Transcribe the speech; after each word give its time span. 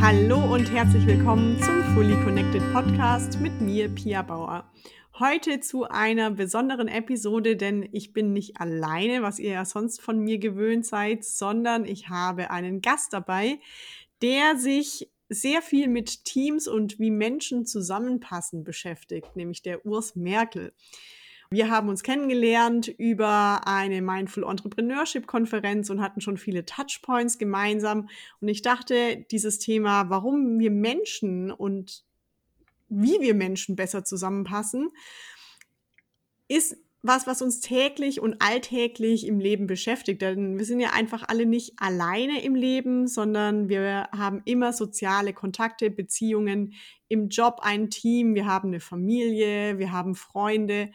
Hallo 0.00 0.54
und 0.54 0.70
herzlich 0.70 1.04
willkommen 1.06 1.60
zum 1.60 1.82
Fully 1.92 2.14
Connected 2.22 2.62
Podcast 2.72 3.40
mit 3.40 3.60
mir, 3.60 3.88
Pia 3.88 4.22
Bauer. 4.22 4.70
Heute 5.18 5.58
zu 5.58 5.88
einer 5.88 6.30
besonderen 6.30 6.86
Episode, 6.86 7.56
denn 7.56 7.88
ich 7.90 8.12
bin 8.12 8.32
nicht 8.32 8.60
alleine, 8.60 9.22
was 9.22 9.40
ihr 9.40 9.50
ja 9.50 9.64
sonst 9.64 10.00
von 10.00 10.20
mir 10.20 10.38
gewöhnt 10.38 10.86
seid, 10.86 11.24
sondern 11.24 11.84
ich 11.84 12.08
habe 12.08 12.52
einen 12.52 12.80
Gast 12.80 13.12
dabei, 13.12 13.58
der 14.22 14.56
sich 14.56 15.10
sehr 15.28 15.62
viel 15.62 15.88
mit 15.88 16.24
Teams 16.24 16.68
und 16.68 17.00
wie 17.00 17.10
Menschen 17.10 17.66
zusammenpassen 17.66 18.62
beschäftigt, 18.62 19.34
nämlich 19.34 19.62
der 19.62 19.84
Urs 19.84 20.14
Merkel. 20.14 20.72
Wir 21.50 21.70
haben 21.70 21.88
uns 21.88 22.02
kennengelernt 22.02 22.88
über 22.88 23.66
eine 23.66 24.02
Mindful 24.02 24.44
Entrepreneurship 24.44 25.26
Konferenz 25.26 25.88
und 25.88 26.02
hatten 26.02 26.20
schon 26.20 26.36
viele 26.36 26.66
Touchpoints 26.66 27.38
gemeinsam. 27.38 28.10
Und 28.42 28.48
ich 28.48 28.60
dachte, 28.60 29.24
dieses 29.30 29.58
Thema, 29.58 30.10
warum 30.10 30.58
wir 30.58 30.70
Menschen 30.70 31.50
und 31.50 32.04
wie 32.90 33.20
wir 33.20 33.34
Menschen 33.34 33.76
besser 33.76 34.04
zusammenpassen, 34.04 34.90
ist 36.48 36.76
was, 37.00 37.26
was 37.26 37.40
uns 37.40 37.60
täglich 37.60 38.20
und 38.20 38.42
alltäglich 38.42 39.26
im 39.26 39.40
Leben 39.40 39.66
beschäftigt. 39.66 40.20
Denn 40.20 40.58
wir 40.58 40.66
sind 40.66 40.80
ja 40.80 40.90
einfach 40.90 41.24
alle 41.28 41.46
nicht 41.46 41.74
alleine 41.78 42.42
im 42.42 42.54
Leben, 42.54 43.06
sondern 43.06 43.70
wir 43.70 44.08
haben 44.12 44.42
immer 44.44 44.74
soziale 44.74 45.32
Kontakte, 45.32 45.90
Beziehungen 45.90 46.74
im 47.08 47.28
Job, 47.28 47.60
ein 47.62 47.88
Team, 47.88 48.34
wir 48.34 48.44
haben 48.44 48.68
eine 48.68 48.80
Familie, 48.80 49.78
wir 49.78 49.92
haben 49.92 50.14
Freunde. 50.14 50.90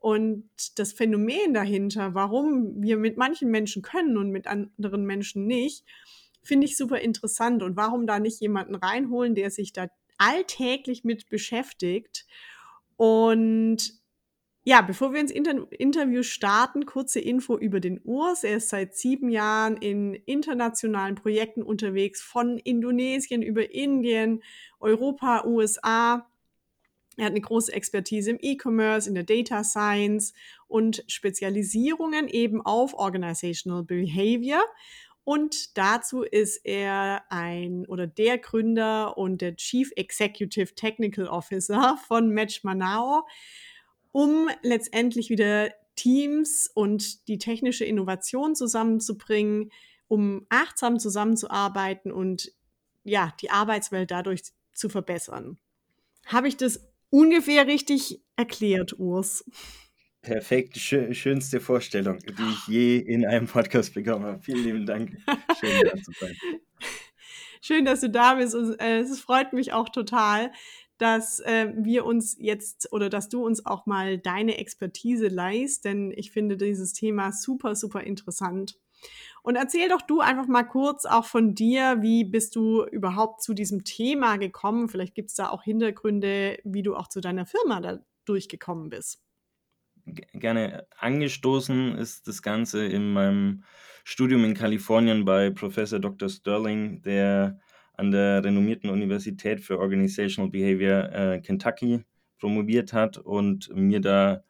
Und 0.00 0.48
das 0.78 0.94
Phänomen 0.94 1.52
dahinter, 1.52 2.14
warum 2.14 2.82
wir 2.82 2.96
mit 2.96 3.18
manchen 3.18 3.50
Menschen 3.50 3.82
können 3.82 4.16
und 4.16 4.30
mit 4.30 4.46
anderen 4.46 5.04
Menschen 5.04 5.46
nicht, 5.46 5.84
finde 6.42 6.66
ich 6.66 6.76
super 6.76 7.00
interessant. 7.00 7.62
Und 7.62 7.76
warum 7.76 8.06
da 8.06 8.18
nicht 8.18 8.40
jemanden 8.40 8.74
reinholen, 8.74 9.34
der 9.34 9.50
sich 9.50 9.74
da 9.74 9.88
alltäglich 10.16 11.04
mit 11.04 11.28
beschäftigt. 11.28 12.26
Und 12.96 14.00
ja, 14.64 14.82
bevor 14.82 15.12
wir 15.12 15.20
ins 15.20 15.30
Inter 15.30 15.66
Interview 15.72 16.22
starten, 16.22 16.86
kurze 16.86 17.20
Info 17.20 17.58
über 17.58 17.80
den 17.80 18.00
Urs. 18.02 18.44
Er 18.44 18.56
ist 18.56 18.70
seit 18.70 18.94
sieben 18.94 19.28
Jahren 19.28 19.76
in 19.76 20.14
internationalen 20.14 21.14
Projekten 21.14 21.62
unterwegs, 21.62 22.22
von 22.22 22.58
Indonesien 22.58 23.42
über 23.42 23.70
Indien, 23.70 24.42
Europa, 24.78 25.44
USA. 25.46 26.29
Er 27.16 27.26
hat 27.26 27.32
eine 27.32 27.40
große 27.40 27.72
Expertise 27.72 28.30
im 28.30 28.38
E-Commerce, 28.40 29.08
in 29.08 29.14
der 29.14 29.24
Data 29.24 29.64
Science 29.64 30.32
und 30.68 31.04
Spezialisierungen 31.06 32.28
eben 32.28 32.64
auf 32.64 32.94
Organizational 32.94 33.82
Behavior. 33.82 34.62
Und 35.24 35.76
dazu 35.76 36.22
ist 36.22 36.64
er 36.64 37.24
ein 37.28 37.84
oder 37.86 38.06
der 38.06 38.38
Gründer 38.38 39.18
und 39.18 39.42
der 39.42 39.56
Chief 39.56 39.90
Executive 39.96 40.74
Technical 40.74 41.26
Officer 41.26 41.98
von 42.08 42.30
Match 42.30 42.64
Manao, 42.64 43.26
um 44.12 44.48
letztendlich 44.62 45.30
wieder 45.30 45.70
Teams 45.94 46.70
und 46.72 47.28
die 47.28 47.38
technische 47.38 47.84
Innovation 47.84 48.54
zusammenzubringen, 48.54 49.70
um 50.08 50.46
achtsam 50.48 50.98
zusammenzuarbeiten 50.98 52.10
und 52.10 52.52
ja, 53.04 53.34
die 53.40 53.50
Arbeitswelt 53.50 54.10
dadurch 54.10 54.42
zu 54.72 54.88
verbessern. 54.88 55.58
Habe 56.26 56.48
ich 56.48 56.56
das 56.56 56.89
ungefähr 57.10 57.66
richtig 57.66 58.20
erklärt, 58.36 58.98
Urs. 58.98 59.44
Perfekt, 60.22 60.76
schö 60.76 61.14
schönste 61.14 61.60
Vorstellung, 61.60 62.18
die 62.18 62.50
ich 62.52 62.66
je 62.66 62.98
in 62.98 63.24
einem 63.24 63.46
Podcast 63.46 63.94
bekommen 63.94 64.24
habe. 64.24 64.42
Vielen 64.42 64.64
lieben 64.64 64.86
Dank. 64.86 65.16
Schön, 65.58 65.80
da 65.82 66.02
zu 66.02 66.12
sein. 66.18 66.36
Schön, 67.62 67.84
dass 67.84 68.00
du 68.00 68.10
da 68.10 68.34
bist. 68.34 68.54
Und, 68.54 68.80
äh, 68.80 69.00
es 69.00 69.20
freut 69.20 69.52
mich 69.52 69.72
auch 69.72 69.88
total, 69.88 70.50
dass 70.98 71.40
äh, 71.40 71.72
wir 71.76 72.04
uns 72.04 72.36
jetzt 72.38 72.92
oder 72.92 73.08
dass 73.08 73.30
du 73.30 73.44
uns 73.44 73.64
auch 73.64 73.86
mal 73.86 74.18
deine 74.18 74.58
Expertise 74.58 75.28
leist, 75.28 75.86
denn 75.86 76.12
ich 76.14 76.30
finde 76.30 76.58
dieses 76.58 76.92
Thema 76.92 77.32
super, 77.32 77.74
super 77.74 78.02
interessant. 78.02 78.78
Und 79.42 79.56
erzähl 79.56 79.88
doch 79.88 80.02
du 80.02 80.20
einfach 80.20 80.46
mal 80.46 80.64
kurz 80.64 81.06
auch 81.06 81.24
von 81.24 81.54
dir, 81.54 81.98
wie 82.00 82.24
bist 82.24 82.56
du 82.56 82.84
überhaupt 82.84 83.42
zu 83.42 83.54
diesem 83.54 83.84
Thema 83.84 84.36
gekommen? 84.36 84.88
Vielleicht 84.88 85.14
gibt 85.14 85.30
es 85.30 85.36
da 85.36 85.48
auch 85.48 85.62
Hintergründe, 85.62 86.58
wie 86.64 86.82
du 86.82 86.94
auch 86.94 87.08
zu 87.08 87.20
deiner 87.20 87.46
Firma 87.46 87.80
da 87.80 87.98
durchgekommen 88.24 88.90
bist. 88.90 89.22
Gerne 90.04 90.86
angestoßen 90.98 91.96
ist 91.96 92.26
das 92.26 92.42
Ganze 92.42 92.86
in 92.86 93.12
meinem 93.12 93.64
Studium 94.04 94.44
in 94.44 94.54
Kalifornien 94.54 95.24
bei 95.24 95.50
Professor 95.50 95.98
Dr. 95.98 96.28
Sterling, 96.28 97.02
der 97.02 97.60
an 97.94 98.10
der 98.10 98.42
renommierten 98.42 98.90
Universität 98.90 99.60
für 99.60 99.78
Organizational 99.78 100.50
Behavior 100.50 101.12
äh, 101.12 101.40
Kentucky 101.40 102.04
promoviert 102.38 102.92
hat 102.92 103.18
und 103.18 103.68
mir 103.74 104.00
da 104.00 104.42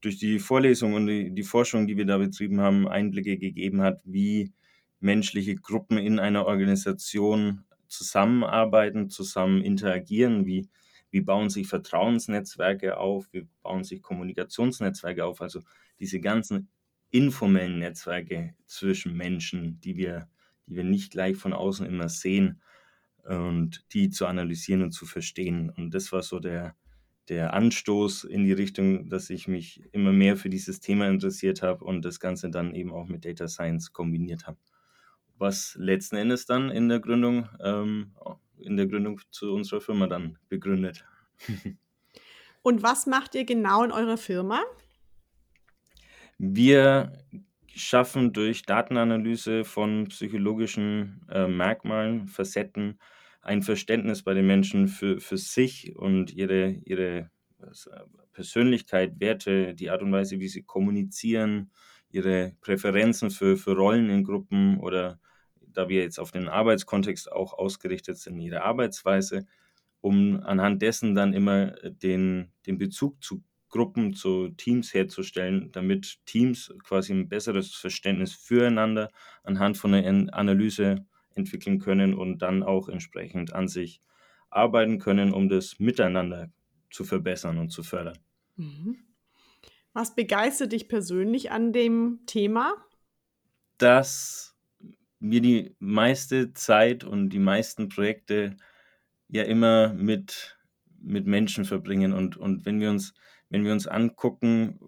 durch 0.00 0.18
die 0.18 0.38
Vorlesung 0.38 0.94
und 0.94 1.06
die, 1.06 1.42
Forschung, 1.42 1.86
die 1.86 1.96
wir 1.96 2.06
da 2.06 2.18
betrieben 2.18 2.60
haben, 2.60 2.88
Einblicke 2.88 3.38
gegeben 3.38 3.82
hat, 3.82 4.00
wie 4.04 4.52
menschliche 5.00 5.56
Gruppen 5.56 5.98
in 5.98 6.18
einer 6.18 6.46
Organisation 6.46 7.64
zusammenarbeiten, 7.88 9.10
zusammen 9.10 9.62
interagieren, 9.62 10.46
wie, 10.46 10.68
wie 11.10 11.20
bauen 11.20 11.50
sich 11.50 11.66
Vertrauensnetzwerke 11.66 12.96
auf, 12.96 13.28
wie 13.32 13.46
bauen 13.62 13.84
sich 13.84 14.02
Kommunikationsnetzwerke 14.02 15.24
auf, 15.24 15.40
also 15.40 15.60
diese 15.98 16.20
ganzen 16.20 16.68
informellen 17.10 17.78
Netzwerke 17.78 18.54
zwischen 18.66 19.16
Menschen, 19.16 19.80
die 19.80 19.96
wir, 19.96 20.28
die 20.66 20.76
wir 20.76 20.84
nicht 20.84 21.10
gleich 21.10 21.36
von 21.36 21.52
außen 21.52 21.84
immer 21.86 22.08
sehen 22.08 22.62
und 23.24 23.84
die 23.92 24.10
zu 24.10 24.26
analysieren 24.26 24.82
und 24.82 24.92
zu 24.92 25.06
verstehen. 25.06 25.70
Und 25.70 25.92
das 25.92 26.12
war 26.12 26.22
so 26.22 26.38
der, 26.38 26.76
der 27.30 27.54
Anstoß 27.54 28.24
in 28.24 28.44
die 28.44 28.52
Richtung, 28.52 29.08
dass 29.08 29.30
ich 29.30 29.46
mich 29.46 29.82
immer 29.92 30.12
mehr 30.12 30.36
für 30.36 30.50
dieses 30.50 30.80
Thema 30.80 31.06
interessiert 31.06 31.62
habe 31.62 31.84
und 31.84 32.04
das 32.04 32.18
Ganze 32.18 32.50
dann 32.50 32.74
eben 32.74 32.92
auch 32.92 33.06
mit 33.06 33.24
Data 33.24 33.46
Science 33.46 33.92
kombiniert 33.92 34.48
habe. 34.48 34.58
Was 35.38 35.76
letzten 35.78 36.16
Endes 36.16 36.44
dann 36.44 36.70
in 36.70 36.88
der 36.88 36.98
Gründung, 36.98 37.48
ähm, 37.62 38.16
in 38.58 38.76
der 38.76 38.88
Gründung 38.88 39.20
zu 39.30 39.52
unserer 39.52 39.80
Firma 39.80 40.08
dann 40.08 40.38
begründet. 40.48 41.04
und 42.62 42.82
was 42.82 43.06
macht 43.06 43.36
ihr 43.36 43.44
genau 43.44 43.84
in 43.84 43.92
eurer 43.92 44.18
Firma? 44.18 44.62
Wir 46.36 47.12
schaffen 47.68 48.32
durch 48.32 48.62
Datenanalyse 48.62 49.64
von 49.64 50.08
psychologischen 50.08 51.24
äh, 51.30 51.46
Merkmalen, 51.46 52.26
Facetten, 52.26 52.98
ein 53.42 53.62
Verständnis 53.62 54.22
bei 54.22 54.34
den 54.34 54.46
Menschen 54.46 54.88
für, 54.88 55.20
für 55.20 55.38
sich 55.38 55.96
und 55.96 56.32
ihre, 56.32 56.70
ihre 56.84 57.30
Persönlichkeit, 58.32 59.20
Werte, 59.20 59.74
die 59.74 59.90
Art 59.90 60.02
und 60.02 60.12
Weise, 60.12 60.40
wie 60.40 60.48
sie 60.48 60.62
kommunizieren, 60.62 61.70
ihre 62.10 62.52
Präferenzen 62.60 63.30
für, 63.30 63.56
für 63.56 63.76
Rollen 63.76 64.10
in 64.10 64.24
Gruppen 64.24 64.78
oder 64.78 65.20
da 65.60 65.88
wir 65.88 66.02
jetzt 66.02 66.18
auf 66.18 66.32
den 66.32 66.48
Arbeitskontext 66.48 67.30
auch 67.30 67.52
ausgerichtet 67.52 68.18
sind, 68.18 68.40
ihre 68.40 68.62
Arbeitsweise, 68.62 69.46
um 70.00 70.40
anhand 70.42 70.82
dessen 70.82 71.14
dann 71.14 71.32
immer 71.32 71.72
den, 71.82 72.52
den 72.66 72.78
Bezug 72.78 73.22
zu 73.22 73.42
Gruppen, 73.68 74.14
zu 74.14 74.48
Teams 74.48 74.92
herzustellen, 74.92 75.70
damit 75.70 76.18
Teams 76.26 76.74
quasi 76.82 77.12
ein 77.12 77.28
besseres 77.28 77.72
Verständnis 77.72 78.34
füreinander 78.34 79.10
anhand 79.44 79.78
von 79.78 79.94
einer 79.94 80.34
Analyse 80.34 81.06
entwickeln 81.34 81.78
können 81.78 82.14
und 82.14 82.38
dann 82.38 82.62
auch 82.62 82.88
entsprechend 82.88 83.52
an 83.52 83.68
sich 83.68 84.00
arbeiten 84.50 84.98
können, 84.98 85.32
um 85.32 85.48
das 85.48 85.78
Miteinander 85.78 86.50
zu 86.90 87.04
verbessern 87.04 87.58
und 87.58 87.70
zu 87.70 87.82
fördern. 87.82 88.18
Mhm. 88.56 88.98
Was 89.92 90.14
begeistert 90.14 90.72
dich 90.72 90.88
persönlich 90.88 91.50
an 91.50 91.72
dem 91.72 92.20
Thema? 92.26 92.74
Dass 93.78 94.56
wir 95.18 95.40
die 95.40 95.74
meiste 95.78 96.52
Zeit 96.52 97.04
und 97.04 97.30
die 97.30 97.38
meisten 97.38 97.88
Projekte 97.88 98.56
ja 99.28 99.42
immer 99.44 99.92
mit, 99.92 100.58
mit 101.00 101.26
Menschen 101.26 101.64
verbringen. 101.64 102.12
Und, 102.12 102.36
und 102.36 102.64
wenn 102.66 102.80
wir 102.80 102.90
uns, 102.90 103.14
wenn 103.48 103.64
wir 103.64 103.72
uns 103.72 103.86
angucken, 103.86 104.78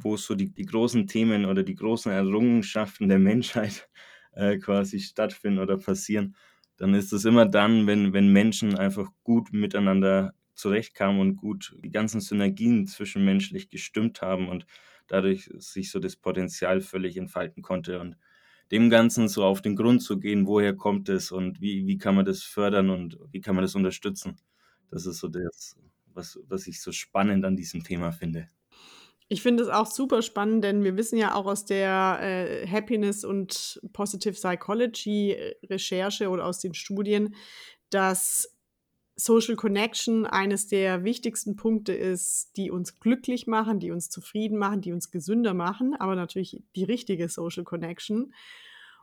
wo 0.00 0.16
so 0.16 0.34
die, 0.34 0.52
die 0.52 0.66
großen 0.66 1.06
Themen 1.06 1.46
oder 1.46 1.62
die 1.62 1.74
großen 1.74 2.12
Errungenschaften 2.12 3.08
der 3.08 3.18
Menschheit 3.18 3.88
äh, 4.36 4.58
quasi 4.58 5.00
stattfinden 5.00 5.58
oder 5.60 5.78
passieren, 5.78 6.36
dann 6.76 6.94
ist 6.94 7.12
es 7.12 7.24
immer 7.24 7.46
dann, 7.46 7.86
wenn, 7.86 8.12
wenn 8.12 8.28
Menschen 8.32 8.76
einfach 8.78 9.10
gut 9.24 9.52
miteinander 9.52 10.34
zurechtkamen 10.54 11.20
und 11.20 11.36
gut 11.36 11.74
die 11.82 11.90
ganzen 11.90 12.20
Synergien 12.20 12.86
zwischenmenschlich 12.86 13.68
gestimmt 13.70 14.22
haben 14.22 14.48
und 14.48 14.66
dadurch 15.08 15.50
sich 15.58 15.90
so 15.90 15.98
das 16.00 16.16
Potenzial 16.16 16.80
völlig 16.80 17.16
entfalten 17.16 17.62
konnte 17.62 18.00
und 18.00 18.16
dem 18.72 18.90
Ganzen 18.90 19.28
so 19.28 19.44
auf 19.44 19.62
den 19.62 19.76
Grund 19.76 20.02
zu 20.02 20.18
gehen, 20.18 20.46
woher 20.46 20.74
kommt 20.74 21.08
es 21.08 21.30
und 21.32 21.60
wie, 21.60 21.86
wie 21.86 21.98
kann 21.98 22.14
man 22.16 22.24
das 22.24 22.42
fördern 22.42 22.90
und 22.90 23.18
wie 23.30 23.40
kann 23.40 23.54
man 23.54 23.62
das 23.62 23.74
unterstützen. 23.74 24.36
Das 24.90 25.06
ist 25.06 25.18
so 25.18 25.28
das, 25.28 25.76
was, 26.06 26.38
was 26.48 26.66
ich 26.66 26.80
so 26.82 26.92
spannend 26.92 27.44
an 27.44 27.56
diesem 27.56 27.84
Thema 27.84 28.12
finde. 28.12 28.48
Ich 29.28 29.42
finde 29.42 29.64
es 29.64 29.68
auch 29.68 29.86
super 29.86 30.22
spannend, 30.22 30.62
denn 30.62 30.84
wir 30.84 30.96
wissen 30.96 31.18
ja 31.18 31.34
auch 31.34 31.46
aus 31.46 31.64
der 31.64 32.18
äh, 32.22 32.66
Happiness 32.68 33.24
und 33.24 33.80
Positive 33.92 34.34
Psychology 34.34 35.32
äh, 35.32 35.56
Recherche 35.66 36.28
oder 36.28 36.46
aus 36.46 36.60
den 36.60 36.74
Studien, 36.74 37.34
dass 37.90 38.56
Social 39.16 39.56
Connection 39.56 40.26
eines 40.26 40.68
der 40.68 41.02
wichtigsten 41.02 41.56
Punkte 41.56 41.92
ist, 41.94 42.56
die 42.56 42.70
uns 42.70 43.00
glücklich 43.00 43.46
machen, 43.46 43.80
die 43.80 43.90
uns 43.90 44.10
zufrieden 44.10 44.58
machen, 44.58 44.82
die 44.82 44.92
uns 44.92 45.10
gesünder 45.10 45.54
machen, 45.54 45.96
aber 45.98 46.14
natürlich 46.14 46.62
die 46.76 46.84
richtige 46.84 47.28
Social 47.28 47.64
Connection. 47.64 48.34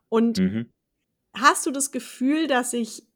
Und 0.09 0.39
Mhm. 0.39 0.69
hast 1.35 1.65
du 1.65 1.71
das 1.71 1.91
Gefühl, 1.91 2.47
dass 2.47 2.71
sich 2.71 3.07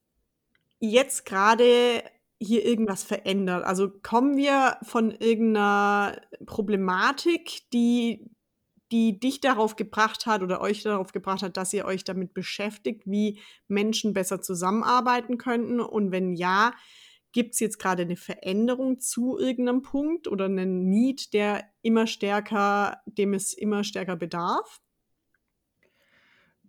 jetzt 0.79 1.25
gerade 1.25 2.03
hier 2.39 2.65
irgendwas 2.65 3.03
verändert? 3.03 3.63
Also, 3.65 3.89
kommen 4.03 4.37
wir 4.37 4.77
von 4.83 5.11
irgendeiner 5.11 6.21
Problematik, 6.45 7.61
die 7.73 8.29
die 8.91 9.19
dich 9.19 9.41
darauf 9.41 9.75
gebracht 9.75 10.25
hat 10.25 10.41
oder 10.41 10.61
euch 10.61 10.83
darauf 10.83 11.11
gebracht 11.11 11.43
hat, 11.43 11.57
dass 11.57 11.73
ihr 11.73 11.85
euch 11.85 12.03
damit 12.03 12.33
beschäftigt, 12.33 13.03
wie 13.05 13.39
Menschen 13.67 14.13
besser 14.13 14.41
zusammenarbeiten 14.41 15.37
könnten? 15.37 15.79
Und 15.81 16.11
wenn 16.11 16.33
ja, 16.33 16.73
gibt's 17.33 17.59
jetzt 17.59 17.79
gerade 17.79 18.03
eine 18.03 18.15
Veränderung 18.15 18.99
zu 18.99 19.37
irgendeinem 19.37 19.81
Punkt 19.81 20.27
oder 20.27 20.45
einen 20.45 20.89
Need, 20.89 21.33
der 21.33 21.65
immer 21.81 22.07
stärker 22.07 23.01
dem 23.05 23.33
es 23.33 23.53
immer 23.53 23.83
stärker 23.83 24.15
bedarf? 24.15 24.79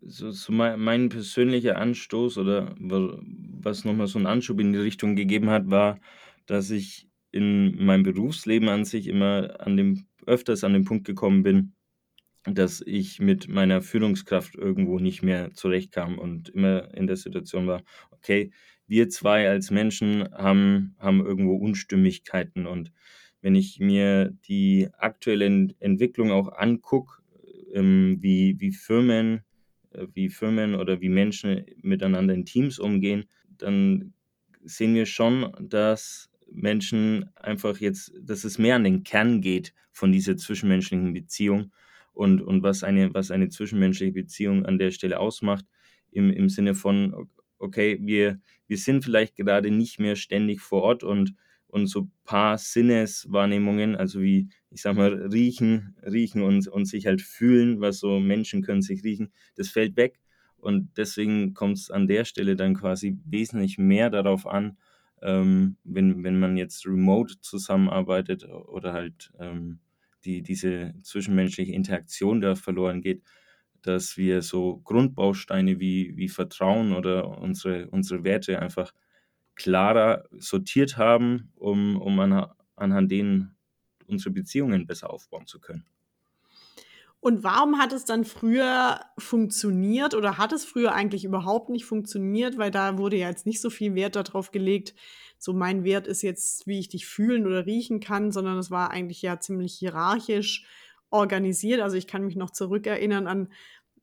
So 0.03 0.31
so 0.31 0.53
mei 0.53 0.77
mein 0.77 1.09
persönlicher 1.09 1.77
Anstoß 1.79 2.39
oder 2.39 2.75
wa 2.79 3.19
was 3.61 3.85
noch 3.85 3.95
mal 3.95 4.07
so 4.07 4.19
'n 4.19 4.27
Anschub 4.27 4.61
in 4.61 4.73
die 4.73 4.79
Richtung 4.79 5.17
gegeben 5.17 5.51
hat, 5.51 5.71
war, 5.71 5.99
dass 6.47 6.71
ich 6.71 7.09
in 7.33 7.85
meinem 7.85 8.05
Berufsleben 8.05 8.69
an 8.69 8.85
sich 8.85 9.09
immer 9.09 9.57
an 9.61 9.77
dem 9.77 10.07
öfters 10.27 10.63
an 10.65 10.73
den 10.73 10.85
Punkt 10.85 11.05
gekommen 11.05 11.43
bin, 11.43 11.73
dass 12.45 12.83
ich 12.87 13.21
mit 13.21 13.49
meiner 13.49 13.83
Führungskraft 13.83 14.55
irgendwo 14.57 14.99
nicht 15.01 15.23
mehr 15.23 15.53
zurechtkam 15.55 16.19
und 16.19 16.51
immer 16.51 16.95
in 16.95 17.07
der 17.09 17.17
Situation 17.17 17.67
war: 17.69 17.83
„Okay, 18.13 18.53
wir 18.89 19.09
2 19.11 19.49
als 19.49 19.71
Menschen 19.71 20.29
haben 20.33 20.97
haben 20.99 21.25
irgendwo 21.27 21.57
Unstimmigkeiten.“ 21.57 22.67
Und 22.67 22.93
wenn 23.43 23.55
ich 23.57 23.81
mir 23.81 24.33
die 24.49 24.89
aktuelle 24.99 25.47
Ent 25.47 25.77
Entwicklung 25.81 26.33
auch 26.33 26.53
angucke, 26.57 27.23
ähm, 27.75 28.19
wie 28.21 28.57
wie 28.61 28.73
Firmen 28.73 29.43
wie 30.15 30.29
Firmen 30.29 30.75
oder 30.75 31.01
wie 31.01 31.09
Menschen 31.09 31.65
miteinander 31.83 32.35
in 32.35 32.45
Teams 32.45 32.79
umgehen, 32.79 33.25
dann 33.49 34.13
sehen 34.65 34.95
wir 34.95 35.07
schon, 35.07 35.53
dass 35.61 36.31
Menschen 36.51 37.31
einfach 37.37 37.79
jetzt 37.79 38.13
dass 38.21 38.45
es 38.45 38.59
mehr 38.59 38.77
an 38.77 38.85
den 38.85 39.05
Kern 39.05 39.41
geht 39.41 39.75
von 39.93 40.13
dieser 40.13 40.37
zwischenmenschlichen 40.37 41.13
Beziehung 41.13 41.73
und 42.13 42.41
und 42.43 42.63
was 42.63 42.83
eine 42.85 43.13
was 43.15 43.31
eine 43.31 43.49
zwischenmenschliche 43.49 44.13
Beziehung 44.13 44.65
an 44.67 44.79
der 44.79 44.91
Stelle 44.91 45.21
ausmacht, 45.21 45.67
im 46.11 46.31
im 46.33 46.49
Sinne 46.49 46.75
von, 46.75 47.29
okay, 47.59 47.99
wir 48.01 48.41
wir 48.67 48.79
sind 48.79 49.05
vielleicht 49.05 49.37
gerade 49.37 49.71
nicht 49.71 49.99
mehr 49.99 50.17
ständig 50.17 50.61
vor 50.61 50.83
Ort 50.83 51.05
und 51.05 51.35
und 51.69 51.87
so 51.87 52.09
paar 52.25 52.59
Sinneswahrnehmungen, 52.59 53.95
also 53.97 54.21
wie, 54.23 54.49
ich 54.71 54.83
sage 54.83 54.97
mal, 54.99 55.13
riechen 55.33 55.97
riechen 56.05 56.43
und 56.43 56.67
und 56.69 56.87
sich 56.87 57.07
halt 57.07 57.23
fühlen, 57.23 57.81
was 57.81 57.99
so 58.01 58.21
Menschen 58.21 58.63
können 58.63 58.83
sich 58.83 59.05
riechen, 59.05 59.33
das 59.57 59.69
fällt 59.69 59.97
weg. 59.97 60.19
Und 60.57 60.97
deswegen 60.97 61.55
kommt's 61.55 61.91
an 61.91 62.07
der 62.09 62.25
Stelle 62.25 62.57
dann 62.57 62.75
quasi 62.75 63.17
wesentlich 63.25 63.79
mehr 63.79 64.11
darauf 64.11 64.47
an, 64.47 64.79
ähm, 65.23 65.77
wenn 65.85 66.25
wenn 66.25 66.39
man 66.41 66.57
jetzt 66.57 66.87
remote 66.87 67.41
zusammenarbeitet 67.41 68.45
oder 68.49 68.93
halt, 68.93 69.31
ähm, 69.39 69.81
die 70.25 70.43
diese 70.43 70.95
zwischenmenschliche 71.03 71.73
Interaktion 71.73 72.41
da 72.41 72.55
verloren 72.57 73.01
geht, 73.03 73.23
dass 73.83 74.17
wir 74.17 74.43
so 74.43 74.79
Grundbausteine 74.79 75.79
wie 75.81 76.17
wie 76.17 76.29
Vertrauen 76.29 76.93
oder 76.93 77.39
unsere 77.39 77.89
unsere 77.91 78.25
Werte 78.25 78.59
einfach 78.61 78.93
klarer 79.59 80.25
sortiert 80.39 80.97
haben, 80.97 81.53
um 81.57 82.01
um 82.01 82.19
anha 82.21 82.57
anhand 82.77 83.11
denen 83.11 83.57
unsere 84.07 84.31
Beziehungen 84.31 84.87
besser 84.87 85.11
aufbauen 85.11 85.47
zu 85.47 85.61
können. 85.61 85.85
Und 87.21 87.43
warum 87.43 87.79
hat 87.79 87.93
es 87.93 88.05
dann 88.05 88.25
früher 88.25 89.01
funktioniert 89.19 90.15
oder 90.15 90.39
hat 90.39 90.53
es 90.53 90.65
früher 90.65 90.93
eigentlich 90.93 91.25
überhaupt 91.25 91.69
nicht 91.69 91.85
funktioniert? 91.85 92.59
Weil 92.59 92.71
da 92.71 92.97
wurde 92.97 93.17
ja 93.17 93.29
jetzt 93.29 93.45
nicht 93.45 93.61
so 93.61 93.71
viel 93.71 93.97
Wert 93.97 94.15
da 94.15 94.23
drauf 94.23 94.53
gelegt, 94.53 94.95
so 95.37 95.53
mein 95.53 95.85
Wert 95.85 96.07
ist 96.07 96.23
jetzt, 96.23 96.67
wie 96.67 96.79
ich 96.79 96.89
dich 96.89 97.07
fühlen 97.07 97.47
oder 97.47 97.67
riechen 97.67 98.01
kann, 98.01 98.31
sondern 98.31 98.59
es 98.59 98.71
war 98.71 98.91
eigentlich 98.91 99.21
ja 99.23 99.41
ziemlich 99.41 99.75
hierarchisch 99.75 100.65
organisiert. 101.11 101.81
Also, 101.81 101.97
ich 101.97 102.07
kann 102.07 102.25
mich 102.25 102.37
noch 102.37 102.51
zurückerinnern 102.51 103.27
an 103.27 103.53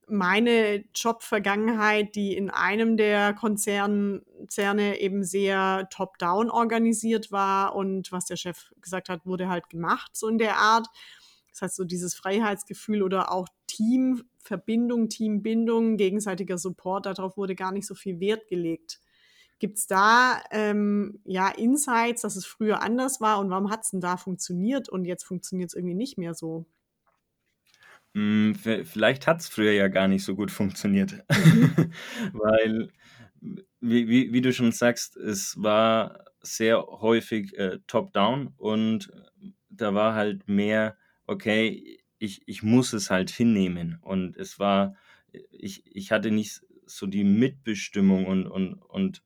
meine 0.07 0.83
Jobvergangenheit, 0.93 2.15
die 2.15 2.35
in 2.35 2.49
einem 2.49 2.97
der 2.97 3.33
Konzern 3.33 4.21
Zerne 4.47 4.99
eben 4.99 5.23
sehr 5.23 5.87
top-down 5.89 6.49
organisiert 6.49 7.31
war 7.31 7.75
und 7.75 8.11
was 8.11 8.25
der 8.25 8.35
Chef 8.35 8.71
gesagt 8.81 9.09
hat, 9.09 9.25
wurde 9.25 9.49
halt 9.49 9.69
gemacht, 9.69 10.11
so 10.15 10.27
in 10.27 10.37
der 10.37 10.57
Art. 10.57 10.87
Das 11.51 11.61
heißt, 11.61 11.75
so 11.77 11.83
dieses 11.85 12.13
Freiheitsgefühl 12.15 13.01
oder 13.01 13.31
auch 13.31 13.47
Teamverbindung, 13.67 15.09
Teambindung, 15.09 15.97
gegenseitiger 15.97 16.57
Support, 16.57 17.05
darauf 17.05 17.37
wurde 17.37 17.55
gar 17.55 17.71
nicht 17.71 17.87
so 17.87 17.95
viel 17.95 18.19
Wert 18.19 18.47
gelegt. 18.47 18.99
Gibt's 19.59 19.87
da, 19.87 20.41
ähm, 20.51 21.21
ja, 21.23 21.47
Insights, 21.47 22.23
dass 22.23 22.35
es 22.35 22.45
früher 22.45 22.81
anders 22.81 23.21
war 23.21 23.39
und 23.39 23.49
warum 23.49 23.71
hat's 23.71 23.91
denn 23.91 24.01
da 24.01 24.17
funktioniert 24.17 24.89
und 24.89 25.05
jetzt 25.05 25.23
funktioniert's 25.23 25.73
irgendwie 25.73 25.95
nicht 25.95 26.17
mehr 26.17 26.33
so? 26.33 26.65
Hm, 28.15 28.55
vi 28.63 28.85
vielleicht 28.85 29.27
hat's 29.27 29.49
früher 29.49 29.73
ja 29.73 29.87
gar 29.89 30.07
nicht 30.07 30.23
so 30.23 30.35
gut 30.35 30.49
funktioniert, 30.51 31.23
Mhm. 31.33 31.75
weil 32.33 32.89
wie 33.81 34.07
wie 34.07 34.31
wie 34.33 34.41
du 34.41 34.53
schon 34.53 34.71
sagst, 34.71 35.17
es 35.17 35.61
war 35.61 36.23
sehr 36.41 36.81
häufig, 36.81 37.57
äh, 37.57 37.79
top-down 37.87 38.53
und 38.57 39.11
da 39.69 39.93
war 39.93 40.15
halt 40.15 40.47
mehr: 40.47 40.97
„Okay, 41.27 41.99
ich 42.19 42.41
ich 42.47 42.63
muss 42.63 42.93
es 42.93 43.09
halt 43.09 43.29
hinnehmen.“ 43.31 43.97
Und 44.01 44.37
es 44.37 44.59
war 44.59 44.95
ich 45.51 45.83
ich 45.85 46.11
hatte 46.11 46.31
nicht 46.31 46.61
so 46.85 47.07
die 47.07 47.23
Mitbestimmung 47.25 48.25
und 48.27 48.47
und 48.47 48.75
und 48.75 49.23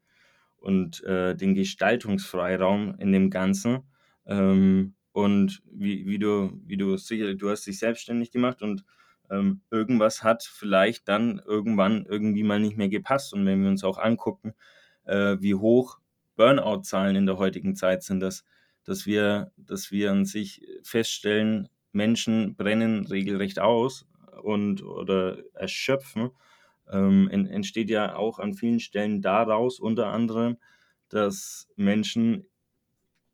und, 0.57 1.03
äh, 1.05 1.35
den 1.35 1.55
Gestaltungsfreiraum 1.55 2.95
in 2.99 3.11
dem 3.13 3.29
Ganzen. 3.29 3.83
Ähm, 4.25 4.95
und 5.13 5.61
wie 5.71 6.05
wie 6.07 6.19
du 6.19 6.59
wie 6.65 6.77
du 6.77 6.97
sicher 6.97 7.33
du 7.35 7.49
hast 7.49 7.65
dich 7.67 7.79
selbstständig 7.79 8.31
gemacht 8.31 8.61
und, 8.61 8.85
ähm, 9.31 9.61
irgendwas 9.71 10.23
hat 10.23 10.43
vielleicht 10.43 11.07
dann 11.07 11.41
irgendwann 11.45 12.05
irgendwie 12.05 12.43
mal 12.43 12.59
nicht 12.59 12.77
mehr 12.77 12.89
gepasst. 12.89 13.33
Und 13.33 13.45
wenn 13.45 13.61
wir 13.61 13.69
uns 13.69 13.83
auch 13.83 13.97
angucken, 13.99 14.53
äh, 15.05 15.37
wie 15.39 15.55
hoch 15.55 15.99
Burnout-Zahlen 16.35 17.15
in 17.15 17.25
der 17.25 17.37
heutigen 17.37 17.75
Zeit 17.75 18.03
sind, 18.03 18.19
dass 18.21 18.43
dass 18.85 19.05
wir 19.05 19.51
dass 19.57 19.91
wir 19.91 20.11
an 20.11 20.25
sich 20.25 20.61
feststellen, 20.83 21.69
Menschen 21.91 22.55
brennen 22.55 23.05
regelrecht 23.07 23.59
aus 23.59 24.07
und 24.43 24.83
oder 24.83 25.39
erschöpfen, 25.53 26.31
ähm, 26.91 27.29
en 27.31 27.45
entsteht 27.47 27.89
ja 27.89 28.15
auch 28.15 28.39
an 28.39 28.53
vielen 28.53 28.79
Stellen 28.79 29.21
daraus 29.21 29.79
unter 29.79 30.07
anderem, 30.07 30.57
dass 31.09 31.67
Menschen 31.75 32.45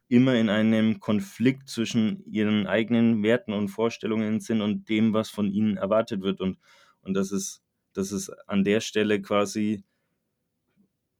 immer 0.07 0.35
in 0.35 0.49
einem 0.49 0.99
Konflikt 0.99 1.69
zwischen 1.69 2.23
ihren 2.25 2.67
eigenen 2.67 3.23
Werten 3.23 3.53
und 3.53 3.69
Vorstellungen 3.69 4.39
sind 4.39 4.61
und 4.61 4.87
dem, 4.89 5.13
was 5.13 5.29
von 5.29 5.49
ihnen 5.51 5.77
erwartet 5.77 6.21
wird 6.21 6.41
und 6.41 6.57
und 7.01 7.13
dass 7.13 7.31
es 7.31 7.61
dass 7.93 8.11
es 8.11 8.29
an 8.29 8.63
der 8.63 8.81
Stelle 8.81 9.21
quasi 9.21 9.83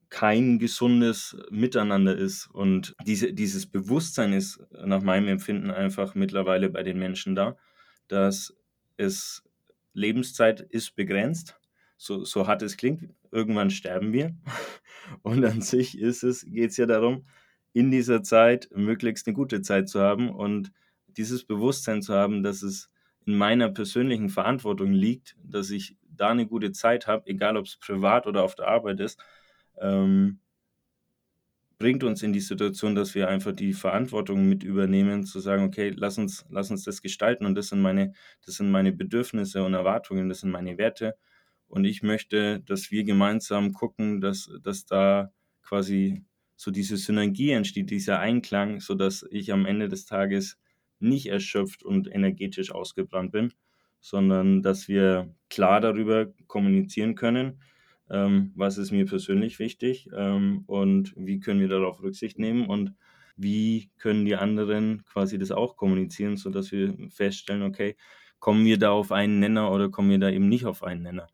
kein 0.09 0.59
gesundes 0.59 1.35
Miteinander 1.49 2.15
ist. 2.15 2.47
Und 2.47 2.95
diese 3.05 3.33
dieses 3.33 3.65
Bewusstsein 3.65 4.33
ist 4.33 4.59
nach 4.71 5.01
meinem 5.01 5.27
Empfinden 5.27 5.71
einfach 5.71 6.15
mittlerweile 6.15 6.69
bei 6.69 6.83
den 6.83 6.99
Menschen 6.99 7.35
da, 7.35 7.57
dass 8.07 8.55
es 8.97 9.43
Lebenszeit 9.93 10.61
ist 10.61 10.95
begrenzt, 10.95 11.59
so 11.97 12.23
so 12.23 12.47
hart 12.47 12.61
es 12.61 12.77
klingt. 12.77 13.13
Irgendwann 13.31 13.71
sterben 13.71 14.13
wir. 14.13 14.35
Und 15.21 15.43
an 15.45 15.61
sich 15.61 15.97
ist 15.97 16.23
es 16.23 16.45
ja 16.77 16.85
darum, 16.85 17.25
in 17.75 17.91
dieser 17.91 18.23
Zeit 18.23 18.69
möglichst 18.75 19.27
'ne 19.27 19.33
gute 19.33 19.61
Zeit 19.61 19.89
zu 19.89 20.01
haben 20.01 20.29
und 20.31 20.71
dieses 21.09 21.45
Bewusstsein 21.45 22.01
zu 22.03 22.15
haben, 22.15 22.43
dass 22.43 22.63
es 22.63 22.89
in 23.27 23.37
meiner 23.37 23.69
persönlichen 23.69 24.29
Verantwortung 24.29 24.93
liegt, 24.93 25.37
dass 25.43 25.71
ich 25.71 25.97
da 26.09 26.33
'ne 26.33 26.47
gute 26.47 26.71
Zeit 26.73 27.07
habe, 27.07 27.27
egal 27.27 27.57
ob's 27.57 27.77
privat 27.77 28.27
oder 28.27 28.43
auf 28.43 28.55
der 28.55 28.69
Arbeit 28.69 29.01
ist, 29.01 29.21
ähm 29.81 30.39
bringt 31.81 32.05
uns 32.05 32.23
in 32.23 32.31
die 32.31 32.39
Situation, 32.39 32.95
dass 32.95 33.15
wir 33.15 33.27
einfach 33.27 33.51
die 33.51 33.73
Verantwortung 33.73 34.47
mit 34.47 34.63
übernehmen, 34.63 35.25
zu 35.25 35.41
sagen: 35.41 35.65
„Okay, 35.65 35.93
lass 35.95 36.17
uns 36.17 36.45
lass 36.49 36.71
uns 36.71 36.83
das 36.85 37.01
gestalten 37.01 37.45
und 37.45 37.55
das 37.55 37.67
sind 37.67 37.81
meine 37.81 38.13
das 38.45 38.55
sind 38.55 38.71
meine 38.71 38.93
Bedürfnisse 38.93 39.61
und 39.63 39.73
Erwartungen, 39.73 40.29
das 40.29 40.39
sind 40.41 40.51
meine 40.51 40.77
Werte. 40.77 41.15
Und 41.67 41.83
ich 41.85 42.01
möchte, 42.01 42.61
dass 42.61 42.91
wir 42.91 43.03
gemeinsam 43.03 43.73
gucken, 43.73 44.21
dass 44.21 44.49
dass 44.63 44.85
da 44.85 45.31
quasi 45.63 46.23
so 46.55 46.71
diese 46.71 46.97
Synergie 46.97 47.51
entsteht, 47.51 47.89
dieser 47.89 48.19
Einklang, 48.19 48.79
sodass 48.79 49.25
ich 49.29 49.51
am 49.51 49.65
Ende 49.65 49.89
des 49.89 50.05
Tages 50.05 50.57
nicht 50.99 51.27
erschöpft 51.27 51.83
und 51.83 52.07
energetisch 52.13 52.71
ausgebrannt 52.71 53.31
bin, 53.31 53.53
sondern 53.99 54.61
dass 54.61 54.87
wir 54.87 55.33
klar 55.49 55.81
darüber 55.81 56.27
kommunizieren 56.47 57.15
können, 57.15 57.59
ähm, 58.09 58.51
was 58.55 58.77
ist 58.77 58.91
mir 58.91 59.05
persönlich 59.05 59.59
wichtig 59.59 60.09
ähm, 60.15 60.63
und 60.67 61.13
wie 61.17 61.39
können 61.39 61.59
wir 61.59 61.67
darauf 61.67 62.01
Rücksicht 62.01 62.39
nehmen 62.39 62.67
und 62.67 62.93
wie 63.35 63.89
können 63.97 64.25
die 64.25 64.35
anderen 64.35 65.03
quasi 65.05 65.37
das 65.37 65.51
auch 65.51 65.75
kommunizieren, 65.75 66.37
sodass 66.37 66.71
wir 66.71 66.95
feststellen, 67.09 67.63
okay, 67.63 67.95
kommen 68.39 68.65
wir 68.65 68.77
da 68.77 68.91
auf 68.91 69.11
einen 69.11 69.39
Nenner 69.39 69.71
oder 69.71 69.89
kommen 69.89 70.09
wir 70.09 70.19
da 70.19 70.29
eben 70.29 70.47
nicht 70.47 70.65
auf 70.65 70.83
einen 70.83 71.03
Nenner. 71.03 71.27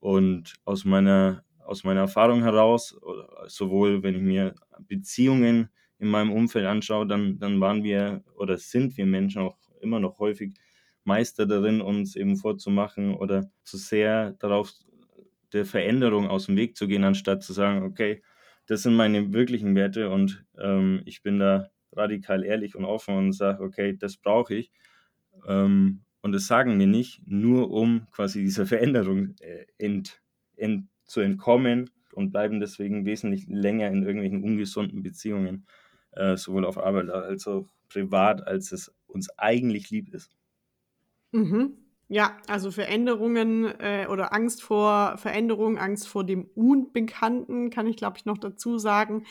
Und 0.00 0.54
aus 0.64 0.84
meiner, 0.84 1.44
aus 1.68 1.84
meiner 1.84 2.00
Erfahrung 2.00 2.42
heraus, 2.42 2.98
sowohl 3.46 4.02
wenn 4.02 4.14
ich 4.16 4.22
mir 4.22 4.54
Beziehungen 4.80 5.68
in 5.98 6.08
meinem 6.08 6.32
Umfeld 6.32 6.66
anschaue, 6.66 7.06
dann, 7.06 7.38
dann 7.38 7.60
waren 7.60 7.82
wir 7.84 8.22
oder 8.34 8.56
sind 8.58 8.96
wir 8.96 9.06
Menschen 9.06 9.42
auch 9.42 9.58
immer 9.80 10.00
noch 10.00 10.18
häufig 10.18 10.54
Meister 11.04 11.46
darin, 11.46 11.80
uns 11.80 12.16
eben 12.16 12.36
vorzumachen 12.36 13.14
oder 13.14 13.50
zu 13.64 13.76
sehr 13.76 14.32
darauf 14.32 14.72
der 15.52 15.64
Veränderung 15.64 16.28
aus 16.28 16.46
dem 16.46 16.56
Weg 16.56 16.76
zu 16.76 16.86
gehen, 16.86 17.04
anstatt 17.04 17.42
zu 17.42 17.52
sagen, 17.52 17.82
okay, 17.82 18.22
das 18.66 18.82
sind 18.82 18.94
meine 18.94 19.32
wirklichen 19.32 19.74
Werte 19.74 20.10
und 20.10 20.44
ähm, 20.58 21.02
ich 21.06 21.22
bin 21.22 21.38
da 21.38 21.70
radikal 21.92 22.44
ehrlich 22.44 22.76
und 22.76 22.84
offen 22.84 23.16
und 23.16 23.32
sage, 23.32 23.62
okay, 23.62 23.96
das 23.96 24.18
brauche 24.18 24.54
ich. 24.54 24.70
Ähm, 25.46 26.02
und 26.20 26.32
das 26.32 26.46
sagen 26.46 26.78
wir 26.78 26.86
nicht, 26.86 27.22
nur 27.26 27.70
um 27.70 28.06
quasi 28.10 28.42
dieser 28.42 28.66
Veränderung 28.66 29.34
äh, 29.40 29.64
ent, 29.78 30.20
ent, 30.56 30.88
zu 31.08 31.20
entkommen 31.20 31.90
und 32.12 32.30
bleiben 32.30 32.60
deswegen 32.60 33.04
wesentlich 33.04 33.46
länger 33.48 33.88
in 33.88 34.02
irgendwelchen 34.04 34.44
ungesunden 34.44 35.02
Beziehungen, 35.02 35.66
äh, 36.12 36.36
sowohl 36.36 36.64
auf 36.64 36.78
Arbeit 36.78 37.10
als 37.10 37.48
auch 37.48 37.66
privat, 37.88 38.46
als 38.46 38.70
es 38.70 38.94
uns 39.06 39.30
eigentlich 39.38 39.90
lieb 39.90 40.14
ist. 40.14 40.36
Mhm. 41.32 41.78
Ja, 42.10 42.38
also 42.46 42.70
Veränderungen 42.70 43.66
äh, 43.80 44.06
oder 44.08 44.32
Angst 44.32 44.62
vor 44.62 45.18
Veränderung, 45.18 45.76
Angst 45.76 46.08
vor 46.08 46.24
dem 46.24 46.46
Unbekannten, 46.54 47.68
kann 47.68 47.86
ich, 47.86 47.96
glaube 47.96 48.16
ich, 48.16 48.24
noch 48.24 48.38
dazu 48.38 48.78
sagen. 48.78 49.26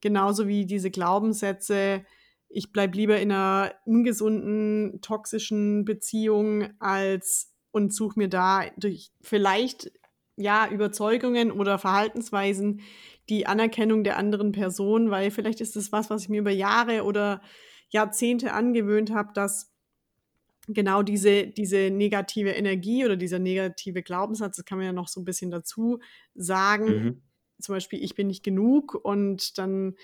Genauso 0.00 0.48
wie 0.48 0.66
diese 0.66 0.90
Glaubenssätze, 0.90 2.04
ich 2.48 2.72
bleibe 2.72 2.96
lieber 2.96 3.20
in 3.20 3.30
einer 3.30 3.74
ungesunden, 3.84 5.00
toxischen 5.02 5.84
Beziehung 5.84 6.68
als 6.80 7.54
und 7.70 7.94
suche 7.94 8.18
mir 8.18 8.28
da 8.28 8.64
durch 8.76 9.12
vielleicht 9.20 9.92
ja 10.36 10.68
Überzeugungen 10.68 11.50
oder 11.50 11.78
Verhaltensweisen 11.78 12.80
die 13.28 13.46
Anerkennung 13.46 14.04
der 14.04 14.18
anderen 14.18 14.52
Person, 14.52 15.10
weil 15.10 15.30
vielleicht 15.30 15.60
ist 15.60 15.76
es 15.76 15.92
was, 15.92 16.10
was 16.10 16.22
ich 16.22 16.28
mir 16.28 16.40
über 16.40 16.50
Jahre 16.50 17.04
oder 17.04 17.40
Jahrzehnte 17.90 18.52
angewöhnt 18.52 19.12
habe, 19.12 19.32
dass 19.34 19.72
genau 20.68 21.02
diese, 21.02 21.46
diese 21.46 21.90
negative 21.90 22.50
Energie 22.50 23.04
oder 23.04 23.16
dieser 23.16 23.38
negative 23.38 24.02
Glaubenssatz, 24.02 24.56
das 24.56 24.64
kann 24.64 24.78
man 24.78 24.86
ja 24.86 24.92
noch 24.92 25.08
so 25.08 25.20
ein 25.20 25.24
bisschen 25.24 25.50
dazu 25.50 26.00
sagen, 26.34 26.86
mhm. 26.86 27.22
zum 27.60 27.74
Beispiel, 27.74 28.02
ich 28.02 28.14
bin 28.14 28.26
nicht 28.26 28.42
genug 28.42 28.94
und 28.94 29.58
dann 29.58 29.94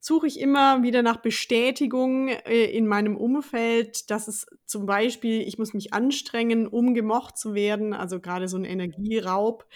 suche 0.00 0.26
ich 0.26 0.40
immer 0.40 0.82
wieder 0.82 1.02
nach 1.02 1.18
Bestätigung 1.18 2.28
äh, 2.28 2.64
in 2.64 2.86
meinem 2.86 3.16
Umfeld, 3.16 4.10
dass 4.10 4.28
es 4.28 4.46
zum 4.64 4.86
Beispiel, 4.86 5.42
ich 5.42 5.58
muss 5.58 5.74
mich 5.74 5.92
anstrengen, 5.92 6.66
um 6.66 6.94
gemocht 6.94 7.36
zu 7.36 7.54
werden, 7.54 7.92
also 7.92 8.18
gerade 8.18 8.48
so 8.48 8.56
ein 8.56 8.64
Energieraub, 8.64 9.66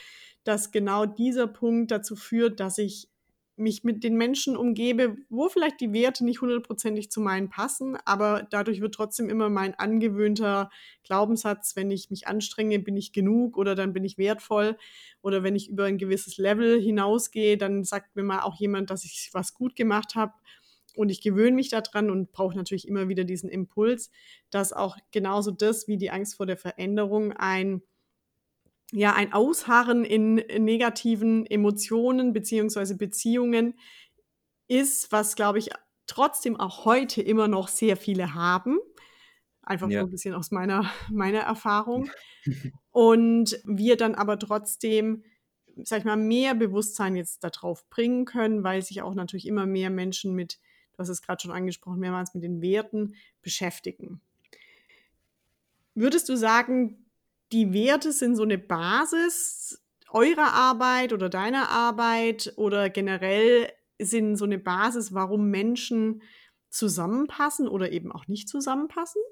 dass 0.43 0.73
genau 0.73 1.07
dieser 1.07 1.47
Punkt 1.47 1.91
dazu 1.91 2.17
führt, 2.17 2.59
dass 2.59 2.79
ich 2.79 3.09
mich 3.57 3.85
mit 3.85 4.03
den 4.03 4.17
Menschen 4.17 4.57
umgebe, 4.57 5.17
wo 5.29 5.49
vielleicht 5.49 5.81
die 5.81 5.93
Werte 5.93 6.25
nicht 6.25 6.41
hundertprozentig 6.41 7.11
zu 7.11 7.21
meinen 7.21 7.49
passen, 7.49 7.97
aber 8.05 8.47
dadurch 8.51 8.81
wird 8.81 8.95
trotzdem 8.95 9.29
immer 9.29 9.49
mein 9.49 9.75
angewöhnter 9.75 10.71
Glaubenssatz, 11.05 11.77
wenn 11.77 11.91
ich 11.91 12.11
mich 12.11 12.27
anstrenge, 12.27 12.79
bin 12.81 12.97
ich 12.97 13.13
genug 13.13 13.57
oder 13.57 13.75
dann 13.75 13.93
bin 13.93 14.05
ich 14.05 14.19
wertvoll. 14.19 14.77
Oder 15.23 15.43
wenn 15.43 15.57
ich 15.57 15.69
über 15.69 15.85
ein 15.85 15.99
gewisses 15.99 16.37
Level 16.37 16.81
hinausgehe, 16.81 17.57
dann 17.57 17.85
sagt 17.85 18.17
mir 18.17 18.25
mal 18.25 18.41
auch 18.41 18.57
jemand, 18.57 18.91
dass 18.91 19.05
ich 19.05 19.31
was 19.33 19.55
gut 19.55 19.77
gemacht 19.77 20.15
habe 20.15 20.33
und 20.97 21.11
ich 21.11 21.23
gewöhne 21.23 21.57
mich 21.57 21.69
daran 21.69 22.11
und 22.11 22.33
brauche 22.33 22.57
natürlich 22.57 22.89
immer 22.89 23.09
wieder 23.09 23.25
diesen 23.25 23.51
Impuls, 23.51 24.11
dass 24.51 24.73
auch 24.73 24.97
genauso 25.11 25.51
das 25.51 25.89
wie 25.89 25.97
die 25.97 26.11
Angst 26.11 26.37
vor 26.37 26.47
der 26.47 26.57
Veränderung 26.57 27.33
ein 27.33 27.83
ja, 28.93 29.15
ein 29.15 29.33
Ausharren 29.33 30.05
in 30.05 30.35
negativen 30.35 31.47
Emotionen 31.47 32.33
beziehungsweise 32.33 32.97
Beziehungen 32.97 33.75
ist, 34.69 35.13
was, 35.13 35.37
glaube 35.37 35.59
ich, 35.59 35.71
trotzdem 36.07 36.59
auch 36.59 36.85
heute 36.85 37.23
immer 37.23 37.49
noch 37.49 37.69
sehr 37.69 37.97
viele 37.97 38.35
haben. 38.35 38.79
Einfach 39.63 39.89
ja. 39.89 40.01
so 40.01 40.07
ein 40.07 40.11
bisschen 40.11 40.35
aus 40.35 40.51
meiner, 40.51 40.91
meiner 41.11 41.41
Erfahrung. 41.41 42.11
Und 42.91 43.59
wir 43.65 43.97
dann 43.97 44.15
aber 44.15 44.39
trotzdem, 44.39 45.25
sag 45.83 46.01
ich 46.01 46.05
mal, 46.05 46.17
mehr 46.17 46.55
Bewusstsein 46.55 47.17
jetzt 47.17 47.43
darauf 47.43 47.89
bringen 47.89 48.25
können, 48.27 48.63
weil 48.63 48.83
sich 48.83 49.03
auch 49.03 49.15
natürlich 49.15 49.47
immer 49.47 49.67
mehr 49.67 49.91
Menschen 49.91 50.35
mit, 50.35 50.61
du 50.93 50.99
hast 50.99 51.09
es 51.09 51.23
gerade 51.23 51.43
schon 51.43 51.51
angesprochen, 51.51 51.99
mehrmals 51.99 52.35
mit 52.35 52.45
den 52.45 52.61
Werten 52.63 53.15
beschäftigen. 53.43 54.21
Würdest 55.95 56.29
du 56.29 56.37
sagen, 56.37 57.04
die 57.55 57.73
Werte 57.73 58.13
sind 58.13 58.35
so 58.35 58.43
eine 58.43 58.59
Basis 58.59 59.81
eurer 60.11 60.53
Arbeit 60.53 61.13
oder 61.13 61.29
deiner 61.29 61.71
Arbeit 61.71 62.53
oder 62.57 62.91
generell 62.91 63.71
sind 64.01 64.37
so 64.37 64.45
eine 64.45 64.59
Basis, 64.59 65.15
warum 65.15 65.51
Menschen 65.51 66.23
zusammenpassen 66.69 67.69
oder 67.69 67.93
eben 67.93 68.11
auch 68.11 68.27
nicht 68.27 68.49
zusammenpassen? 68.49 69.23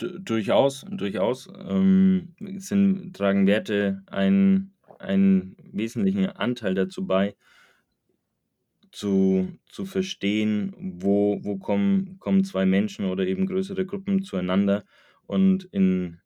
D 0.00 0.08
durchaus, 0.20 0.86
durchaus 0.90 1.48
ähm, 1.54 2.34
sind, 2.56 3.14
tragen 3.14 3.46
Werte 3.46 4.02
einen, 4.06 4.74
einen 4.98 5.56
wesentlichen 5.70 6.26
Anteil 6.26 6.74
dazu 6.74 7.06
bei, 7.06 7.36
zu, 8.90 9.48
zu 9.66 9.84
verstehen, 9.84 10.74
wo, 10.78 11.44
wo 11.44 11.58
kommen, 11.58 12.18
kommen 12.20 12.42
zwei 12.42 12.64
Menschen 12.64 13.04
oder 13.04 13.26
eben 13.26 13.46
größere 13.46 13.84
Gruppen 13.84 14.22
zueinander 14.22 14.84
und 15.26 15.64
in, 15.64 16.20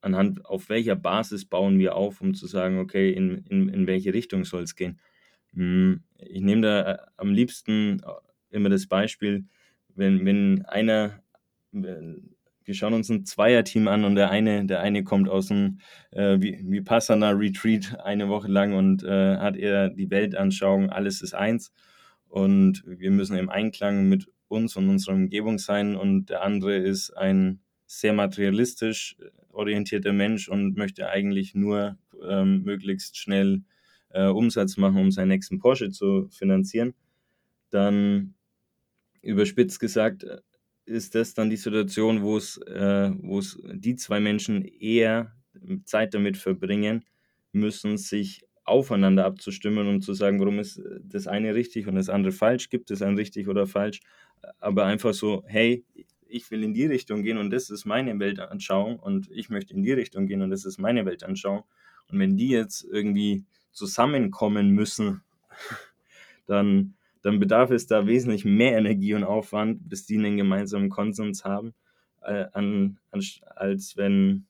anhand 0.00 0.44
auf 0.46 0.68
welcher 0.68 0.96
Basis 0.96 1.44
bauen 1.44 1.78
wir 1.78 1.96
auf, 1.96 2.20
um 2.20 2.34
zu 2.34 2.46
sagen, 2.46 2.78
okay, 2.78 3.12
in, 3.12 3.44
in, 3.48 3.68
in 3.68 3.86
welche 3.86 4.14
Richtung 4.14 4.44
soll 4.44 4.62
es 4.62 4.76
gehen. 4.76 5.00
Hm, 5.52 6.02
ich 6.18 6.40
nehme 6.40 6.62
da 6.62 6.92
äh, 6.92 6.98
am 7.16 7.32
liebsten 7.32 8.00
äh, 8.00 8.56
immer 8.56 8.68
das 8.68 8.86
Beispiel, 8.86 9.44
wenn, 9.94 10.24
wenn 10.24 10.64
einer, 10.66 11.22
wir 11.72 12.74
schauen 12.74 12.94
uns 12.94 13.08
ein 13.08 13.24
Zweierteam 13.24 13.88
an 13.88 14.04
und 14.04 14.14
der 14.14 14.30
eine, 14.30 14.66
der 14.66 14.80
eine 14.80 15.04
kommt 15.04 15.28
aus 15.28 15.46
dem 15.46 15.78
äh, 16.10 16.38
Vipassana 16.38 17.30
Retreat 17.30 17.98
eine 18.00 18.28
Woche 18.28 18.48
lang 18.48 18.74
und 18.74 19.02
äh, 19.02 19.36
hat 19.36 19.56
eher 19.56 19.88
die 19.88 20.10
Weltanschauung, 20.10 20.90
alles 20.90 21.22
ist 21.22 21.34
eins 21.34 21.72
und 22.28 22.82
wir 22.86 23.10
müssen 23.10 23.36
im 23.36 23.48
Einklang 23.48 24.08
mit 24.08 24.28
uns 24.48 24.76
und 24.76 24.88
unserer 24.88 25.14
Umgebung 25.14 25.58
sein 25.58 25.96
und 25.96 26.26
der 26.26 26.42
andere 26.42 26.76
ist 26.76 27.10
ein 27.10 27.60
sehr 27.86 28.12
materialistisch 28.12 29.16
äh, 29.20 29.30
orientierter 29.52 30.12
Mensch 30.12 30.48
und 30.48 30.76
möchte 30.76 31.08
eigentlich 31.08 31.54
nur 31.54 31.98
ähm, 32.28 32.62
möglichst 32.62 33.16
schnell 33.18 33.62
äh, 34.10 34.26
Umsatz 34.26 34.76
machen, 34.76 34.98
um 34.98 35.10
seinen 35.10 35.28
nächsten 35.28 35.58
Porsche 35.58 35.90
zu 35.90 36.28
finanzieren, 36.30 36.94
dann 37.70 38.34
überspitzt 39.22 39.80
gesagt 39.80 40.24
äh, 40.24 40.40
ist 40.86 41.14
das 41.16 41.34
dann 41.34 41.50
die 41.50 41.56
Situation, 41.56 42.22
wo 42.22 42.36
es, 42.36 42.58
äh, 42.58 43.10
die 43.74 43.96
zwei 43.96 44.20
Menschen 44.20 44.64
eher 44.64 45.32
Zeit 45.84 46.14
damit 46.14 46.36
verbringen 46.36 47.04
müssen, 47.52 47.98
sich 47.98 48.44
aufeinander 48.64 49.24
abzustimmen 49.24 49.88
und 49.88 50.02
zu 50.02 50.12
sagen, 50.14 50.38
warum 50.40 50.58
ist 50.60 50.80
das 51.02 51.26
eine 51.26 51.54
richtig 51.54 51.86
und 51.88 51.96
das 51.96 52.08
andere 52.08 52.32
falsch, 52.32 52.68
gibt 52.68 52.90
es 52.90 53.02
ein 53.02 53.16
richtig 53.16 53.48
oder 53.48 53.66
falsch, 53.66 54.00
aber 54.58 54.84
einfach 54.84 55.14
so, 55.14 55.44
hey, 55.46 55.84
ich 56.28 56.50
will 56.50 56.62
in 56.62 56.74
die 56.74 56.86
Richtung 56.86 57.22
gehen 57.22 57.38
und 57.38 57.50
das 57.50 57.70
ist 57.70 57.84
meine 57.84 58.18
Weltanschauung 58.18 58.98
und 58.98 59.30
ich 59.30 59.50
möchte 59.50 59.74
in 59.74 59.82
die 59.82 59.92
Richtung 59.92 60.26
gehen 60.26 60.42
und 60.42 60.50
das 60.50 60.64
ist 60.64 60.78
meine 60.78 61.06
Weltanschauung. 61.06 61.64
Und 62.10 62.18
wenn 62.18 62.36
die 62.36 62.48
jetzt 62.48 62.84
irgendwie 62.84 63.44
zusammenkommen 63.72 64.70
müssen, 64.70 65.22
dann, 66.46 66.94
dann 67.22 67.40
bedarf 67.40 67.70
es 67.70 67.86
da 67.86 68.06
wesentlich 68.06 68.44
mehr 68.44 68.78
Energie 68.78 69.14
und 69.14 69.24
Aufwand, 69.24 69.88
bis 69.88 70.06
die 70.06 70.16
einen 70.16 70.36
gemeinsamen 70.36 70.88
Konsens 70.88 71.44
haben, 71.44 71.74
äh, 72.22 72.46
an, 72.52 72.98
an, 73.10 73.22
als 73.54 73.96
wenn 73.96 74.46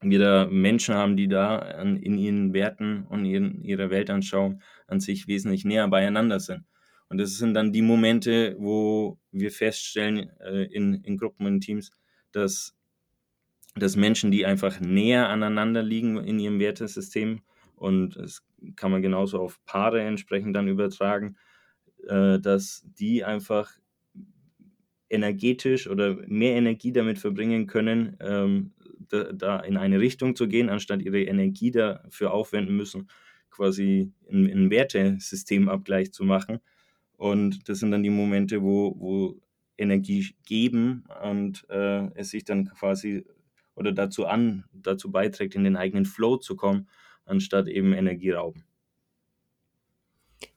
wir 0.00 0.18
da 0.18 0.46
Menschen 0.46 0.94
haben, 0.94 1.16
die 1.16 1.28
da 1.28 1.58
an, 1.58 1.96
in 1.96 2.18
ihren 2.18 2.52
Werten 2.52 3.04
und 3.08 3.24
in 3.24 3.62
ihrer 3.62 3.90
Weltanschauung 3.90 4.60
an 4.86 5.00
sich 5.00 5.26
wesentlich 5.26 5.64
näher 5.64 5.88
beieinander 5.88 6.38
sind. 6.40 6.64
Und 7.08 7.18
das 7.18 7.36
sind 7.38 7.54
dann 7.54 7.72
die 7.72 7.82
Momente, 7.82 8.56
wo 8.58 9.18
wir 9.32 9.50
feststellen 9.50 10.30
äh, 10.40 10.64
in, 10.64 10.94
in 11.04 11.16
Gruppen, 11.16 11.46
in 11.46 11.60
Teams, 11.60 11.90
dass, 12.32 12.76
dass 13.76 13.96
Menschen, 13.96 14.30
die 14.30 14.44
einfach 14.44 14.80
näher 14.80 15.28
aneinander 15.28 15.82
liegen 15.82 16.18
in 16.18 16.38
ihrem 16.38 16.60
Wertesystem, 16.60 17.40
und 17.76 18.16
das 18.16 18.44
kann 18.76 18.90
man 18.90 19.02
genauso 19.02 19.40
auf 19.40 19.64
Paare 19.64 20.02
entsprechend 20.02 20.54
dann 20.54 20.68
übertragen, 20.68 21.36
äh, 22.06 22.38
dass 22.38 22.84
die 22.84 23.24
einfach 23.24 23.78
energetisch 25.10 25.88
oder 25.88 26.16
mehr 26.26 26.56
Energie 26.56 26.92
damit 26.92 27.18
verbringen 27.18 27.66
können, 27.66 28.16
ähm, 28.20 28.72
da, 29.08 29.32
da, 29.32 29.60
in 29.60 29.76
eine 29.76 30.00
Richtung 30.00 30.36
zu 30.36 30.48
gehen, 30.48 30.68
anstatt 30.68 31.00
ihre 31.00 31.22
Energie 31.22 31.70
dafür 31.70 32.32
aufwenden 32.32 32.76
müssen, 32.76 33.08
quasi 33.50 34.12
einen 34.30 34.70
Wertesystemabgleich 34.70 36.12
zu 36.12 36.24
machen. 36.24 36.60
Und 37.18 37.68
das 37.68 37.80
sind 37.80 37.90
dann 37.90 38.02
die 38.02 38.10
Momente, 38.10 38.62
wo, 38.62 38.94
wo 38.98 39.40
Energie 39.76 40.34
geben 40.46 41.04
und 41.22 41.68
äh, 41.68 42.08
es 42.14 42.30
sich 42.30 42.44
dann 42.44 42.70
quasi 42.70 43.26
oder 43.74 43.92
dazu 43.92 44.26
an, 44.26 44.64
dazu 44.72 45.10
beiträgt, 45.10 45.54
in 45.54 45.64
den 45.64 45.76
eigenen 45.76 46.04
Flow 46.04 46.36
zu 46.36 46.56
kommen, 46.56 46.88
anstatt 47.24 47.68
eben 47.68 47.92
Energie 47.92 48.30
rauben. 48.32 48.64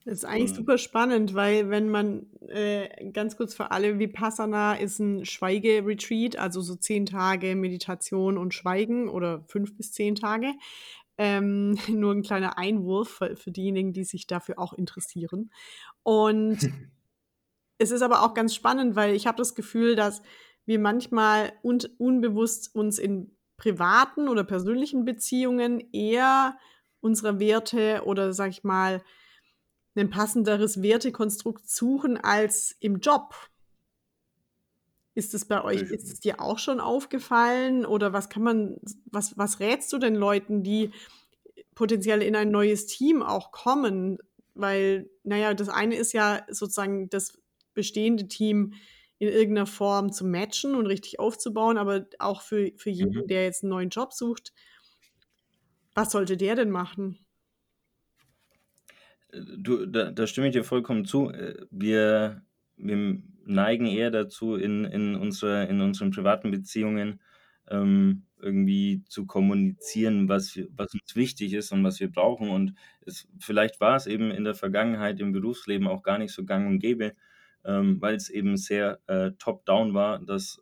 Das 0.05 0.15
ist 0.15 0.25
eigentlich 0.25 0.53
super 0.53 0.77
spannend, 0.79 1.35
weil 1.35 1.69
wenn 1.69 1.89
man 1.89 2.25
äh, 2.47 3.11
ganz 3.11 3.37
kurz 3.37 3.53
für 3.53 3.71
alle, 3.71 3.99
Vipassana 3.99 4.73
ist 4.75 4.99
ein 4.99 5.25
Schweigeretreat, 5.25 6.37
also 6.37 6.61
so 6.61 6.75
zehn 6.75 7.05
Tage 7.05 7.55
Meditation 7.55 8.37
und 8.37 8.53
Schweigen 8.53 9.09
oder 9.09 9.43
fünf 9.47 9.75
bis 9.77 9.91
zehn 9.91 10.15
Tage. 10.15 10.53
Ähm, 11.23 11.77
nur 11.87 12.13
ein 12.13 12.23
kleiner 12.23 12.57
Einwurf 12.57 13.09
für, 13.09 13.35
für 13.35 13.51
diejenigen, 13.51 13.93
die 13.93 14.03
sich 14.03 14.25
dafür 14.25 14.57
auch 14.57 14.73
interessieren. 14.73 15.51
Und 16.01 16.57
es 17.77 17.91
ist 17.91 18.01
aber 18.01 18.23
auch 18.23 18.33
ganz 18.33 18.55
spannend, 18.55 18.95
weil 18.95 19.13
ich 19.13 19.27
habe 19.27 19.37
das 19.37 19.53
Gefühl, 19.53 19.95
dass 19.95 20.23
wir 20.65 20.79
manchmal 20.79 21.53
un 21.63 21.79
unbewusst 21.99 22.73
uns 22.73 22.97
in 22.97 23.37
privaten 23.57 24.29
oder 24.29 24.43
persönlichen 24.43 25.05
Beziehungen 25.05 25.79
eher 25.93 26.57
unsere 27.01 27.39
Werte 27.39 28.01
oder 28.05 28.33
sag 28.33 28.49
ich 28.49 28.63
mal 28.63 29.03
ein 29.95 30.09
passenderes 30.09 30.81
Wertekonstrukt 30.81 31.69
suchen 31.69 32.17
als 32.17 32.75
im 32.79 32.99
Job. 32.99 33.35
Ist 35.13 35.33
es 35.33 35.45
bei 35.45 35.61
euch, 35.63 35.81
ist 35.81 36.09
es 36.11 36.19
dir 36.21 36.39
auch 36.39 36.57
schon 36.57 36.79
aufgefallen 36.79 37.85
oder 37.85 38.13
was 38.13 38.29
kann 38.29 38.43
man, 38.43 38.77
was, 39.05 39.37
was 39.37 39.59
rätst 39.59 39.91
du 39.91 39.97
denn 39.97 40.15
Leuten, 40.15 40.63
die 40.63 40.91
potenziell 41.75 42.21
in 42.21 42.35
ein 42.35 42.49
neues 42.49 42.85
Team 42.85 43.21
auch 43.21 43.51
kommen? 43.51 44.19
Weil, 44.53 45.09
naja, 45.23 45.53
das 45.53 45.67
eine 45.67 45.95
ist 45.95 46.13
ja 46.13 46.45
sozusagen 46.49 47.09
das 47.09 47.41
bestehende 47.73 48.27
Team 48.27 48.73
in 49.19 49.27
irgendeiner 49.27 49.67
Form 49.67 50.11
zu 50.11 50.25
matchen 50.25 50.75
und 50.75 50.87
richtig 50.87 51.19
aufzubauen, 51.19 51.77
aber 51.77 52.07
auch 52.19 52.41
für, 52.41 52.71
für 52.77 52.89
jeden, 52.89 53.23
mhm. 53.23 53.27
der 53.27 53.43
jetzt 53.43 53.63
einen 53.63 53.69
neuen 53.69 53.89
Job 53.89 54.13
sucht, 54.13 54.53
was 55.93 56.11
sollte 56.11 56.37
der 56.37 56.55
denn 56.55 56.71
machen? 56.71 57.19
Du, 59.31 59.85
da, 59.85 60.11
da 60.11 60.27
stimme 60.27 60.47
ich 60.47 60.53
dir 60.53 60.63
vollkommen 60.63 61.05
zu. 61.05 61.29
Äh, 61.29 61.65
wir, 61.69 62.41
wir 62.77 63.21
neigen 63.45 63.85
eher 63.85 64.11
dazu, 64.11 64.55
in, 64.55 64.85
in, 64.85 65.15
unsere, 65.15 65.65
in 65.65 65.81
unseren 65.81 66.11
privaten 66.11 66.51
Beziehungen 66.51 67.19
ähm, 67.69 68.23
irgendwie 68.39 69.03
zu 69.07 69.25
kommunizieren, 69.25 70.27
was, 70.27 70.59
was 70.71 70.93
uns 70.93 71.15
wichtig 71.15 71.53
ist 71.53 71.71
und 71.71 71.83
was 71.83 71.99
wir 71.99 72.11
brauchen. 72.11 72.49
Und 72.49 72.73
es, 73.05 73.27
vielleicht 73.39 73.79
war 73.79 73.95
es 73.95 74.07
eben 74.07 74.31
in 74.31 74.43
der 74.43 74.55
Vergangenheit 74.55 75.19
im 75.19 75.31
Berufsleben 75.31 75.87
auch 75.87 76.03
gar 76.03 76.17
nicht 76.17 76.33
so 76.33 76.43
gang 76.43 76.67
und 76.67 76.79
gäbe, 76.79 77.13
ähm, 77.65 78.01
weil 78.01 78.15
es 78.15 78.29
eben 78.29 78.57
sehr 78.57 78.99
äh, 79.07 79.31
top-down 79.37 79.93
war, 79.93 80.19
dass 80.19 80.61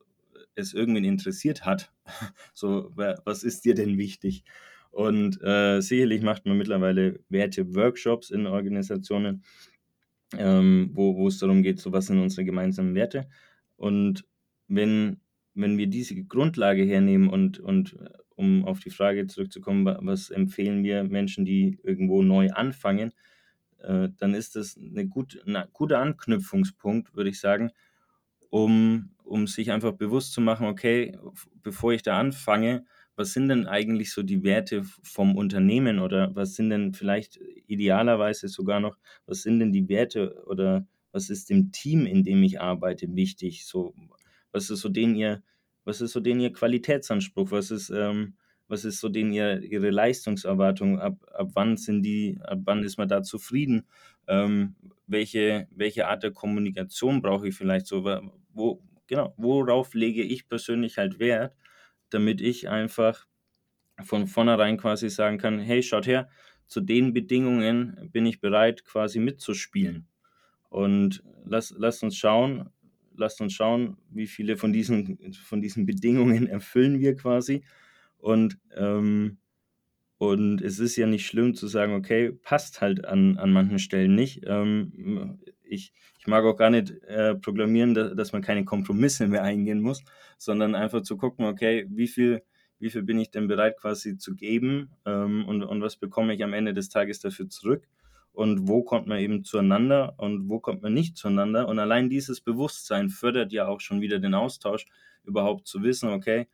es 0.55 0.73
irgendwen 0.73 1.05
interessiert 1.05 1.65
hat. 1.65 1.91
so, 2.53 2.91
was 2.95 3.43
ist 3.43 3.65
dir 3.65 3.75
denn 3.75 3.97
wichtig? 3.97 4.43
Und 4.91 5.41
äh, 5.43 5.81
sicherlich 5.81 6.21
macht 6.21 6.45
man 6.45 6.57
mittlerweile 6.57 7.19
Werte-Workshops 7.29 8.31
in 8.31 8.47
Organisationen, 8.47 9.43
ähm, 10.37 10.91
wo, 10.93 11.27
es 11.27 11.39
darum 11.39 11.63
geht, 11.63 11.79
so 11.79 11.91
was 11.91 12.07
sind 12.07 12.19
unsere 12.19 12.45
gemeinsamen 12.45 12.95
Werte. 12.95 13.27
Und 13.75 14.25
wenn, 14.67 15.21
wenn 15.53 15.77
wir 15.77 15.87
diese 15.87 16.15
Grundlage 16.23 16.83
hernehmen 16.83 17.29
und, 17.29 17.59
und 17.59 17.97
um 18.35 18.65
auf 18.65 18.79
die 18.79 18.89
Frage 18.91 19.27
zurückzukommen, 19.27 19.85
was 19.85 20.29
empfehlen 20.29 20.83
wir 20.83 21.03
Menschen, 21.03 21.45
die 21.45 21.79
irgendwo 21.83 22.21
neu 22.21 22.49
anfangen, 22.51 23.13
äh, 23.79 24.09
dann 24.17 24.33
ist 24.33 24.55
das 24.55 24.77
eine 24.77 25.07
gut, 25.07 25.41
ein 25.45 25.63
guter 25.73 25.99
Anknüpfungspunkt, 25.99 27.15
würde 27.15 27.29
ich 27.29 27.39
sagen, 27.39 27.71
um, 28.49 29.11
um 29.23 29.47
sich 29.47 29.71
einfach 29.71 29.93
bewusst 29.93 30.33
zu 30.33 30.41
machen, 30.41 30.67
okay, 30.67 31.17
bevor 31.61 31.93
ich 31.93 32.01
da 32.01 32.19
anfange, 32.19 32.85
was 33.19 33.33
sind 33.33 33.49
denn 33.49 33.67
eigentlich 33.67 34.13
so 34.13 34.23
die 34.23 34.43
Werte 34.43 34.81
vom 35.03 35.35
Unternehmen 35.35 35.99
oder 35.99 36.33
was 36.37 36.55
sind 36.55 36.69
denn 36.69 36.93
vielleicht 36.93 37.37
idealerweise 37.67 38.47
sogar 38.47 38.79
noch, 38.79 38.97
was 39.25 39.41
sind 39.41 39.59
denn 39.59 39.73
die 39.73 39.89
Werte 39.89 40.41
oder 40.45 40.87
was 41.11 41.29
ist 41.29 41.49
dem 41.49 41.73
Team, 41.73 42.05
in 42.05 42.23
dem 42.23 42.41
ich 42.43 42.61
arbeite, 42.61 43.13
wichtig? 43.13 43.65
So, 43.65 43.93
was 44.53 44.69
ist 44.69 44.79
so 44.79 44.87
den 44.87 45.15
ihr, 45.15 45.43
was 45.83 45.99
ist 45.99 46.13
so 46.13 46.21
den 46.21 46.39
ihr 46.39 46.53
Qualitätsanspruch? 46.53 47.51
Was 47.51 47.71
ist, 47.71 47.89
ähm, 47.89 48.35
was 48.69 48.85
ist 48.85 49.01
so 49.01 49.09
den 49.09 49.33
ihr, 49.33 49.61
ihre 49.63 49.89
Leistungserwartung? 49.89 51.01
Ab, 51.01 51.17
ab 51.33 51.49
wann 51.55 51.75
sind 51.75 52.03
die, 52.03 52.39
ab 52.41 52.59
wann 52.63 52.83
ist 52.83 52.97
man 52.97 53.09
da 53.09 53.21
zufrieden? 53.21 53.85
Ähm, 54.29 54.77
welche, 55.07 55.67
welche 55.71 56.07
Art 56.07 56.23
der 56.23 56.31
Kommunikation 56.31 57.21
brauche 57.21 57.49
ich 57.49 57.55
vielleicht 57.55 57.85
so? 57.87 58.05
Wo, 58.53 58.81
genau, 59.07 59.33
worauf 59.35 59.93
lege 59.93 60.23
ich 60.23 60.47
persönlich 60.47 60.97
halt 60.97 61.19
Wert? 61.19 61.53
Damit 62.09 62.41
ich 62.41 62.69
einfach 62.69 63.27
von 64.03 64.27
vornherein 64.27 64.77
quasi 64.77 65.09
sagen 65.09 65.37
kann, 65.37 65.59
hey, 65.59 65.83
schaut 65.83 66.07
her, 66.07 66.29
zu 66.67 66.81
den 66.81 67.13
Bedingungen 67.13 68.09
bin 68.11 68.25
ich 68.25 68.39
bereit, 68.39 68.85
quasi 68.85 69.19
mitzuspielen. 69.19 70.07
Und 70.69 71.23
lass, 71.45 71.73
lasst 71.77 72.03
uns 72.03 72.15
schauen, 72.15 72.69
lasst 73.15 73.41
uns 73.41 73.53
schauen, 73.53 73.97
wie 74.09 74.27
viele 74.27 74.55
von 74.55 74.71
diesen, 74.71 75.33
von 75.33 75.61
diesen 75.61 75.85
Bedingungen 75.85 76.47
erfüllen 76.47 76.99
wir 76.99 77.15
quasi. 77.15 77.63
Und, 78.17 78.59
ähm, 78.75 79.37
und 80.17 80.61
es 80.61 80.79
ist 80.79 80.95
ja 80.95 81.07
nicht 81.07 81.25
schlimm 81.25 81.55
zu 81.55 81.67
sagen, 81.67 81.93
okay, 81.93 82.31
passt 82.31 82.81
halt 82.81 83.05
an, 83.05 83.37
an 83.37 83.51
manchen 83.51 83.79
Stellen 83.79 84.15
nicht. 84.15 84.43
Ähm, 84.45 85.39
ich, 85.69 85.93
ich 86.19 86.27
mag 86.27 86.43
auch 86.43 86.55
gar 86.55 86.69
nicht 86.69 86.91
äh, 87.03 87.35
proklamieren, 87.35 87.93
dass, 87.93 88.15
dass 88.15 88.33
man 88.33 88.41
keine 88.41 88.65
Kompromisse 88.65 89.27
mehr 89.27 89.43
eingehen 89.43 89.81
muss, 89.81 90.03
sondern 90.37 90.75
einfach 90.75 91.01
zu 91.01 91.17
gucken, 91.17 91.45
okay, 91.45 91.85
wie 91.89 92.07
viel, 92.07 92.43
wie 92.79 92.89
viel 92.89 93.03
bin 93.03 93.19
ich 93.19 93.31
denn 93.31 93.47
bereit 93.47 93.77
quasi 93.77 94.17
zu 94.17 94.35
geben 94.35 94.91
ähm, 95.05 95.45
und, 95.47 95.63
und 95.63 95.81
was 95.81 95.97
bekomme 95.97 96.33
ich 96.33 96.43
am 96.43 96.53
Ende 96.53 96.73
des 96.73 96.89
Tages 96.89 97.19
dafür 97.19 97.49
zurück 97.49 97.87
und 98.31 98.67
wo 98.67 98.83
kommt 98.83 99.07
man 99.07 99.19
eben 99.19 99.43
zueinander 99.43 100.13
und 100.17 100.49
wo 100.49 100.59
kommt 100.59 100.81
man 100.81 100.93
nicht 100.93 101.17
zueinander. 101.17 101.67
Und 101.67 101.79
allein 101.79 102.09
dieses 102.09 102.41
Bewusstsein 102.41 103.09
fördert 103.09 103.51
ja 103.51 103.67
auch 103.67 103.81
schon 103.81 104.01
wieder 104.01 104.19
den 104.19 104.33
Austausch, 104.33 104.85
überhaupt 105.25 105.67
zu 105.67 105.83
wissen, 105.83 106.09
okay, 106.09 106.47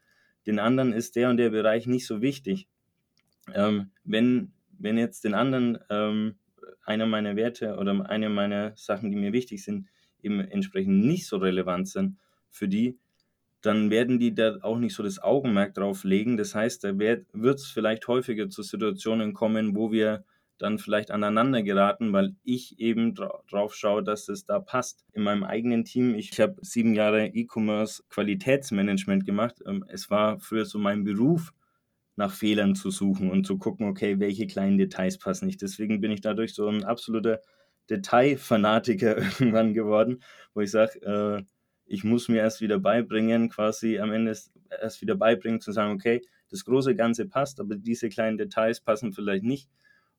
den 0.47 0.59
anderen 0.59 0.93
ist 0.93 1.15
der 1.15 1.29
und 1.29 1.37
der 1.37 1.49
Bereich 1.49 1.87
nicht 1.87 2.07
so 2.07 2.21
wichtig. 2.21 2.67
Ähm, 3.53 3.91
wenn, 4.03 4.53
wenn 4.77 4.97
jetzt 4.97 5.23
den 5.23 5.33
anderen 5.33 5.77
ähm, 5.89 6.35
einer 6.83 7.05
meiner 7.05 7.35
Werte 7.35 7.77
oder 7.77 8.09
eine 8.09 8.29
meiner 8.29 8.73
Sachen, 8.75 9.11
die 9.11 9.17
mir 9.17 9.33
wichtig 9.33 9.63
sind, 9.63 9.87
eben 10.21 10.39
entsprechend 10.39 11.05
nicht 11.05 11.27
so 11.27 11.37
relevant 11.37 11.87
sind 11.87 12.17
für 12.49 12.67
die, 12.67 12.97
dann 13.61 13.89
werden 13.89 14.19
die 14.19 14.33
da 14.33 14.57
auch 14.61 14.77
nicht 14.77 14.93
so 14.93 15.03
das 15.03 15.19
Augenmerk 15.21 15.73
drauf 15.73 16.03
legen. 16.03 16.37
Das 16.37 16.53
heißt, 16.53 16.83
da 16.83 16.97
wird 16.97 17.25
es 17.33 17.65
vielleicht 17.67 18.07
häufiger 18.07 18.49
zu 18.49 18.61
Situationen 18.61 19.33
kommen, 19.33 19.75
wo 19.75 19.91
wir 19.91 20.23
dann 20.57 20.77
vielleicht 20.77 21.11
aneinander 21.11 21.63
geraten, 21.63 22.13
weil 22.13 22.35
ich 22.43 22.79
eben 22.79 23.13
dra 23.13 23.41
drauf 23.49 23.75
schaue, 23.75 24.03
dass 24.03 24.29
es 24.29 24.45
da 24.45 24.59
passt. 24.59 25.05
In 25.11 25.23
meinem 25.23 25.43
eigenen 25.43 25.83
Team, 25.83 26.15
ich, 26.15 26.31
ich 26.31 26.39
habe 26.39 26.55
sieben 26.61 26.93
Jahre 26.93 27.27
E-Commerce 27.27 28.03
Qualitätsmanagement 28.09 29.25
gemacht. 29.25 29.61
Ähm, 29.67 29.83
es 29.89 30.09
war 30.09 30.39
früher 30.39 30.65
so 30.65 30.79
mein 30.79 31.03
Beruf, 31.03 31.51
nach 32.15 32.33
Fehlern 32.33 32.75
zu 32.75 32.91
suchen 32.91 33.29
und 33.29 33.45
zu 33.45 33.57
gucken, 33.57 33.87
okay, 33.87 34.19
welche 34.19 34.47
kleinen 34.47 34.77
Details 34.77 35.17
passen 35.17 35.45
nicht. 35.47 35.61
Deswegen 35.61 36.01
bin 36.01 36.11
ich 36.11 36.21
dadurch 36.21 36.53
so 36.53 36.67
ein 36.67 36.83
absoluter 36.83 37.41
Detailfanatiker 37.89 39.17
irgendwann 39.39 39.73
geworden, 39.73 40.23
wo 40.53 40.61
ich 40.61 40.71
sage, 40.71 41.01
äh, 41.01 41.43
ich 41.85 42.03
muss 42.03 42.29
mir 42.29 42.37
erst 42.37 42.61
wieder 42.61 42.79
beibringen, 42.79 43.49
quasi 43.49 43.99
am 43.99 44.11
Ende 44.11 44.35
erst 44.81 45.01
wieder 45.01 45.15
beibringen, 45.15 45.61
zu 45.61 45.71
sagen, 45.71 45.93
okay, 45.93 46.21
das 46.49 46.65
große 46.65 46.95
Ganze 46.95 47.27
passt, 47.27 47.59
aber 47.59 47.75
diese 47.75 48.09
kleinen 48.09 48.37
Details 48.37 48.81
passen 48.81 49.13
vielleicht 49.13 49.43
nicht. 49.43 49.69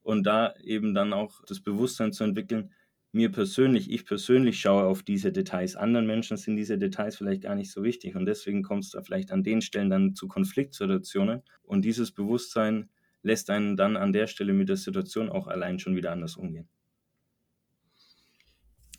Und 0.03 0.25
da 0.25 0.55
eben 0.63 0.95
dann 0.95 1.13
auch 1.13 1.43
das 1.47 1.61
Bewusstsein 1.61 2.13
zu 2.13 2.23
entwickeln, 2.23 2.71
mir 3.17 3.33
persönlich, 3.33 3.91
ich 3.91 4.05
persönlich 4.05 4.61
schaue 4.61 4.85
auf 4.85 5.03
diese 5.03 5.33
Details. 5.33 5.75
Anderen 5.75 6.07
Menschen 6.07 6.37
sind 6.37 6.57
diese 6.57 6.79
Details 6.79 7.17
vielleicht 7.17 7.43
gar 7.43 7.55
nicht 7.55 7.73
so 7.73 7.83
wichtig 7.83 8.15
und 8.15 8.27
deswegen 8.27 8.63
kommt 8.63 8.85
es 8.85 8.91
da 8.91 9.03
vielleicht 9.03 9.33
an 9.33 9.43
den 9.43 9.63
Stellen 9.63 9.91
dann 9.91 10.15
zu 10.15 10.29
Konfliktsituationen 10.29 11.43
und 11.65 11.85
dieses 11.85 12.13
Bewusstsein 12.13 12.91
lässt 13.23 13.51
einen 13.51 13.77
dann 13.77 13.97
an 13.97 14.13
der 14.13 14.27
Stelle 14.27 14.53
mit 14.53 14.69
der 14.69 14.77
Situation 14.77 15.31
auch 15.31 15.49
allein 15.49 15.79
schon 15.79 15.97
wieder 15.97 16.13
anders 16.13 16.37
umgehen. 16.37 16.69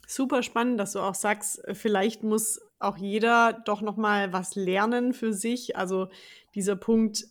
Super 0.07 0.41
spannend, 0.41 0.79
dass 0.79 0.93
du 0.93 0.99
auch 0.99 1.15
sagst, 1.15 1.61
vielleicht 1.73 2.23
muss 2.23 2.59
auch 2.79 2.97
jeder 2.97 3.53
doch 3.65 3.81
noch 3.81 3.97
mal 3.97 4.33
was 4.33 4.55
lernen 4.55 5.13
für 5.13 5.33
sich. 5.33 5.75
Also 5.75 6.09
dieser 6.55 6.75
Punkt, 6.75 7.25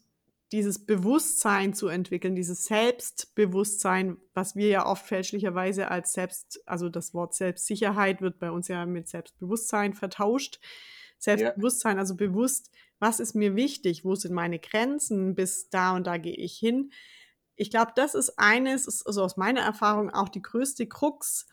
dieses 0.56 0.78
Bewusstsein 0.86 1.74
zu 1.74 1.88
entwickeln, 1.88 2.34
dieses 2.34 2.64
Selbstbewusstsein, 2.64 4.16
was 4.32 4.56
wir 4.56 4.68
ja 4.68 4.86
oft 4.86 5.06
fälschlicherweise 5.06 5.90
als 5.90 6.14
Selbst, 6.14 6.62
also 6.64 6.88
das 6.88 7.12
Wort 7.12 7.34
Selbstsicherheit 7.34 8.22
wird 8.22 8.38
bei 8.38 8.50
uns 8.50 8.68
ja 8.68 8.86
mit 8.86 9.06
Selbstbewusstsein 9.06 9.92
vertauscht. 9.92 10.58
Selbstbewusstsein, 11.18 11.96
ja. 11.96 12.00
also 12.00 12.16
bewusst, 12.16 12.70
was 12.98 13.20
ist 13.20 13.34
mir 13.34 13.54
wichtig, 13.54 14.06
wo 14.06 14.14
sind 14.14 14.32
meine 14.32 14.58
Grenzen, 14.58 15.34
bis 15.34 15.68
da 15.68 15.94
und 15.94 16.06
da 16.06 16.16
gehe 16.16 16.36
ich 16.36 16.56
hin. 16.56 16.90
Ich 17.54 17.70
glaube, 17.70 17.92
das 17.94 18.14
ist 18.14 18.38
eines, 18.38 18.86
ist 18.86 19.06
also 19.06 19.22
aus 19.22 19.36
meiner 19.36 19.60
Erfahrung 19.60 20.08
auch 20.08 20.30
die 20.30 20.42
größte 20.42 20.86
Krux, 20.86 21.48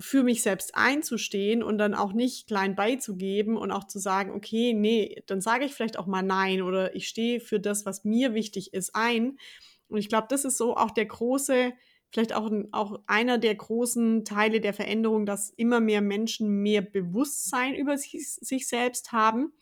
für 0.00 0.22
mich 0.22 0.42
selbst 0.42 0.74
einzustehen 0.74 1.62
und 1.62 1.78
dann 1.78 1.94
auch 1.94 2.12
nicht 2.12 2.48
klein 2.48 2.74
beizugeben 2.74 3.56
und 3.56 3.70
auch 3.70 3.86
zu 3.86 3.98
sagen, 3.98 4.32
okay, 4.32 4.74
nee, 4.74 5.22
dann 5.26 5.40
sage 5.40 5.64
ich 5.64 5.74
vielleicht 5.74 5.98
auch 5.98 6.06
mal 6.06 6.22
nein 6.22 6.62
oder 6.62 6.94
ich 6.96 7.08
stehe 7.08 7.40
für 7.40 7.60
das, 7.60 7.86
was 7.86 8.04
mir 8.04 8.34
wichtig 8.34 8.74
ist, 8.74 8.94
ein. 8.94 9.38
Und 9.88 9.98
ich 9.98 10.08
glaube, 10.08 10.26
das 10.30 10.44
ist 10.44 10.56
so 10.56 10.76
auch 10.76 10.90
der 10.90 11.06
große, 11.06 11.72
vielleicht 12.10 12.34
auch, 12.34 12.50
auch 12.72 13.00
einer 13.06 13.38
der 13.38 13.54
großen 13.54 14.24
Teile 14.24 14.60
der 14.60 14.74
Veränderung, 14.74 15.26
dass 15.26 15.50
immer 15.50 15.80
mehr 15.80 16.00
Menschen 16.00 16.62
mehr 16.62 16.82
Bewusstsein 16.82 17.74
über 17.74 17.96
sich, 17.96 18.16
sich 18.34 18.68
selbst 18.68 19.12
haben. 19.12 19.52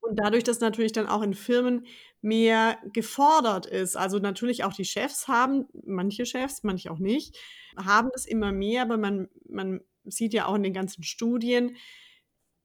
Und 0.00 0.16
dadurch, 0.16 0.44
dass 0.44 0.60
natürlich 0.60 0.92
dann 0.92 1.06
auch 1.08 1.22
in 1.22 1.34
Firmen 1.34 1.86
mehr 2.24 2.78
gefordert 2.94 3.66
ist. 3.66 3.96
Also 3.96 4.18
natürlich 4.18 4.64
auch 4.64 4.72
die 4.72 4.86
Chefs 4.86 5.28
haben, 5.28 5.66
manche 5.84 6.24
Chefs, 6.24 6.62
manche 6.62 6.90
auch 6.90 6.98
nicht, 6.98 7.36
haben 7.76 8.10
es 8.14 8.24
immer 8.24 8.50
mehr, 8.50 8.82
aber 8.82 8.96
man, 8.96 9.28
man 9.46 9.82
sieht 10.04 10.32
ja 10.32 10.46
auch 10.46 10.54
in 10.54 10.62
den 10.62 10.72
ganzen 10.72 11.02
Studien, 11.02 11.76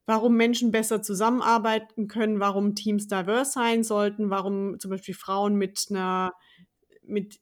warum 0.06 0.38
Menschen 0.38 0.72
besser 0.72 1.02
zusammenarbeiten 1.02 2.08
können, 2.08 2.40
warum 2.40 2.74
Teams 2.74 3.08
diverse 3.08 3.52
sein 3.52 3.84
sollten, 3.84 4.30
warum 4.30 4.80
zum 4.80 4.92
Beispiel 4.92 5.14
Frauen 5.14 5.56
mit 5.56 5.88
einer, 5.90 6.34
mit 7.04 7.42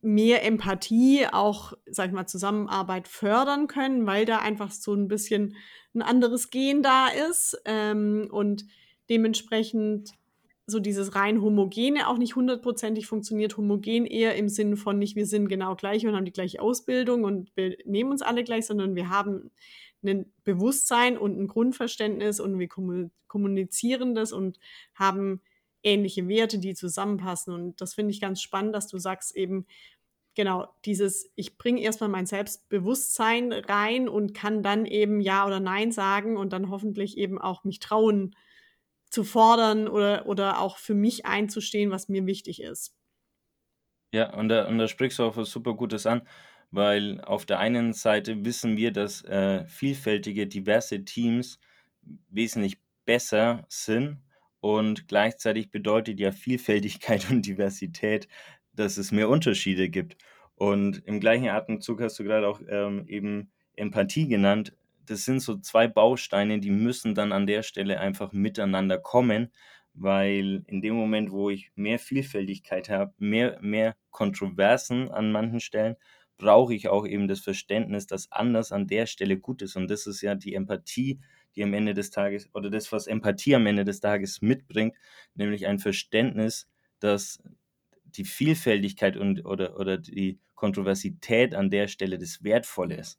mehr 0.00 0.44
Empathie 0.46 1.26
auch, 1.30 1.74
sag 1.86 2.08
ich 2.08 2.14
mal, 2.14 2.26
Zusammenarbeit 2.26 3.06
fördern 3.06 3.66
können, 3.66 4.06
weil 4.06 4.24
da 4.24 4.38
einfach 4.38 4.70
so 4.70 4.94
ein 4.94 5.08
bisschen 5.08 5.56
ein 5.94 6.00
anderes 6.00 6.48
Gen 6.48 6.82
da 6.82 7.08
ist 7.08 7.60
ähm, 7.66 8.28
und 8.30 8.64
dementsprechend 9.10 10.17
so 10.70 10.80
dieses 10.80 11.14
rein 11.14 11.40
homogene 11.40 12.08
auch 12.08 12.18
nicht 12.18 12.36
hundertprozentig 12.36 13.06
funktioniert. 13.06 13.56
Homogen 13.56 14.04
eher 14.04 14.36
im 14.36 14.50
Sinn 14.50 14.76
von 14.76 14.98
nicht, 14.98 15.16
wir 15.16 15.24
sind 15.24 15.48
genau 15.48 15.74
gleich 15.74 16.06
und 16.06 16.14
haben 16.14 16.26
die 16.26 16.32
gleiche 16.32 16.60
Ausbildung 16.60 17.24
und 17.24 17.50
wir 17.56 17.78
nehmen 17.86 18.10
uns 18.10 18.20
alle 18.20 18.44
gleich, 18.44 18.66
sondern 18.66 18.94
wir 18.94 19.08
haben 19.08 19.50
ein 20.04 20.30
Bewusstsein 20.44 21.16
und 21.16 21.38
ein 21.38 21.48
Grundverständnis 21.48 22.38
und 22.38 22.58
wir 22.58 22.68
kommunizieren 23.26 24.14
das 24.14 24.32
und 24.32 24.60
haben 24.94 25.40
ähnliche 25.82 26.28
Werte, 26.28 26.58
die 26.58 26.74
zusammenpassen. 26.74 27.54
Und 27.54 27.80
das 27.80 27.94
finde 27.94 28.12
ich 28.12 28.20
ganz 28.20 28.42
spannend, 28.42 28.74
dass 28.74 28.88
du 28.88 28.98
sagst 28.98 29.34
eben, 29.34 29.66
genau, 30.34 30.68
dieses, 30.84 31.30
ich 31.34 31.56
bringe 31.56 31.80
erstmal 31.80 32.10
mein 32.10 32.26
Selbstbewusstsein 32.26 33.54
rein 33.54 34.06
und 34.06 34.34
kann 34.34 34.62
dann 34.62 34.84
eben 34.84 35.22
Ja 35.22 35.46
oder 35.46 35.60
Nein 35.60 35.92
sagen 35.92 36.36
und 36.36 36.52
dann 36.52 36.68
hoffentlich 36.68 37.16
eben 37.16 37.38
auch 37.38 37.64
mich 37.64 37.78
trauen, 37.78 38.36
zu 39.10 39.24
fordern 39.24 39.88
oder, 39.88 40.26
oder 40.26 40.60
auch 40.60 40.78
für 40.78 40.94
mich 40.94 41.26
einzustehen, 41.26 41.90
was 41.90 42.08
mir 42.08 42.26
wichtig 42.26 42.62
ist. 42.62 42.94
Ja, 44.12 44.34
und 44.34 44.48
da, 44.48 44.66
und 44.66 44.78
da 44.78 44.88
sprichst 44.88 45.18
du 45.18 45.24
auch 45.24 45.36
was 45.36 45.50
super 45.50 45.74
Gutes 45.74 46.06
an, 46.06 46.22
weil 46.70 47.20
auf 47.22 47.46
der 47.46 47.58
einen 47.58 47.92
Seite 47.92 48.44
wissen 48.44 48.76
wir, 48.76 48.90
dass 48.92 49.24
äh, 49.24 49.66
vielfältige, 49.66 50.46
diverse 50.46 51.04
Teams 51.04 51.58
wesentlich 52.30 52.78
besser 53.04 53.64
sind 53.68 54.18
und 54.60 55.08
gleichzeitig 55.08 55.70
bedeutet 55.70 56.20
ja 56.20 56.32
Vielfältigkeit 56.32 57.26
und 57.30 57.46
Diversität, 57.46 58.28
dass 58.72 58.96
es 58.96 59.12
mehr 59.12 59.28
Unterschiede 59.28 59.88
gibt. 59.88 60.16
Und 60.54 61.04
im 61.06 61.20
gleichen 61.20 61.48
Atemzug 61.48 62.00
hast 62.00 62.18
du 62.18 62.24
gerade 62.24 62.48
auch 62.48 62.60
ähm, 62.68 63.06
eben 63.06 63.52
Empathie 63.76 64.26
genannt 64.26 64.72
das 65.08 65.24
sind 65.24 65.40
so 65.40 65.58
zwei 65.58 65.88
Bausteine, 65.88 66.60
die 66.60 66.70
müssen 66.70 67.14
dann 67.14 67.32
an 67.32 67.46
der 67.46 67.62
Stelle 67.62 68.00
einfach 68.00 68.32
miteinander 68.32 68.98
kommen, 68.98 69.52
weil 69.94 70.62
in 70.66 70.80
dem 70.82 70.94
Moment, 70.94 71.30
wo 71.32 71.50
ich 71.50 71.70
mehr 71.74 71.98
Vielfältigkeit 71.98 72.88
habe, 72.88 73.14
mehr, 73.18 73.58
mehr 73.60 73.96
Kontroversen 74.10 75.10
an 75.10 75.32
manchen 75.32 75.60
Stellen, 75.60 75.96
brauche 76.38 76.74
ich 76.74 76.88
auch 76.88 77.06
eben 77.06 77.26
das 77.28 77.40
Verständnis, 77.40 78.06
dass 78.06 78.30
anders 78.30 78.70
an 78.72 78.86
der 78.86 79.06
Stelle 79.06 79.38
gut 79.38 79.60
ist. 79.62 79.76
Und 79.76 79.88
das 79.90 80.06
ist 80.06 80.22
ja 80.22 80.34
die 80.36 80.54
Empathie, 80.54 81.20
die 81.56 81.64
am 81.64 81.74
Ende 81.74 81.94
des 81.94 82.10
Tages, 82.10 82.48
oder 82.54 82.70
das, 82.70 82.92
was 82.92 83.06
Empathie 83.08 83.56
am 83.56 83.66
Ende 83.66 83.84
des 83.84 84.00
Tages 84.00 84.40
mitbringt, 84.40 84.94
nämlich 85.34 85.66
ein 85.66 85.80
Verständnis, 85.80 86.68
dass 87.00 87.42
die 88.04 88.24
Vielfältigkeit 88.24 89.16
und, 89.16 89.44
oder, 89.44 89.78
oder 89.78 89.98
die 89.98 90.38
Kontroversität 90.54 91.54
an 91.54 91.70
der 91.70 91.88
Stelle 91.88 92.18
das 92.18 92.42
Wertvolle 92.44 92.96
ist. 92.96 93.18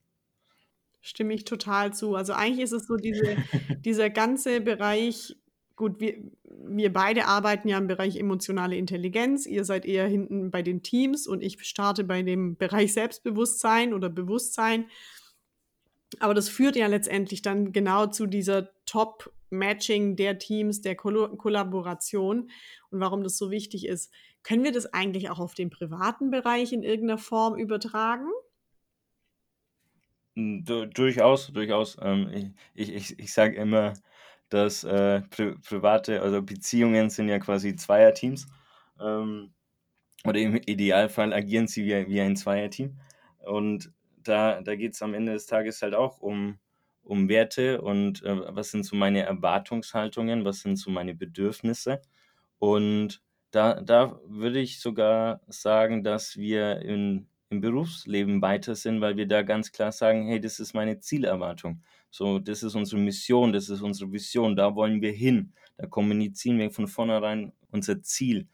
Stimme 1.01 1.33
ich 1.33 1.45
total 1.45 1.93
zu. 1.93 2.15
Also 2.15 2.33
eigentlich 2.33 2.63
ist 2.63 2.73
es 2.73 2.87
so 2.87 2.95
diese, 2.95 3.37
dieser 3.85 4.09
ganze 4.09 4.61
Bereich, 4.61 5.37
gut, 5.75 5.99
wir, 5.99 6.15
wir 6.43 6.91
beide 6.91 7.25
arbeiten 7.25 7.67
ja 7.69 7.77
im 7.77 7.87
Bereich 7.87 8.17
emotionale 8.17 8.75
Intelligenz. 8.75 9.45
Ihr 9.45 9.63
seid 9.63 9.85
eher 9.85 10.07
hinten 10.07 10.51
bei 10.51 10.61
den 10.61 10.83
Teams 10.83 11.27
und 11.27 11.41
ich 11.41 11.63
starte 11.65 12.03
bei 12.03 12.21
dem 12.21 12.57
Bereich 12.57 12.93
Selbstbewusstsein 12.93 13.93
oder 13.93 14.09
Bewusstsein. 14.09 14.85
Aber 16.19 16.33
das 16.33 16.49
führt 16.49 16.75
ja 16.75 16.87
letztendlich 16.87 17.41
dann 17.41 17.71
genau 17.71 18.07
zu 18.07 18.25
dieser 18.25 18.69
Top-Matching 18.85 20.15
der 20.15 20.39
Teams, 20.39 20.81
der 20.81 20.95
Koll 20.95 21.37
Kollaboration 21.37 22.49
und 22.89 22.99
warum 22.99 23.23
das 23.23 23.37
so 23.37 23.51
wichtig 23.51 23.85
ist. 23.87 24.11
Können 24.43 24.63
wir 24.63 24.71
das 24.71 24.93
eigentlich 24.93 25.29
auch 25.29 25.39
auf 25.39 25.53
den 25.53 25.69
privaten 25.69 26.31
Bereich 26.31 26.73
in 26.73 26.83
irgendeiner 26.83 27.19
Form 27.19 27.57
übertragen? 27.57 28.27
Hm, 30.37 30.63
du 30.65 30.85
durchaus, 30.85 31.47
durchaus. 31.51 31.97
Ähm, 32.01 32.53
ich 32.73 32.93
ich 32.93 33.19
ich 33.19 33.33
sage 33.33 33.55
immer, 33.55 33.93
dass, 34.49 34.83
äh, 34.83 35.21
pri 35.29 35.55
private 35.67 36.21
also 36.21 36.41
Beziehungen 36.41 37.09
sind 37.09 37.29
ja 37.29 37.39
quasi 37.39 37.75
Zweierteams, 37.75 38.47
ähm, 38.99 39.53
oder 40.25 40.39
im 40.39 40.55
Idealfall 40.57 41.33
agieren 41.33 41.67
sie 41.67 41.85
wie 41.85 42.07
wie 42.09 42.21
ein 42.21 42.35
Zweierteam. 42.37 42.99
Und 43.39 43.91
da 44.23 44.61
da 44.61 44.73
es 44.75 45.01
am 45.03 45.13
Ende 45.15 45.33
des 45.33 45.47
Tages 45.47 45.81
halt 45.81 45.95
auch 45.95 46.19
um 46.21 46.59
um 47.03 47.29
Werte 47.29 47.81
und, 47.81 48.23
äh, 48.23 48.55
was 48.55 48.71
sind 48.71 48.83
so 48.85 48.95
meine 48.95 49.23
Erwartungshaltungen, 49.23 50.45
was 50.45 50.61
sind 50.61 50.77
so 50.77 50.91
meine 50.91 51.15
Bedürfnisse. 51.15 52.01
Und 52.59 53.21
da 53.51 53.81
da 53.81 54.19
würde 54.25 54.59
ich 54.61 54.79
sogar 54.81 55.41
sagen, 55.49 56.03
dass 56.03 56.37
wir 56.37 56.81
in 56.81 57.27
im 57.49 57.61
Berufsleben 57.61 58.41
weiter 58.41 58.75
sind, 58.75 59.01
weil 59.01 59.17
wir 59.17 59.27
da 59.27 59.41
ganz 59.41 59.71
klar 59.71 59.91
sagen, 59.91 60.27
hey, 60.27 60.39
das 60.39 60.59
ist 60.59 60.73
meine 60.73 60.99
Zielerwartung. 60.99 61.81
So, 62.11 62.39
das 62.39 62.63
ist 62.63 62.75
unsere 62.75 63.01
Mission, 63.01 63.53
das 63.53 63.69
ist 63.69 63.81
unsere 63.81 64.11
Vision, 64.11 64.55
da 64.55 64.75
wollen 64.75 65.01
wir 65.01 65.11
hin. 65.11 65.53
Da 65.77 65.87
kommunizieren 65.87 66.59
wir 66.59 66.71
von 66.71 66.87
vornherein 66.87 67.51
unser 67.71 68.01
Ziel. 68.01 68.47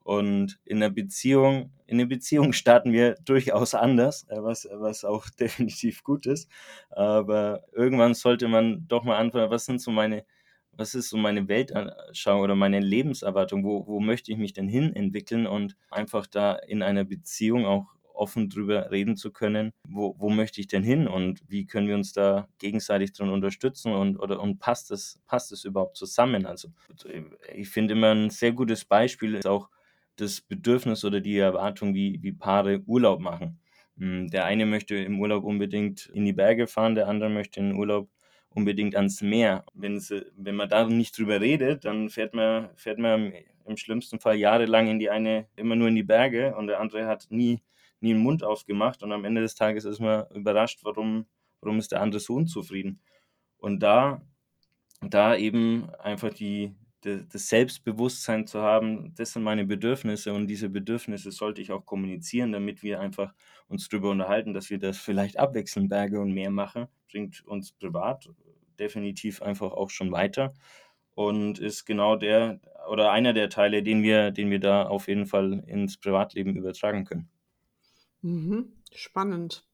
Und 0.00 0.58
in 0.64 0.80
der 0.80 0.90
Beziehung, 0.90 1.72
in 1.86 1.98
der 1.98 2.06
Beziehung 2.06 2.52
starten 2.52 2.92
wir 2.92 3.14
durchaus 3.24 3.74
anders, 3.74 4.26
äh, 4.28 4.42
was, 4.42 4.68
was 4.70 5.04
auch 5.04 5.30
definitiv 5.40 6.02
gut 6.02 6.26
ist. 6.26 6.50
Aber 6.90 7.64
irgendwann 7.72 8.14
sollte 8.14 8.48
man 8.48 8.86
doch 8.88 9.04
mal 9.04 9.16
anfangen, 9.16 9.50
was 9.50 9.64
sind 9.64 9.80
so 9.80 9.90
meine, 9.90 10.24
was 10.72 10.94
ist 10.94 11.08
so 11.08 11.16
meine 11.16 11.48
Weltanschauung 11.48 12.42
oder 12.42 12.54
meine 12.56 12.80
Lebenserwartung? 12.80 13.64
Wo, 13.64 13.86
wo 13.86 14.00
möchte 14.00 14.32
ich 14.32 14.38
mich 14.38 14.52
denn 14.52 14.68
hin 14.68 14.94
entwickeln 14.94 15.46
und 15.46 15.76
einfach 15.90 16.26
da 16.26 16.54
in 16.54 16.82
einer 16.82 17.04
Beziehung 17.04 17.64
auch 17.66 17.86
offen 18.14 18.48
drüber 18.48 18.90
reden 18.90 19.16
zu 19.16 19.32
können, 19.32 19.72
wo, 19.88 20.14
wo 20.18 20.30
möchte 20.30 20.60
ich 20.60 20.66
denn 20.66 20.82
hin 20.82 21.08
und 21.08 21.40
wie 21.48 21.66
können 21.66 21.88
wir 21.88 21.94
uns 21.94 22.12
da 22.12 22.48
gegenseitig 22.58 23.12
drin 23.12 23.30
unterstützen 23.30 23.92
und, 23.92 24.18
oder, 24.18 24.40
und 24.40 24.58
passt 24.58 24.90
es, 24.90 25.20
passt 25.26 25.64
überhaupt 25.64 25.96
zusammen? 25.96 26.46
Also 26.46 26.68
ich 27.54 27.68
finde 27.68 27.94
immer 27.94 28.14
ein 28.14 28.30
sehr 28.30 28.52
gutes 28.52 28.84
Beispiel 28.84 29.34
ist 29.34 29.46
auch 29.46 29.68
das 30.16 30.40
Bedürfnis 30.40 31.04
oder 31.04 31.20
die 31.20 31.38
Erwartung, 31.38 31.94
wie, 31.94 32.18
wie 32.22 32.32
Paare 32.32 32.82
Urlaub 32.86 33.20
machen. 33.20 33.60
Hm, 33.98 34.28
der 34.28 34.44
eine 34.44 34.66
möchte 34.66 34.96
im 34.96 35.20
Urlaub 35.20 35.44
unbedingt 35.44 36.06
in 36.06 36.24
die 36.24 36.32
Berge 36.32 36.66
fahren, 36.66 36.94
der 36.94 37.08
andere 37.08 37.30
möchte 37.30 37.60
in 37.60 37.74
Urlaub 37.74 38.08
unbedingt 38.50 38.96
ans 38.96 39.22
Meer. 39.22 39.64
Wenn, 39.74 40.00
sie, 40.00 40.26
wenn 40.36 40.56
man 40.56 40.68
da 40.68 40.86
nicht 40.86 41.16
drüber 41.16 41.40
redet, 41.40 41.84
dann 41.84 42.10
fährt 42.10 42.34
man, 42.34 42.70
fährt 42.76 42.98
man 42.98 43.32
im 43.66 43.76
schlimmsten 43.76 44.20
Fall 44.20 44.36
jahrelang 44.36 44.88
in 44.88 44.98
die 44.98 45.10
eine, 45.10 45.46
immer 45.56 45.76
nur 45.76 45.88
in 45.88 45.94
die 45.94 46.02
Berge 46.02 46.54
und 46.56 46.66
der 46.66 46.80
andere 46.80 47.06
hat 47.06 47.26
nie 47.30 47.62
nie 48.02 48.12
den 48.12 48.22
Mund 48.22 48.44
aufgemacht 48.44 49.02
und 49.02 49.12
am 49.12 49.24
Ende 49.24 49.40
des 49.40 49.54
Tages 49.54 49.84
ist 49.84 50.00
man 50.00 50.26
überrascht, 50.34 50.80
warum, 50.84 51.26
warum 51.60 51.78
ist 51.78 51.92
der 51.92 52.00
andere 52.02 52.20
so 52.20 52.34
unzufrieden. 52.34 53.00
Und 53.58 53.80
da, 53.80 54.22
da 55.00 55.36
eben 55.36 55.90
einfach 55.96 56.32
die, 56.32 56.74
die, 57.04 57.26
das 57.28 57.48
Selbstbewusstsein 57.48 58.46
zu 58.46 58.60
haben, 58.62 59.14
das 59.16 59.32
sind 59.32 59.42
meine 59.42 59.64
Bedürfnisse 59.64 60.32
und 60.32 60.46
diese 60.46 60.68
Bedürfnisse 60.68 61.30
sollte 61.30 61.60
ich 61.60 61.72
auch 61.72 61.86
kommunizieren, 61.86 62.52
damit 62.52 62.82
wir 62.82 63.00
einfach 63.00 63.34
uns 63.68 63.88
darüber 63.88 64.10
unterhalten, 64.10 64.54
dass 64.54 64.70
wir 64.70 64.78
das 64.78 64.98
vielleicht 64.98 65.38
abwechseln, 65.38 65.88
Berge 65.88 66.20
und 66.20 66.32
Meer 66.32 66.50
machen, 66.50 66.86
bringt 67.10 67.44
uns 67.46 67.72
privat 67.72 68.28
definitiv 68.78 69.42
einfach 69.42 69.72
auch 69.72 69.90
schon 69.90 70.12
weiter 70.12 70.54
und 71.14 71.58
ist 71.58 71.84
genau 71.84 72.16
der 72.16 72.60
oder 72.90 73.12
einer 73.12 73.32
der 73.32 73.48
Teile, 73.50 73.82
den 73.82 74.02
wir, 74.02 74.30
den 74.30 74.50
wir 74.50 74.60
da 74.60 74.84
auf 74.86 75.08
jeden 75.08 75.26
Fall 75.26 75.62
ins 75.66 75.98
Privatleben 75.98 76.56
übertragen 76.56 77.04
können. 77.04 77.28
Mhm. 78.22 78.72
Spannend. 78.92 79.66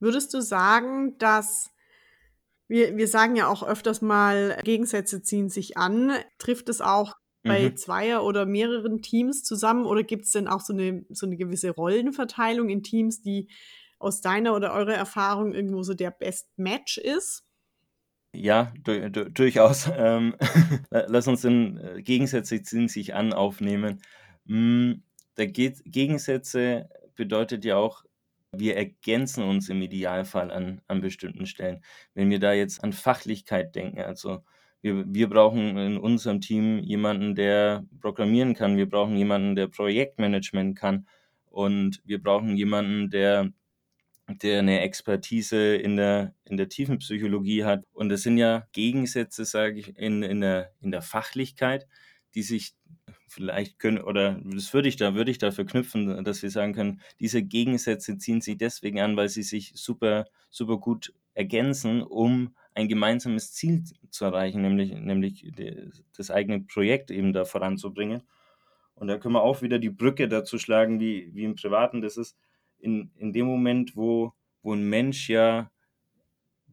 Würdest 0.00 0.34
du 0.34 0.40
sagen, 0.40 1.16
dass 1.18 1.70
wir, 2.68 2.96
wir 2.96 3.06
sagen 3.06 3.36
ja 3.36 3.48
auch 3.48 3.62
öfters 3.62 4.02
mal, 4.02 4.58
Gegensätze 4.64 5.22
ziehen 5.22 5.48
sich 5.48 5.76
an. 5.76 6.12
Trifft 6.38 6.68
es 6.68 6.80
auch 6.80 7.16
bei 7.42 7.70
Mhm. 7.70 7.76
Zweier- 7.76 8.24
oder 8.24 8.46
mehreren 8.46 9.02
Teams 9.02 9.42
zusammen 9.42 9.84
oder 9.84 10.02
gibt 10.04 10.24
es 10.24 10.32
denn 10.32 10.48
auch 10.48 10.60
so 10.60 10.72
eine, 10.72 11.04
so 11.10 11.26
eine 11.26 11.36
gewisse 11.36 11.70
Rollenverteilung 11.70 12.68
in 12.68 12.82
Teams, 12.82 13.20
die 13.20 13.48
aus 13.98 14.20
deiner 14.20 14.54
oder 14.54 14.72
eurer 14.72 14.94
Erfahrung 14.94 15.52
irgendwo 15.52 15.82
so 15.82 15.94
der 15.94 16.10
Best 16.10 16.48
Match 16.56 16.98
ist? 16.98 17.44
Ja, 18.34 18.72
du, 18.82 19.10
du, 19.10 19.30
durchaus. 19.30 19.90
Ähm, 19.96 20.36
lass 20.90 21.28
uns 21.28 21.42
den 21.42 21.76
äh, 21.78 22.02
Gegensätze 22.02 22.62
ziehen 22.62 22.88
sich 22.88 23.14
an 23.14 23.32
aufnehmen. 23.32 24.00
Mm, 24.44 24.94
der 25.36 25.48
Ge 25.48 25.74
Gegensätze 25.84 26.88
bedeutet 27.14 27.64
ja 27.64 27.76
auch, 27.76 28.04
wir 28.54 28.76
ergänzen 28.76 29.44
uns 29.44 29.68
im 29.68 29.80
Idealfall 29.80 30.50
an, 30.50 30.82
an 30.86 31.00
bestimmten 31.00 31.46
Stellen. 31.46 31.82
Wenn 32.14 32.30
wir 32.30 32.38
da 32.38 32.52
jetzt 32.52 32.84
an 32.84 32.92
Fachlichkeit 32.92 33.74
denken, 33.74 34.00
also 34.00 34.44
wir, 34.82 35.04
wir 35.06 35.28
brauchen 35.28 35.78
in 35.78 35.96
unserem 35.96 36.40
Team 36.40 36.78
jemanden, 36.80 37.34
der 37.34 37.86
programmieren 38.00 38.54
kann, 38.54 38.76
wir 38.76 38.88
brauchen 38.88 39.16
jemanden, 39.16 39.56
der 39.56 39.68
Projektmanagement 39.68 40.76
kann 40.78 41.06
und 41.46 42.02
wir 42.04 42.22
brauchen 42.22 42.56
jemanden, 42.56 43.08
der 43.10 43.52
der 44.28 44.60
eine 44.60 44.80
Expertise 44.80 45.76
in 45.76 45.96
der, 45.96 46.34
in 46.44 46.56
der 46.56 46.68
Tiefenpsychologie 46.68 47.64
hat. 47.64 47.84
Und 47.92 48.08
das 48.08 48.22
sind 48.22 48.38
ja 48.38 48.66
Gegensätze, 48.72 49.44
sage 49.44 49.80
ich, 49.80 49.96
in, 49.98 50.22
in, 50.22 50.40
der, 50.40 50.72
in 50.80 50.90
der 50.90 51.02
Fachlichkeit, 51.02 51.86
die 52.34 52.42
sich 52.42 52.74
vielleicht 53.32 53.78
können, 53.78 53.98
oder 53.98 54.40
das 54.44 54.72
würde 54.74 54.88
ich 54.88 54.96
da, 54.96 55.14
würde 55.14 55.30
ich 55.30 55.38
da 55.38 55.50
verknüpfen, 55.50 56.24
dass 56.24 56.42
wir 56.42 56.50
sagen 56.50 56.74
können, 56.74 57.00
diese 57.20 57.42
Gegensätze 57.42 58.18
ziehen 58.18 58.40
sich 58.40 58.58
deswegen 58.58 59.00
an, 59.00 59.16
weil 59.16 59.28
sie 59.28 59.42
sich 59.42 59.72
super, 59.74 60.26
super 60.50 60.78
gut 60.78 61.14
ergänzen, 61.34 62.02
um 62.02 62.54
ein 62.74 62.88
gemeinsames 62.88 63.52
Ziel 63.52 63.84
zu 64.10 64.24
erreichen, 64.24 64.62
nämlich, 64.62 64.92
nämlich 64.92 65.50
das 66.16 66.30
eigene 66.30 66.60
Projekt 66.60 67.10
eben 67.10 67.32
da 67.32 67.44
voranzubringen. 67.44 68.22
Und 68.94 69.08
da 69.08 69.18
können 69.18 69.34
wir 69.34 69.42
auch 69.42 69.62
wieder 69.62 69.78
die 69.78 69.90
Brücke 69.90 70.28
dazu 70.28 70.58
schlagen, 70.58 71.00
wie, 71.00 71.30
wie 71.34 71.44
im 71.44 71.54
Privaten. 71.54 72.02
Das 72.02 72.16
ist, 72.16 72.36
in, 72.78 73.10
in 73.16 73.32
dem 73.32 73.46
Moment, 73.46 73.96
wo, 73.96 74.32
wo 74.62 74.74
ein 74.74 74.88
Mensch 74.88 75.28
ja 75.28 75.70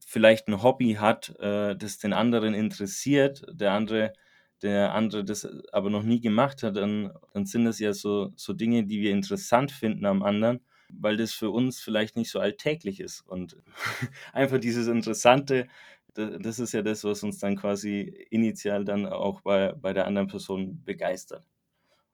vielleicht 0.05 0.47
ein 0.47 0.63
Hobby 0.63 0.93
hat, 0.93 1.35
äh, 1.39 1.75
das 1.75 1.97
den 1.99 2.13
anderen 2.13 2.53
interessiert, 2.53 3.45
der 3.51 3.73
andere, 3.73 4.13
der 4.61 4.93
andere 4.93 5.23
das 5.23 5.47
aber 5.71 5.89
noch 5.89 6.03
nie 6.03 6.19
gemacht 6.19 6.63
hat, 6.63 6.75
dann, 6.75 7.11
dann 7.33 7.45
sind 7.45 7.65
das 7.65 7.79
ja 7.79 7.93
so, 7.93 8.33
so 8.35 8.53
Dinge, 8.53 8.85
die 8.85 9.01
wir 9.01 9.11
interessant 9.11 9.71
finden 9.71 10.05
am 10.05 10.23
anderen, 10.23 10.61
weil 10.89 11.17
das 11.17 11.33
für 11.33 11.49
uns 11.49 11.79
vielleicht 11.79 12.15
nicht 12.15 12.31
so 12.31 12.39
alltäglich 12.39 12.99
ist. 12.99 13.21
Und 13.21 13.57
einfach 14.33 14.59
dieses 14.59 14.87
Interessante, 14.87 15.67
das 16.13 16.59
ist 16.59 16.73
ja 16.73 16.81
das, 16.81 17.03
was 17.03 17.23
uns 17.23 17.39
dann 17.39 17.55
quasi 17.55 18.01
initial 18.29 18.83
dann 18.83 19.05
auch 19.05 19.41
bei, 19.41 19.73
bei 19.73 19.93
der 19.93 20.07
anderen 20.07 20.27
Person 20.27 20.83
begeistert. 20.83 21.47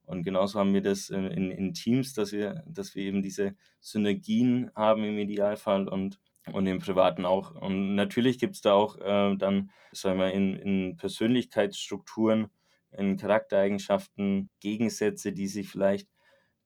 Und 0.05 0.23
genauso 0.23 0.59
haben 0.59 0.73
wir 0.73 0.81
das 0.81 1.09
in, 1.09 1.25
in, 1.25 1.49
in, 1.49 1.73
Teams, 1.73 2.13
dass 2.13 2.31
wir, 2.31 2.63
dass 2.67 2.93
wir 2.93 3.03
eben 3.03 3.23
diese 3.23 3.55
Synergien 3.79 4.69
haben 4.75 5.03
im 5.03 5.17
Idealfall 5.17 5.87
und, 5.87 6.19
und 6.51 6.67
im 6.67 6.79
Privaten 6.79 7.25
auch. 7.25 7.55
Und 7.55 7.95
natürlich 7.95 8.39
gibt 8.39 8.55
es 8.55 8.61
da 8.61 8.73
auch 8.73 8.97
äh, 8.97 9.35
dann, 9.35 9.71
sagen 9.91 10.19
wir, 10.19 10.31
in, 10.31 10.55
in 10.55 10.97
Persönlichkeitsstrukturen, 10.97 12.49
in 12.91 13.17
Charaktereigenschaften 13.17 14.49
Gegensätze, 14.59 15.33
die 15.33 15.47
sich 15.47 15.69
vielleicht 15.69 16.09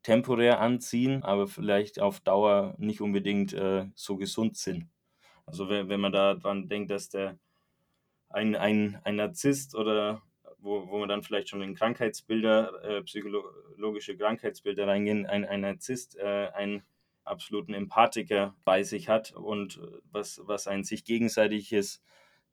temporär 0.03 0.59
anziehen, 0.59 1.23
aber 1.23 1.47
vielleicht 1.47 1.99
auf 1.99 2.19
Dauer 2.19 2.75
nicht 2.77 3.01
unbedingt 3.01 3.53
äh, 3.53 3.87
so 3.95 4.17
gesund 4.17 4.57
sind. 4.57 4.89
Also 5.45 5.69
wenn, 5.69 5.89
wenn 5.89 5.99
man 5.99 6.11
daran 6.11 6.69
denkt, 6.69 6.91
dass 6.91 7.09
der 7.09 7.37
ein, 8.29 8.55
ein, 8.55 8.99
ein 9.03 9.15
Narzisst 9.15 9.75
oder 9.75 10.21
wo, 10.59 10.87
wo 10.89 10.99
man 10.99 11.09
dann 11.09 11.23
vielleicht 11.23 11.49
schon 11.49 11.61
in 11.61 11.73
Krankheitsbilder, 11.73 12.83
äh, 12.83 13.01
psychologische 13.03 14.17
Krankheitsbilder 14.17 14.87
reingehen, 14.87 15.25
ein, 15.25 15.45
ein 15.45 15.61
Narzisst, 15.61 16.17
äh, 16.17 16.49
einen 16.53 16.83
absoluten 17.23 17.73
Empathiker 17.73 18.55
bei 18.65 18.83
sich 18.83 19.09
hat 19.09 19.31
und 19.31 19.79
was, 20.11 20.41
was 20.45 20.67
ein 20.67 20.83
sich 20.83 21.05
gegenseitiges, 21.05 22.01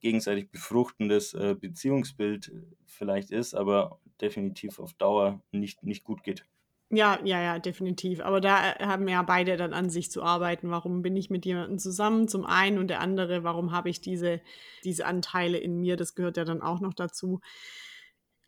gegenseitig 0.00 0.50
befruchtendes 0.50 1.34
äh, 1.34 1.54
Beziehungsbild 1.58 2.52
vielleicht 2.84 3.30
ist, 3.30 3.54
aber 3.54 4.00
definitiv 4.20 4.78
auf 4.78 4.94
Dauer 4.94 5.42
nicht, 5.50 5.82
nicht 5.82 6.04
gut 6.04 6.22
geht. 6.22 6.44
Ja, 6.90 7.18
ja, 7.24 7.42
ja, 7.42 7.58
definitiv. 7.58 8.20
Aber 8.20 8.40
da 8.40 8.74
äh, 8.74 8.86
haben 8.86 9.08
ja 9.08 9.20
beide 9.22 9.56
dann 9.56 9.72
an 9.72 9.90
sich 9.90 10.10
zu 10.10 10.22
arbeiten. 10.22 10.70
Warum 10.70 11.02
bin 11.02 11.16
ich 11.16 11.30
mit 11.30 11.44
jemandem 11.44 11.78
zusammen? 11.78 12.28
Zum 12.28 12.46
einen 12.46 12.78
und 12.78 12.88
der 12.88 13.00
andere, 13.00 13.42
warum 13.42 13.72
habe 13.72 13.90
ich 13.90 14.00
diese, 14.00 14.40
diese 14.84 15.04
Anteile 15.04 15.58
in 15.58 15.80
mir? 15.80 15.96
Das 15.96 16.14
gehört 16.14 16.36
ja 16.36 16.44
dann 16.44 16.62
auch 16.62 16.80
noch 16.80 16.94
dazu. 16.94 17.40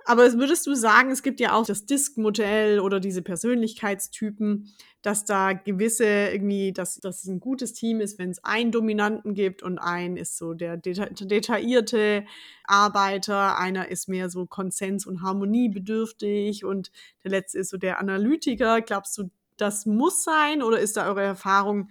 Aber 0.09 0.33
würdest 0.33 0.67
du 0.67 0.75
sagen, 0.75 1.11
es 1.11 1.23
gibt 1.23 1.39
ja 1.39 1.53
auch 1.53 1.67
das 1.67 1.85
Disk-Modell 1.85 2.81
oder 2.81 2.99
diese 2.99 3.21
Persönlichkeitstypen, 3.21 4.73
dass 5.03 5.27
da 5.27 5.53
gewisse 5.53 6.07
irgendwie, 6.07 6.73
dass, 6.73 6.99
es 7.05 7.27
ein 7.27 7.41
gutes 7.41 7.75
Team 7.75 8.01
ist, 8.01 8.19
wenn 8.19 8.31
es 8.31 8.43
einen 8.43 8.73
Dominanten 8.73 9.35
gibt 9.35 9.63
und 9.63 9.79
ein 9.79 10.17
ist 10.17 10.39
so 10.39 10.55
der 10.55 10.79
deta 10.79 11.11
detaillierte 11.11 12.25
Arbeiter, 12.65 13.59
einer 13.59 13.89
ist 13.89 14.09
mehr 14.09 14.31
so 14.31 14.47
Konsens- 14.47 15.05
und 15.05 15.21
Harmoniebedürftig 15.21 16.65
und 16.65 16.91
der 17.23 17.33
letzte 17.33 17.59
ist 17.59 17.69
so 17.69 17.77
der 17.77 18.01
Analytiker. 18.01 18.81
Glaubst 18.81 19.19
du, 19.19 19.31
das 19.59 19.85
muss 19.85 20.25
sein 20.25 20.63
oder 20.63 20.81
ist 20.81 20.97
da 20.97 21.07
eure 21.07 21.23
Erfahrung, 21.23 21.91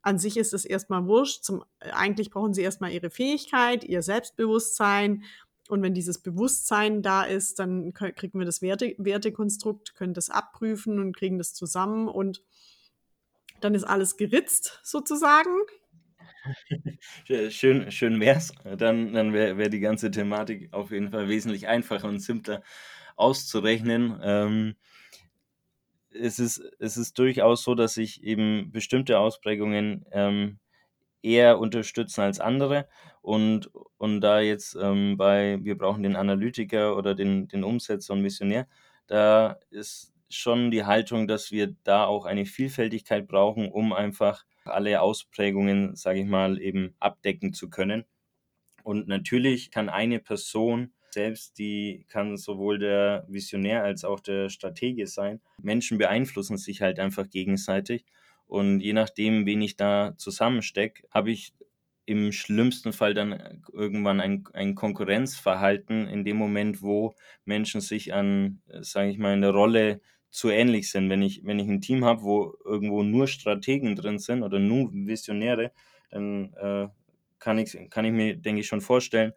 an 0.00 0.18
sich 0.18 0.38
ist 0.38 0.54
es 0.54 0.64
erstmal 0.64 1.06
wurscht. 1.06 1.44
Zum, 1.44 1.62
eigentlich 1.92 2.30
brauchen 2.30 2.54
sie 2.54 2.62
erstmal 2.62 2.92
ihre 2.92 3.10
Fähigkeit, 3.10 3.84
ihr 3.84 4.00
Selbstbewusstsein 4.00 5.24
und 5.70 5.82
wenn 5.82 5.94
dieses 5.94 6.20
Bewusstsein 6.20 7.02
da 7.02 7.22
ist, 7.22 7.58
dann 7.58 7.92
kriegen 7.92 8.38
wir 8.38 8.46
das 8.46 8.60
Werte, 8.60 8.94
Wertekonstrukt, 8.98 9.94
können 9.94 10.14
das 10.14 10.28
abprüfen 10.28 10.98
und 10.98 11.16
kriegen 11.16 11.38
das 11.38 11.54
zusammen 11.54 12.08
und 12.08 12.42
dann 13.60 13.74
ist 13.74 13.84
alles 13.84 14.16
geritzt 14.16 14.80
sozusagen. 14.82 15.50
Schön, 17.50 17.90
schön 17.90 18.18
wär's. 18.18 18.52
Dann, 18.78 19.12
dann 19.12 19.34
wäre 19.34 19.58
wär 19.58 19.68
die 19.68 19.80
ganze 19.80 20.10
Thematik 20.10 20.72
auf 20.72 20.90
jeden 20.90 21.10
Fall 21.10 21.28
wesentlich 21.28 21.68
einfacher 21.68 22.08
und 22.08 22.20
simpler 22.20 22.62
auszurechnen. 23.16 24.18
Ähm, 24.22 24.76
es, 26.10 26.38
ist, 26.38 26.62
es 26.78 26.96
ist 26.96 27.18
durchaus 27.18 27.62
so, 27.62 27.74
dass 27.74 27.94
sich 27.94 28.22
eben 28.24 28.72
bestimmte 28.72 29.18
Ausprägungen 29.18 30.06
ähm, 30.12 30.58
eher 31.22 31.58
unterstützen 31.58 32.22
als 32.22 32.40
andere. 32.40 32.88
Und, 33.22 33.70
und 33.98 34.20
da 34.20 34.40
jetzt 34.40 34.76
ähm, 34.80 35.16
bei, 35.16 35.58
wir 35.62 35.76
brauchen 35.76 36.02
den 36.02 36.16
Analytiker 36.16 36.96
oder 36.96 37.14
den, 37.14 37.48
den 37.48 37.64
Umsetzer 37.64 38.14
und 38.14 38.22
Missionär, 38.22 38.66
da 39.06 39.58
ist 39.70 40.12
schon 40.30 40.70
die 40.70 40.84
Haltung, 40.84 41.26
dass 41.26 41.50
wir 41.50 41.74
da 41.84 42.04
auch 42.04 42.24
eine 42.24 42.46
Vielfältigkeit 42.46 43.26
brauchen, 43.26 43.70
um 43.70 43.92
einfach 43.92 44.44
alle 44.64 45.00
Ausprägungen, 45.02 45.96
sage 45.96 46.20
ich 46.20 46.26
mal, 46.26 46.60
eben 46.60 46.94
abdecken 47.00 47.52
zu 47.52 47.68
können. 47.68 48.04
Und 48.84 49.08
natürlich 49.08 49.70
kann 49.70 49.88
eine 49.88 50.20
Person 50.20 50.92
selbst, 51.10 51.58
die 51.58 52.06
kann 52.08 52.36
sowohl 52.36 52.78
der 52.78 53.24
Visionär 53.28 53.82
als 53.82 54.04
auch 54.04 54.20
der 54.20 54.48
Stratege 54.48 55.06
sein. 55.06 55.40
Menschen 55.60 55.98
beeinflussen 55.98 56.56
sich 56.56 56.82
halt 56.82 56.98
einfach 57.00 57.28
gegenseitig. 57.28 58.04
Und 58.50 58.80
je 58.80 58.92
nachdem, 58.92 59.46
wen 59.46 59.62
ich 59.62 59.76
da 59.76 60.14
zusammenstecke, 60.16 61.06
habe 61.12 61.30
ich 61.30 61.54
im 62.04 62.32
schlimmsten 62.32 62.92
Fall 62.92 63.14
dann 63.14 63.62
irgendwann 63.72 64.20
ein, 64.20 64.44
ein 64.54 64.74
Konkurrenzverhalten 64.74 66.08
in 66.08 66.24
dem 66.24 66.36
Moment, 66.36 66.82
wo 66.82 67.14
Menschen 67.44 67.80
sich 67.80 68.12
an, 68.12 68.60
sage 68.80 69.10
ich 69.10 69.18
mal, 69.18 69.34
eine 69.34 69.50
Rolle 69.50 70.00
zu 70.30 70.50
ähnlich 70.50 70.90
sind. 70.90 71.08
Wenn 71.10 71.22
ich, 71.22 71.44
wenn 71.44 71.60
ich 71.60 71.68
ein 71.68 71.80
Team 71.80 72.04
habe, 72.04 72.22
wo 72.22 72.54
irgendwo 72.64 73.04
nur 73.04 73.28
Strategen 73.28 73.94
drin 73.94 74.18
sind 74.18 74.42
oder 74.42 74.58
nur 74.58 74.90
Visionäre, 74.92 75.70
dann 76.10 76.52
äh, 76.54 76.88
kann, 77.38 77.58
ich, 77.58 77.78
kann 77.88 78.04
ich 78.04 78.12
mir, 78.12 78.36
denke 78.36 78.62
ich, 78.62 78.66
schon 78.66 78.80
vorstellen, 78.80 79.32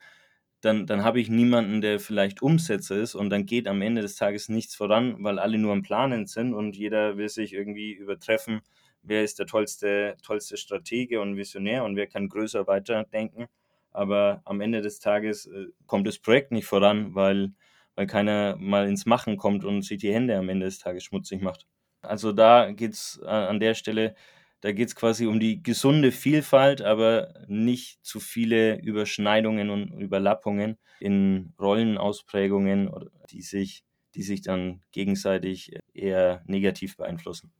dann, 0.62 0.88
dann 0.88 1.04
habe 1.04 1.20
ich 1.22 1.30
niemanden, 1.30 1.82
der 1.82 2.00
vielleicht 2.00 2.42
Umsetzer 2.42 2.96
ist 2.96 3.14
und 3.14 3.30
dann 3.30 3.46
geht 3.46 3.68
am 3.68 3.84
Ende 3.84 4.02
des 4.02 4.16
Tages 4.16 4.50
nichts 4.50 4.74
voran, 4.76 5.18
weil 5.20 5.38
alle 5.38 5.60
nur 5.60 5.74
am 5.74 5.84
Planen 5.84 6.26
sind 6.26 6.56
und 6.56 6.76
jeder 6.76 7.18
will 7.18 7.30
sich 7.30 7.54
irgendwie 7.54 7.92
übertreffen, 7.92 8.62
wer 9.04 9.24
ist 9.24 9.40
der 9.40 9.46
tollste, 9.46 10.16
tollste 10.24 10.58
Stratege 10.58 11.22
und 11.22 11.38
Visionär 11.38 11.84
und 11.84 11.96
wer 11.96 12.08
kann 12.08 12.30
größer 12.30 12.68
weiterdenken. 12.68 13.48
Aber 13.92 14.42
am 14.46 14.62
Ende 14.62 14.82
des 14.82 15.00
Tages 15.00 15.46
äh, 15.46 15.68
kommt 15.86 16.08
das 16.08 16.18
Projekt 16.20 16.52
nicht 16.52 16.66
voran, 16.66 17.14
weil, 17.14 17.52
weil 17.96 18.08
keiner 18.08 18.56
mal 18.58 18.88
ins 18.88 19.06
Machen 19.06 19.38
kommt 19.38 19.66
und 19.66 19.84
sich 19.84 20.00
die 20.00 20.14
Hände 20.14 20.38
am 20.38 20.50
Ende 20.50 20.66
des 20.66 20.80
Tages 20.80 21.04
schmutzig 21.04 21.42
macht. 21.42 21.68
Also 22.02 22.32
da 22.32 22.72
geht 22.72 22.94
es 22.94 23.22
äh, 23.24 23.28
an 23.28 23.60
der 23.60 23.76
Stelle 23.76 24.16
da 24.64 24.72
geht 24.72 24.88
es 24.88 24.96
quasi 24.96 25.26
um 25.26 25.42
die 25.42 25.62
gesunde 25.62 26.14
Vielfalt, 26.14 26.82
aber 26.82 27.34
nicht 27.50 28.00
zu 28.02 28.22
viele 28.22 28.80
Überschneidungen 28.80 29.70
und 29.70 30.00
Überlappungen 30.00 30.78
in 31.02 31.54
Rollenausprägungen, 31.60 32.90
die 33.30 33.42
sich, 33.42 33.84
die 34.16 34.24
sich 34.24 34.42
dann 34.42 34.82
gegenseitig 34.94 35.76
eher 35.94 36.44
negativ 36.46 36.96
beeinflussen. 36.96 37.52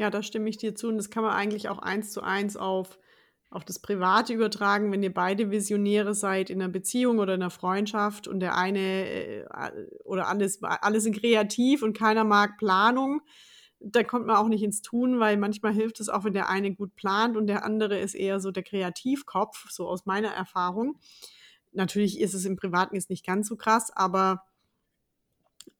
Ja, 0.00 0.08
da 0.08 0.22
stimme 0.22 0.48
ich 0.48 0.56
dir 0.56 0.74
zu. 0.74 0.88
Und 0.88 0.96
das 0.96 1.10
kann 1.10 1.22
man 1.22 1.32
eigentlich 1.32 1.68
auch 1.68 1.78
eins 1.78 2.10
zu 2.10 2.22
eins 2.22 2.56
auf, 2.56 2.98
auf 3.50 3.66
das 3.66 3.80
Private 3.80 4.32
übertragen, 4.32 4.90
wenn 4.90 5.02
ihr 5.02 5.12
beide 5.12 5.50
Visionäre 5.50 6.14
seid 6.14 6.48
in 6.48 6.62
einer 6.62 6.72
Beziehung 6.72 7.18
oder 7.18 7.34
in 7.34 7.42
einer 7.42 7.50
Freundschaft 7.50 8.26
und 8.26 8.40
der 8.40 8.56
eine 8.56 8.80
äh, 8.80 9.44
oder 10.04 10.28
alles, 10.28 10.62
alle 10.62 11.02
sind 11.02 11.20
kreativ 11.20 11.82
und 11.82 11.92
keiner 11.92 12.24
mag 12.24 12.56
Planung 12.56 13.20
da 13.80 14.04
kommt 14.04 14.26
man 14.26 14.36
auch 14.36 14.48
nicht 14.48 14.62
ins 14.62 14.82
Tun, 14.82 15.20
weil 15.20 15.38
manchmal 15.38 15.72
hilft 15.72 16.00
es 16.00 16.10
auch, 16.10 16.24
wenn 16.24 16.34
der 16.34 16.50
eine 16.50 16.74
gut 16.74 16.94
plant 16.96 17.36
und 17.36 17.46
der 17.46 17.64
andere 17.64 17.98
ist 17.98 18.14
eher 18.14 18.38
so 18.38 18.50
der 18.50 18.62
Kreativkopf, 18.62 19.70
so 19.70 19.88
aus 19.88 20.04
meiner 20.04 20.28
Erfahrung. 20.28 20.98
Natürlich 21.72 22.20
ist 22.20 22.34
es 22.34 22.44
im 22.44 22.56
Privaten 22.56 22.94
jetzt 22.94 23.08
nicht 23.08 23.24
ganz 23.24 23.48
so 23.48 23.56
krass, 23.56 23.90
aber 23.94 24.42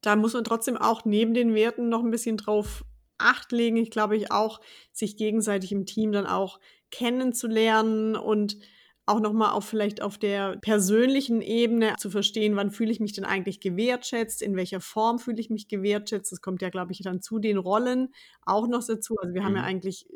da 0.01 0.15
muss 0.15 0.33
man 0.33 0.43
trotzdem 0.43 0.77
auch 0.77 1.05
neben 1.05 1.35
den 1.35 1.53
Werten 1.53 1.89
noch 1.89 2.03
ein 2.03 2.09
bisschen 2.09 2.37
drauf 2.37 2.83
Acht 3.21 3.51
legen. 3.51 3.77
Ich 3.77 3.91
glaube, 3.91 4.17
ich 4.17 4.31
auch, 4.31 4.59
sich 4.91 5.17
gegenseitig 5.17 5.71
im 5.71 5.85
Team 5.85 6.11
dann 6.11 6.25
auch 6.25 6.59
kennenzulernen 6.91 8.15
und 8.15 8.57
auch 9.05 9.19
nochmal 9.19 9.51
auf 9.51 9.65
vielleicht 9.65 10.01
auf 10.01 10.17
der 10.17 10.57
persönlichen 10.57 11.41
Ebene 11.41 11.95
zu 11.97 12.09
verstehen, 12.09 12.55
wann 12.55 12.71
fühle 12.71 12.91
ich 12.91 12.99
mich 12.99 13.13
denn 13.13 13.25
eigentlich 13.25 13.59
gewertschätzt, 13.59 14.41
in 14.41 14.55
welcher 14.55 14.79
Form 14.79 15.19
fühle 15.19 15.39
ich 15.39 15.49
mich 15.49 15.67
gewertschätzt. 15.67 16.31
Das 16.31 16.41
kommt 16.41 16.61
ja, 16.61 16.69
glaube 16.69 16.91
ich, 16.91 17.01
dann 17.01 17.21
zu 17.21 17.39
den 17.39 17.57
Rollen 17.57 18.13
auch 18.45 18.67
noch 18.67 18.85
dazu. 18.85 19.17
Also 19.17 19.33
wir 19.33 19.41
mhm. 19.41 19.45
haben 19.45 19.55
ja 19.55 19.61
mhm. 19.63 19.67
eigentlich 19.67 20.07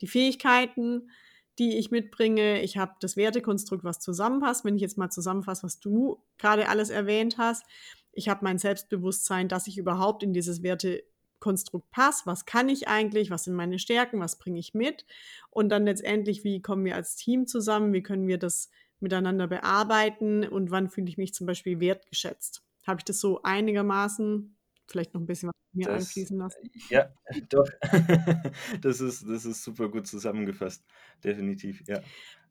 die 0.00 0.06
Fähigkeiten, 0.06 1.10
die 1.58 1.78
ich 1.78 1.90
mitbringe. 1.90 2.60
Ich 2.62 2.76
habe 2.76 2.92
das 3.00 3.16
Wertekonstrukt, 3.16 3.84
was 3.84 4.00
zusammenpasst. 4.00 4.64
Wenn 4.64 4.76
ich 4.76 4.82
jetzt 4.82 4.98
mal 4.98 5.10
zusammenfasse, 5.10 5.62
was 5.62 5.78
du 5.78 6.20
gerade 6.36 6.68
alles 6.68 6.90
erwähnt 6.90 7.38
hast. 7.38 7.64
Ich 8.12 8.28
habe 8.28 8.44
mein 8.44 8.58
Selbstbewusstsein, 8.58 9.48
dass 9.48 9.68
ich 9.68 9.78
überhaupt 9.78 10.22
in 10.22 10.32
dieses 10.32 10.62
Werte 10.62 11.04
Konstrukt 11.44 11.90
passt, 11.90 12.26
was 12.26 12.46
kann 12.46 12.70
ich 12.70 12.88
eigentlich, 12.88 13.30
was 13.30 13.44
sind 13.44 13.52
meine 13.52 13.78
Stärken, 13.78 14.18
was 14.18 14.38
bringe 14.38 14.58
ich 14.58 14.72
mit 14.72 15.04
und 15.50 15.68
dann 15.68 15.84
letztendlich, 15.84 16.42
wie 16.42 16.62
kommen 16.62 16.86
wir 16.86 16.94
als 16.94 17.16
Team 17.16 17.46
zusammen, 17.46 17.92
wie 17.92 18.02
können 18.02 18.26
wir 18.26 18.38
das 18.38 18.70
miteinander 18.98 19.46
bearbeiten 19.46 20.48
und 20.48 20.70
wann 20.70 20.88
fühle 20.88 21.08
ich 21.08 21.18
mich 21.18 21.34
zum 21.34 21.46
Beispiel 21.46 21.80
wertgeschätzt. 21.80 22.62
Habe 22.86 23.00
ich 23.00 23.04
das 23.04 23.20
so 23.20 23.42
einigermaßen 23.42 24.56
vielleicht 24.86 25.12
noch 25.12 25.20
ein 25.20 25.26
bisschen 25.26 25.50
was 25.50 25.54
mir 25.74 25.86
das, 25.86 26.04
einfließen 26.06 26.38
lassen? 26.38 26.70
Ja, 26.88 27.12
doch. 27.50 27.68
das, 28.80 29.02
ist, 29.02 29.28
das 29.28 29.44
ist 29.44 29.62
super 29.62 29.90
gut 29.90 30.06
zusammengefasst, 30.06 30.82
definitiv, 31.22 31.82
ja. 31.86 32.00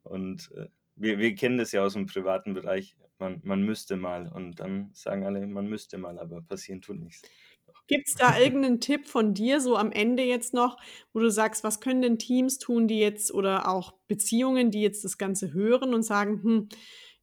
Und 0.03 0.51
äh, 0.55 0.67
wir, 0.95 1.17
wir 1.17 1.33
kennen 1.33 1.57
das 1.57 1.71
ja 1.71 1.83
aus 1.83 1.93
dem 1.93 2.05
privaten 2.05 2.53
Bereich, 2.53 2.95
man, 3.17 3.41
man 3.43 3.63
müsste 3.63 3.95
mal 3.95 4.27
und 4.27 4.59
dann 4.59 4.91
sagen 4.93 5.25
alle, 5.25 5.47
man 5.47 5.67
müsste 5.67 5.97
mal, 5.97 6.19
aber 6.19 6.43
passieren 6.43 6.81
tut 6.81 6.99
nichts. 6.99 7.23
Gibt 7.87 8.07
es 8.07 8.15
da 8.15 8.37
irgendeinen 8.39 8.79
Tipp 8.79 9.07
von 9.07 9.33
dir 9.33 9.59
so 9.59 9.75
am 9.77 9.91
Ende 9.91 10.23
jetzt 10.23 10.53
noch, 10.53 10.77
wo 11.13 11.19
du 11.19 11.29
sagst, 11.29 11.63
was 11.63 11.81
können 11.81 12.01
denn 12.01 12.17
Teams 12.17 12.57
tun, 12.57 12.87
die 12.87 12.99
jetzt 12.99 13.33
oder 13.33 13.67
auch 13.69 13.93
Beziehungen, 14.07 14.71
die 14.71 14.81
jetzt 14.81 15.03
das 15.03 15.17
Ganze 15.17 15.53
hören 15.53 15.93
und 15.93 16.03
sagen, 16.03 16.41
hm, 16.43 16.69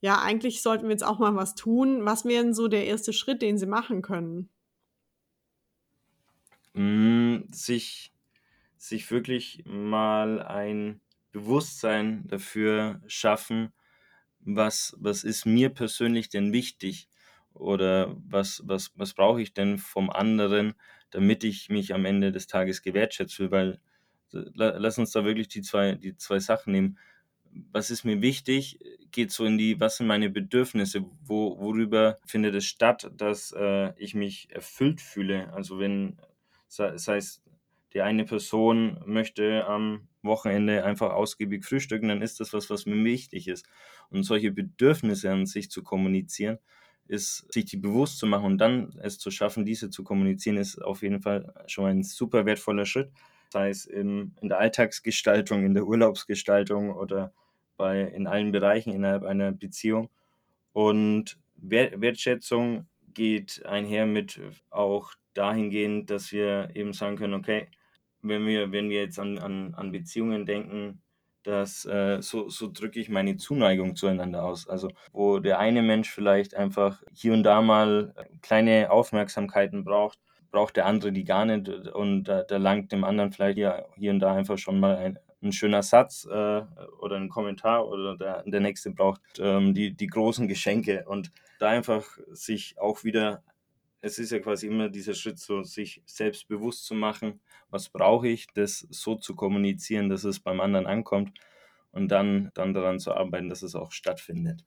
ja, 0.03 0.21
eigentlich 0.21 0.63
sollten 0.63 0.85
wir 0.85 0.91
jetzt 0.93 1.05
auch 1.05 1.19
mal 1.19 1.35
was 1.35 1.55
tun. 1.55 2.05
Was 2.05 2.25
wäre 2.25 2.53
so 2.55 2.69
der 2.69 2.87
erste 2.87 3.13
Schritt, 3.13 3.43
den 3.43 3.59
sie 3.59 3.67
machen 3.67 4.03
können? 4.03 4.51
Hm, 6.75 7.47
sich, 7.51 8.13
sich 8.79 9.11
wirklich 9.13 9.65
mal 9.67 10.43
ein 10.43 11.03
Bewusstsein 11.33 12.27
dafür 12.29 13.03
schaffen, 13.09 13.73
was, 14.41 14.97
was 14.99 15.25
ist 15.25 15.47
mir 15.47 15.71
persönlich 15.71 16.31
denn 16.31 16.53
wichtig 16.55 17.10
oder 17.55 18.17
was, 18.29 18.63
was, 18.65 18.93
was 18.97 19.15
brauche 19.15 19.43
ich 19.43 19.55
denn 19.55 19.79
vom 19.79 20.11
anderen, 20.11 20.75
damit 21.11 21.45
ich 21.45 21.69
mich 21.69 21.95
am 21.95 22.05
Ende 22.05 22.33
des 22.33 22.47
Tages 22.47 22.83
gewertschätzt 22.83 23.35
fühle, 23.35 23.51
weil 23.51 23.81
lass 24.33 24.99
uns 24.99 25.11
da 25.11 25.25
wirklich 25.25 25.49
die 25.49 25.63
zwei, 25.63 25.95
die 25.95 26.17
zwei 26.17 26.39
Sachen 26.39 26.73
nehmen. 26.73 26.99
Was 27.73 27.91
ist 27.91 28.05
mir 28.05 28.23
wichtig, 28.23 28.79
geht 29.11 29.33
so 29.33 29.45
in 29.45 29.59
die, 29.59 29.81
was 29.81 29.97
sind 29.97 30.07
meine 30.07 30.31
Bedürfnisse, 30.31 31.05
wo, 31.25 31.59
worüber 31.59 32.17
findet 32.25 32.55
es 32.55 32.65
statt, 32.65 33.11
dass 33.17 33.53
äh, 33.53 33.93
ich 33.97 34.15
mich 34.15 34.49
erfüllt 34.53 35.01
fühle. 35.01 35.53
Also 35.53 35.81
wenn, 35.81 36.17
sei 36.69 37.17
es 37.17 37.43
die 37.93 38.03
eine 38.03 38.25
Person 38.25 39.01
möchte 39.05 39.67
am 39.67 40.09
Wochenende 40.23 40.85
einfach 40.85 41.13
ausgiebig 41.13 41.65
frühstücken, 41.65 42.09
dann 42.09 42.23
ist 42.23 42.39
das 42.39 42.53
was, 42.53 42.71
was 42.71 42.87
mir 42.87 43.03
wichtig 43.05 43.49
ist. 43.49 43.67
Und 44.11 44.23
solche 44.23 44.53
Bedürfnisse 44.53 45.31
an 45.33 45.47
sich 45.47 45.71
zu 45.71 45.83
kommunizieren, 45.83 46.59
ist, 47.11 47.53
sich 47.53 47.65
die 47.65 47.77
bewusst 47.77 48.19
zu 48.19 48.27
machen 48.27 48.45
und 48.47 48.59
dann 48.59 48.97
es 49.03 49.19
zu 49.19 49.31
schaffen, 49.31 49.65
diese 49.65 49.91
zu 49.91 50.05
kommunizieren, 50.05 50.57
ist 50.57 50.79
auf 50.79 51.03
jeden 51.03 51.21
Fall 51.21 51.53
schon 51.67 51.87
ein 51.87 52.03
super 52.05 52.47
wertvoller 52.47 52.87
Schritt. 52.87 53.11
Sei 53.53 53.69
es 53.69 53.85
in, 53.85 54.37
in 54.41 54.49
der 54.49 54.61
Alltagsgestaltung, 54.61 55.65
in 55.65 55.75
der 55.75 55.87
Urlaubsgestaltung 55.87 56.91
oder 56.95 57.33
bei, 57.77 58.03
in 58.03 58.29
allen 58.29 58.53
Bereichen 58.53 58.93
innerhalb 58.93 59.25
einer 59.25 59.51
Beziehung. 59.51 60.09
Und 60.73 61.37
Wertschätzung 61.57 62.87
geht 63.13 63.67
einher 63.67 64.07
mit 64.07 64.41
auch 64.71 65.13
dahingehend, 65.35 66.11
dass 66.11 66.31
wir 66.31 66.71
eben 66.75 66.93
sagen 66.93 67.17
können, 67.17 67.35
okay, 67.35 67.67
wenn 68.23 68.47
wir, 68.47 68.71
wenn 68.71 68.89
wir 68.89 69.03
jetzt 69.03 69.19
an, 69.19 69.39
an, 69.39 69.75
an 69.75 69.91
Beziehungen 69.91 70.47
denken, 70.47 71.03
dass 71.43 71.85
äh, 71.87 72.21
so, 72.21 72.49
so 72.49 72.71
drücke 72.71 73.01
ich 73.01 73.09
meine 73.09 73.37
Zuneigung 73.37 73.97
zueinander 73.97 74.45
aus. 74.45 74.69
Also 74.69 74.91
wo 75.13 75.39
der 75.39 75.59
eine 75.59 75.83
Mensch 75.83 76.11
vielleicht 76.11 76.55
einfach 76.55 77.03
hier 77.13 77.33
und 77.33 77.43
da 77.43 77.63
mal 77.63 78.15
kleine 78.43 78.91
Aufmerksamkeiten 78.91 79.85
braucht, 79.85 80.19
braucht 80.51 80.77
der 80.77 80.87
andere 80.87 81.13
die 81.13 81.25
gar 81.25 81.45
nicht 81.45 81.69
und 81.69 82.25
da, 82.25 82.43
da 82.43 82.57
langt 82.57 82.93
dem 82.93 83.05
anderen 83.05 83.33
vielleicht 83.33 83.57
hier, 83.57 83.87
hier 83.97 84.11
und 84.11 84.21
da 84.21 84.35
einfach 84.35 84.59
schon 84.59 84.81
mal 84.81 84.97
ein, 84.97 85.19
ein 85.43 85.53
schöner 85.53 85.83
Satz 85.83 86.27
äh, 86.27 86.63
oder 87.01 87.17
ein 87.17 87.29
Kommentar 87.29 87.89
oder 87.89 88.17
der, 88.17 88.43
der 88.45 88.61
nächste 88.61 88.91
braucht 88.91 89.21
ähm, 89.39 89.75
die, 89.75 89.95
die 89.95 90.09
großen 90.09 90.49
Geschenke 90.49 91.05
und 91.07 91.31
da 91.59 91.69
einfach 91.69 92.05
sich 92.33 92.75
auch 92.79 93.05
wieder 93.05 93.43
es 94.03 94.19
ist 94.19 94.31
ja 94.31 94.39
quasi 94.39 94.67
immer 94.67 94.89
dieser 94.89 95.15
Schritt, 95.15 95.39
so 95.39 95.63
sich 95.63 96.03
selbst 96.07 96.49
bewusst 96.49 96.87
zu 96.87 96.95
machen, 96.95 97.41
was 97.69 97.89
brauche 97.89 98.29
ich, 98.29 98.47
das 98.55 98.87
so 98.91 99.17
zu 99.17 99.35
kommunizieren, 99.35 100.09
dass 100.09 100.25
es 100.25 100.41
beim 100.41 100.61
anderen 100.61 100.87
ankommt 100.87 101.39
und 101.93 102.09
dann, 102.09 102.51
dann 102.55 102.75
daran 102.75 102.99
zu 102.99 103.13
arbeiten, 103.13 103.49
dass 103.49 103.63
es 103.63 103.75
auch 103.75 103.93
stattfindet. 103.93 104.65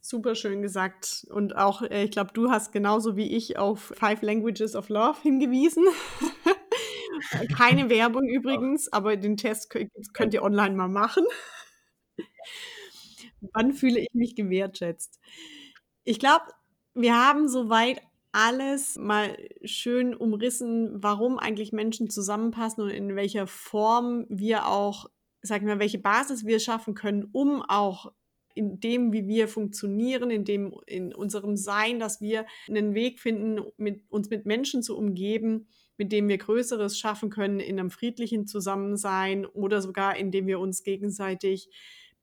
Super 0.00 0.34
schön 0.34 0.62
gesagt. 0.62 1.26
Und 1.30 1.56
auch, 1.56 1.82
äh, 1.82 2.04
ich 2.04 2.12
glaube, 2.12 2.32
du 2.32 2.50
hast 2.50 2.72
genauso 2.72 3.16
wie 3.16 3.36
ich 3.36 3.58
auf 3.58 3.92
Five 3.96 4.22
Languages 4.22 4.76
of 4.76 4.88
Love 4.88 5.20
hingewiesen. 5.22 5.84
Keine 7.56 7.90
Werbung 7.90 8.28
übrigens, 8.28 8.92
aber 8.92 9.16
den 9.16 9.36
Test 9.36 9.70
könnt 10.14 10.34
ihr 10.34 10.42
online 10.42 10.76
mal 10.76 10.88
machen. 10.88 11.24
Wann 13.52 13.72
fühle 13.72 14.00
ich 14.00 14.08
mich 14.12 14.34
gewertschätzt? 14.34 15.18
Ich 16.04 16.18
glaube, 16.18 16.44
wir 16.94 17.14
haben 17.14 17.48
soweit 17.48 18.00
alles 18.32 18.96
mal 18.96 19.36
schön 19.64 20.14
umrissen, 20.14 21.02
warum 21.02 21.38
eigentlich 21.38 21.72
Menschen 21.72 22.10
zusammenpassen 22.10 22.84
und 22.84 22.90
in 22.90 23.16
welcher 23.16 23.46
Form 23.46 24.26
wir 24.28 24.66
auch, 24.66 25.06
sagen 25.42 25.66
wir, 25.66 25.78
welche 25.78 25.98
Basis 25.98 26.44
wir 26.44 26.60
schaffen 26.60 26.94
können, 26.94 27.28
um 27.32 27.62
auch 27.62 28.12
in 28.54 28.80
dem, 28.80 29.12
wie 29.12 29.28
wir 29.28 29.46
funktionieren, 29.46 30.30
in 30.30 30.44
dem, 30.44 30.74
in 30.86 31.14
unserem 31.14 31.56
Sein, 31.56 32.00
dass 32.00 32.20
wir 32.20 32.44
einen 32.68 32.94
Weg 32.94 33.20
finden, 33.20 33.62
mit, 33.76 34.02
uns 34.08 34.30
mit 34.30 34.46
Menschen 34.46 34.82
zu 34.82 34.96
umgeben, 34.96 35.68
mit 35.96 36.10
dem 36.12 36.28
wir 36.28 36.38
Größeres 36.38 36.98
schaffen 36.98 37.30
können 37.30 37.60
in 37.60 37.78
einem 37.78 37.90
friedlichen 37.90 38.46
Zusammensein 38.46 39.46
oder 39.46 39.80
sogar 39.80 40.16
indem 40.16 40.46
wir 40.46 40.58
uns 40.58 40.82
gegenseitig 40.82 41.70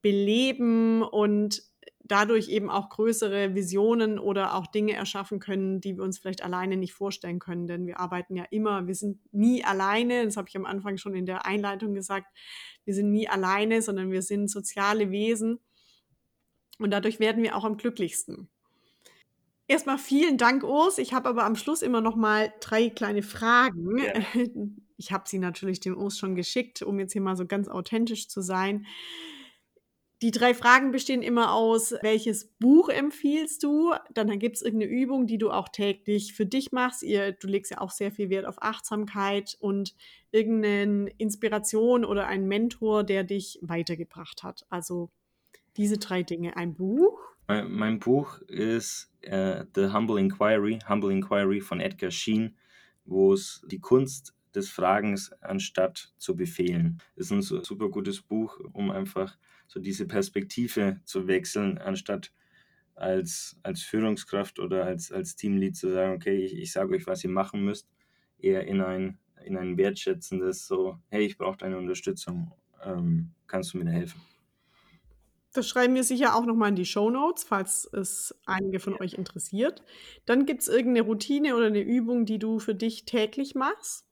beleben 0.02 1.02
und 1.02 1.63
dadurch 2.08 2.50
eben 2.50 2.70
auch 2.70 2.89
größere 2.89 3.56
Visionen 3.56 4.20
oder 4.20 4.56
auch 4.56 4.68
Dinge 4.68 4.94
erschaffen 4.94 5.39
können, 5.39 5.82
die 5.82 5.98
wir 5.98 6.04
uns 6.04 6.20
vielleicht 6.20 6.44
alleine 6.44 6.78
nicht 6.78 6.94
vorstellen 6.94 7.39
können. 7.39 7.68
Denn 7.68 7.88
wir 7.88 8.00
arbeiten 8.00 8.36
ja 8.36 8.46
immer, 8.52 8.88
wir 8.88 8.96
sind 8.96 9.20
nie 9.34 9.63
alleine, 9.63 10.24
das 10.24 10.38
habe 10.38 10.48
ich 10.48 10.56
am 10.56 10.65
Anfang 10.65 10.98
schon 10.98 11.15
in 11.15 11.26
der 11.26 11.46
Einleitung 11.46 11.94
gesagt, 11.94 12.28
wir 12.86 12.94
sind 12.94 13.12
nie 13.12 13.28
alleine, 13.28 13.82
sondern 13.82 14.12
wir 14.12 14.22
sind 14.22 14.50
soziale 14.50 15.10
Wesen 15.10 15.60
und 16.78 16.91
dadurch 16.91 17.20
werden 17.20 17.41
wir 17.44 17.56
auch 17.56 17.63
am 17.63 17.78
glücklichsten. 17.78 18.49
Erstmal 19.68 19.97
vielen 19.97 20.38
Dank, 20.38 20.64
Urs. 20.64 20.99
Ich 20.99 21.14
habe 21.14 21.28
aber 21.28 21.43
am 21.43 21.56
Schluss 21.56 21.82
immer 21.82 22.01
noch 22.01 22.16
mal 22.16 22.53
drei 22.60 22.89
kleine 22.89 23.24
Fragen. 23.24 23.97
Ja. 23.97 24.14
Ich 24.97 25.12
habe 25.12 25.28
sie 25.28 25.39
natürlich 25.39 25.82
dem 25.82 25.97
Urs 25.97 26.18
schon 26.18 26.36
geschickt, 26.36 26.82
um 26.82 26.99
jetzt 26.99 27.12
hier 27.12 27.22
mal 27.22 27.36
so 27.36 27.45
ganz 27.45 27.68
authentisch 27.68 28.30
zu 28.30 28.39
sein 28.39 28.86
Die 30.26 30.32
drei 30.32 30.55
Fragen 30.55 30.89
bestehen 30.89 31.21
immer 31.21 31.53
aus, 31.53 31.93
welches 32.01 32.45
Buch 32.57 32.89
empfiehlst 32.89 33.61
du? 33.61 33.93
Dann 34.11 34.39
gibt 34.39 34.55
es 34.55 34.63
irgendeine 34.63 34.91
Übung, 34.91 35.28
die 35.28 35.38
du 35.38 35.51
auch 35.51 35.69
täglich 35.69 36.34
für 36.34 36.47
dich 36.47 36.71
machst. 36.71 37.03
Ihr, 37.03 37.34
du 37.34 37.45
legst 37.45 37.69
ja 37.69 37.80
auch 37.80 37.91
sehr 37.91 38.11
viel 38.11 38.32
Wert 38.32 38.47
auf 38.47 38.59
Achtsamkeit 38.59 39.55
und 39.59 39.93
irgendeine 40.32 41.11
Inspiration 41.19 42.03
oder 42.03 42.26
ein 42.26 42.47
Mentor, 42.47 43.03
der 43.03 43.23
dich 43.23 43.59
weitergebracht 43.61 44.41
hat. 44.41 44.65
Also 44.71 45.11
diese 45.78 45.99
drei 45.99 46.23
Dinge. 46.23 46.57
Ein 46.57 46.73
Buch. 46.73 47.19
Mein, 47.47 47.71
mein 47.71 47.99
Buch 47.99 48.39
ist 48.47 49.11
äh, 49.21 49.65
The 49.76 49.93
Humble 49.93 50.19
Inquiry, 50.19 50.80
Humble 50.89 51.11
Inquiry 51.11 51.61
von 51.61 51.80
Edgar 51.80 52.09
Sheen, 52.09 52.57
wo 53.05 53.34
es 53.34 53.63
die 53.69 53.80
Kunst 53.80 54.34
des 54.55 54.71
Fragens 54.71 55.32
anstatt 55.43 56.15
zu 56.17 56.36
befehlen. 56.36 56.97
Ist 57.15 57.32
ein 57.32 57.43
super 57.43 57.89
gutes 57.89 58.23
Buch, 58.23 58.59
um 58.73 58.89
einfach 58.89 59.38
so 59.68 59.80
diese 59.80 60.05
Perspektive 60.05 60.99
zu 61.05 61.28
wechseln, 61.28 61.78
anstatt 61.78 62.32
als, 62.95 63.57
als 63.63 63.82
Führungskraft 63.82 64.59
oder 64.59 64.86
als, 64.86 65.11
als 65.11 65.36
Teamlead 65.36 65.76
zu 65.76 65.91
sagen, 65.91 66.13
okay, 66.13 66.38
ich, 66.38 66.55
ich 66.57 66.72
sage 66.72 66.95
euch, 66.95 67.07
was 67.07 67.24
ihr 67.24 67.30
machen 67.30 67.63
müsst, 67.63 67.88
eher 68.39 68.66
in 68.68 68.82
ein, 68.82 69.18
in 69.43 69.57
ein 69.57 69.78
wertschätzendes, 69.78 70.68
so, 70.68 70.97
hey, 71.09 71.26
ich 71.26 71.38
brauche 71.38 71.57
deine 71.57 71.78
Unterstützung, 71.78 72.51
ähm, 72.84 73.32
kannst 73.47 73.74
du 73.74 73.80
mir 73.80 73.86
da 73.86 73.91
helfen? 73.91 74.22
Das 75.55 75.70
schreiben 75.70 75.95
wir 75.95 76.03
sicher 76.03 76.36
auch 76.36 76.45
nochmal 76.45 76.70
in 76.70 76.76
die 76.76 76.86
Show 76.86 77.09
Notes, 77.09 77.45
falls 77.45 77.89
es 77.93 78.36
einige 78.45 78.82
von 78.82 78.95
euch 78.95 79.13
interessiert. 79.13 79.84
Dann 80.26 80.45
gibt 80.45 80.61
es 80.61 80.68
irgendeine 80.68 81.07
Routine 81.07 81.55
oder 81.55 81.68
eine 81.68 81.80
Übung, 81.80 82.26
die 82.26 82.39
du 82.39 82.59
für 82.59 82.76
dich 82.76 83.05
täglich 83.05 83.55
machst? 83.55 84.05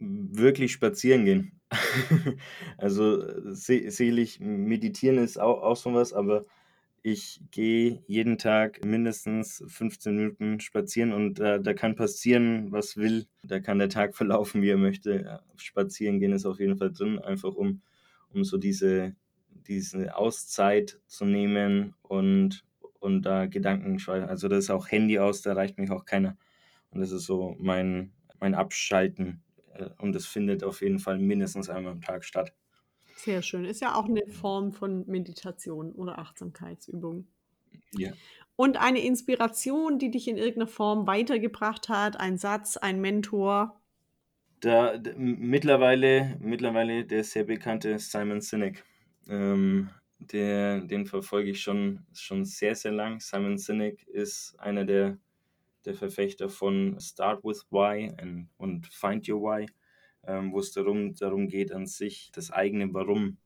Wirklich 0.00 0.72
spazieren 0.72 1.24
gehen. 1.24 1.57
also 2.78 3.52
se 3.52 3.90
selig 3.90 4.40
meditieren 4.40 5.18
ist 5.18 5.38
auch, 5.38 5.62
auch 5.62 5.76
so 5.76 5.92
was, 5.94 6.12
aber 6.12 6.44
ich 7.02 7.40
gehe 7.50 8.02
jeden 8.06 8.38
Tag 8.38 8.84
mindestens 8.84 9.62
15 9.66 10.16
Minuten 10.16 10.60
spazieren 10.60 11.12
und 11.12 11.40
äh, 11.40 11.60
da 11.60 11.72
kann 11.74 11.94
passieren, 11.94 12.72
was 12.72 12.96
will. 12.96 13.26
Da 13.44 13.60
kann 13.60 13.78
der 13.78 13.88
Tag 13.88 14.16
verlaufen, 14.16 14.62
wie 14.62 14.70
er 14.70 14.76
möchte. 14.76 15.40
Spazieren 15.56 16.20
gehen 16.20 16.32
ist 16.32 16.46
auf 16.46 16.60
jeden 16.60 16.76
Fall 16.76 16.92
drin, 16.92 17.18
einfach 17.18 17.54
um, 17.54 17.82
um 18.32 18.44
so 18.44 18.58
diese, 18.58 19.14
diese 19.50 20.16
Auszeit 20.16 20.98
zu 21.06 21.24
nehmen 21.24 21.94
und, 22.02 22.64
und 23.00 23.22
da 23.22 23.46
Gedanken 23.46 23.98
Also 24.08 24.48
das 24.48 24.64
ist 24.64 24.70
auch 24.70 24.90
Handy 24.90 25.18
aus, 25.18 25.42
da 25.42 25.52
reicht 25.52 25.78
mich 25.78 25.90
auch 25.90 26.04
keiner. 26.04 26.36
Und 26.90 27.00
das 27.00 27.12
ist 27.12 27.26
so 27.26 27.54
mein, 27.58 28.12
mein 28.40 28.54
Abschalten 28.54 29.28
äh, 29.28 29.47
und 29.98 30.14
es 30.16 30.26
findet 30.26 30.64
auf 30.64 30.82
jeden 30.82 30.98
Fall 30.98 31.18
mindestens 31.18 31.68
einmal 31.68 31.92
am 31.92 32.00
Tag 32.00 32.24
statt. 32.24 32.52
Sehr 33.16 33.42
schön. 33.42 33.64
Ist 33.64 33.80
ja 33.80 33.94
auch 33.94 34.06
eine 34.06 34.26
Form 34.28 34.72
von 34.72 35.04
Meditation 35.06 35.92
oder 35.92 36.18
Achtsamkeitsübung. 36.18 37.26
Ja. 37.92 38.12
Und 38.54 38.76
eine 38.76 39.04
Inspiration, 39.04 39.98
die 39.98 40.10
dich 40.10 40.28
in 40.28 40.36
irgendeiner 40.36 40.68
Form 40.68 41.06
weitergebracht 41.06 41.88
hat, 41.88 42.18
ein 42.18 42.38
Satz, 42.38 42.76
ein 42.76 43.00
Mentor. 43.00 43.80
Da, 44.60 45.00
mittlerweile, 45.16 46.36
mittlerweile 46.40 47.04
der 47.04 47.24
sehr 47.24 47.44
bekannte 47.44 47.98
Simon 47.98 48.40
Sinek. 48.40 48.84
Ähm, 49.28 49.90
der, 50.18 50.80
den 50.80 51.06
verfolge 51.06 51.50
ich 51.50 51.60
schon, 51.60 52.06
schon 52.12 52.44
sehr, 52.44 52.74
sehr 52.74 52.92
lang. 52.92 53.20
Simon 53.20 53.58
Sinek 53.58 54.06
ist 54.08 54.56
einer 54.58 54.84
der 54.84 55.18
der 55.88 55.94
Verfechter 55.94 56.50
von 56.50 57.00
Start 57.00 57.42
with 57.44 57.66
Why 57.70 58.12
und 58.58 58.86
Find 58.86 59.26
Your 59.26 59.40
Why, 59.40 59.66
ähm, 60.26 60.52
wo 60.52 60.60
es 60.60 60.70
darum, 60.70 61.14
darum 61.14 61.48
geht, 61.48 61.72
an 61.72 61.86
sich 61.86 62.30
das 62.32 62.50
eigene 62.50 62.92
Warum 62.92 63.38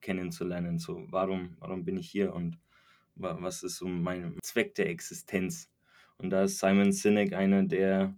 kennenzulernen. 0.00 0.78
So, 0.78 1.06
warum, 1.10 1.58
warum 1.60 1.84
bin 1.84 1.98
ich 1.98 2.10
hier 2.10 2.32
und 2.32 2.58
was 3.16 3.62
ist 3.62 3.76
so 3.76 3.86
mein 3.86 4.38
Zweck 4.42 4.74
der 4.76 4.88
Existenz? 4.88 5.70
Und 6.16 6.30
da 6.30 6.44
ist 6.44 6.58
Simon 6.58 6.90
Sinek 6.90 7.34
einer, 7.34 7.64
der 7.64 8.16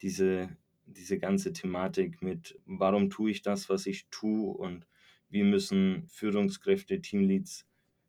diese, 0.00 0.48
diese 0.86 1.18
ganze 1.18 1.52
Thematik 1.52 2.22
mit, 2.22 2.58
warum 2.64 3.10
tue 3.10 3.30
ich 3.30 3.42
das, 3.42 3.68
was 3.68 3.84
ich 3.84 4.08
tue 4.08 4.56
und 4.56 4.86
wie 5.28 5.42
müssen 5.42 6.08
Führungskräfte, 6.08 7.02
Teamleads, 7.02 7.66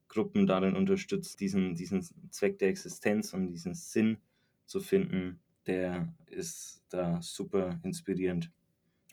Gruppen 0.07 0.47
darin 0.47 0.77
unterstützen, 0.77 1.35
diesen, 1.37 1.75
diesen 1.75 2.01
Zweck 2.31 2.57
der 2.59 2.69
Existenz 2.69 3.33
und 3.33 3.47
diesen 3.47 3.73
Sinn 3.73 4.17
zu 4.69 4.79
finden, 4.79 5.39
der 5.67 6.13
ist 6.27 6.83
da 6.89 7.21
super 7.21 7.79
inspirierend. 7.83 8.51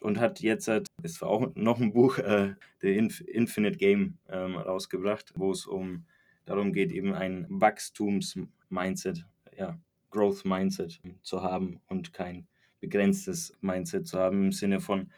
Und 0.01 0.21
hat 0.21 0.41
jetzt, 0.41 0.71
ist 1.03 1.23
auch 1.23 1.55
noch 1.55 1.81
ein 1.81 1.93
Buch, 1.93 2.19
äh, 2.19 2.55
The 2.81 2.97
Infinite 2.97 3.79
Game, 3.79 4.19
ähm, 4.29 4.57
rausgebracht, 4.57 5.33
wo 5.35 5.51
es 5.51 5.67
um 5.67 6.05
darum 6.45 6.73
geht, 6.73 6.93
eben 6.93 7.15
ein 7.15 7.47
Wachstums-Mindset, 7.49 9.25
ja, 9.57 9.79
Growth-Mindset 10.11 11.01
zu 11.23 11.43
haben 11.43 11.81
und 11.89 12.13
kein 12.13 12.47
begrenztes 12.81 13.57
Mindset 13.63 14.07
zu 14.07 14.19
haben 14.19 14.45
im 14.45 14.53
Sinne 14.53 14.81
von 14.81 15.11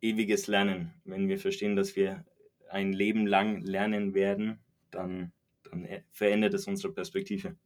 ewiges 0.00 0.46
Lernen. 0.46 0.94
Wenn 1.04 1.28
wir 1.28 1.38
verstehen, 1.38 1.76
dass 1.76 1.96
wir 1.96 2.24
ein 2.70 2.92
Leben 2.92 3.26
lang 3.26 3.62
lernen 3.62 4.14
werden, 4.14 4.60
dann, 4.90 5.32
dann 5.64 5.86
verändert 6.12 6.54
es 6.54 6.66
unsere 6.68 6.92
Perspektive. 6.92 7.56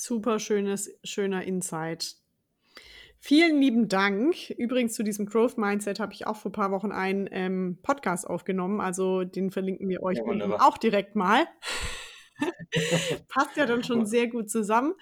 Super 0.00 0.38
schönes, 0.38 0.96
schöner 1.02 1.42
Insight. 1.42 2.14
Vielen 3.18 3.60
lieben 3.60 3.88
Dank. 3.88 4.48
Übrigens 4.50 4.94
zu 4.94 5.02
diesem 5.02 5.26
Growth 5.26 5.58
Mindset 5.58 5.98
habe 5.98 6.12
ich 6.12 6.24
auch 6.24 6.36
vor 6.36 6.50
ein 6.50 6.52
paar 6.52 6.70
Wochen 6.70 6.92
einen 6.92 7.28
ähm, 7.32 7.78
Podcast 7.82 8.24
aufgenommen. 8.24 8.80
Also 8.80 9.24
den 9.24 9.50
verlinken 9.50 9.88
wir 9.88 10.04
euch 10.04 10.18
ja, 10.18 10.60
auch 10.60 10.78
direkt 10.78 11.16
mal. 11.16 11.48
Passt 13.28 13.56
ja 13.56 13.66
dann 13.66 13.82
schon 13.82 14.06
sehr 14.06 14.28
gut 14.28 14.48
zusammen. 14.48 14.94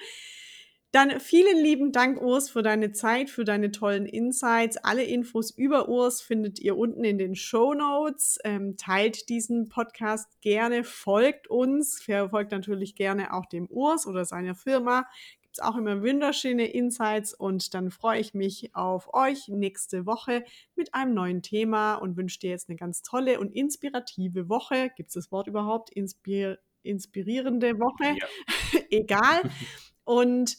Dann 0.97 1.20
vielen 1.20 1.62
lieben 1.62 1.92
Dank, 1.92 2.22
Urs, 2.22 2.49
für 2.49 2.62
deine 2.62 2.90
Zeit, 2.90 3.28
für 3.28 3.44
deine 3.44 3.70
tollen 3.70 4.07
Insights. 4.07 4.78
Alle 4.78 5.05
Infos 5.05 5.51
über 5.51 5.90
Urs 5.90 6.22
findet 6.22 6.59
ihr 6.59 6.78
unten 6.78 7.05
in 7.05 7.18
den 7.18 7.34
Show 7.34 7.74
Notes. 7.74 8.38
Ähm, 8.44 8.78
teilt 8.78 9.28
diesen 9.28 9.68
Podcast 9.68 10.40
gerne, 10.40 10.84
folgt 10.84 11.49
uns, 11.49 12.01
verfolgt 12.01 12.53
natürlich 12.53 12.94
gerne 12.94 13.34
auch 13.34 13.44
dem 13.44 13.66
Urs 13.66 14.07
oder 14.07 14.24
seiner 14.24 14.55
Firma. 14.55 15.07
Gibt 15.42 15.59
es 15.59 15.61
auch 15.62 15.76
immer 15.76 16.01
wunderschöne 16.01 16.66
Insights 16.66 17.34
und 17.34 17.74
dann 17.74 17.90
freue 17.90 18.20
ich 18.20 18.32
mich 18.32 18.74
auf 18.74 19.12
euch 19.12 19.49
nächste 19.49 20.07
Woche 20.07 20.47
mit 20.76 20.94
einem 20.94 21.12
neuen 21.12 21.42
Thema 21.42 21.97
und 21.97 22.16
wünsche 22.16 22.38
dir 22.38 22.49
jetzt 22.49 22.70
eine 22.70 22.76
ganz 22.76 23.03
tolle 23.03 23.38
und 23.38 23.55
inspirative 23.55 24.49
Woche. 24.49 24.88
Gibt 24.97 25.11
es 25.11 25.14
das 25.14 25.30
Wort 25.30 25.47
überhaupt? 25.47 25.90
Inspir 25.90 26.59
inspirierende 26.82 27.78
Woche? 27.78 28.16
Ja. 28.18 28.80
Egal. 28.90 29.42
Und 30.07 30.57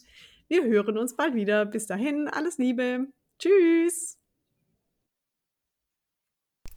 wir 0.48 0.64
hören 0.64 0.98
uns 0.98 1.16
bald 1.16 1.34
wieder. 1.34 1.66
Bis 1.66 1.86
dahin, 1.86 2.28
alles 2.28 2.58
Liebe. 2.58 3.08
Tschüss. 3.38 4.18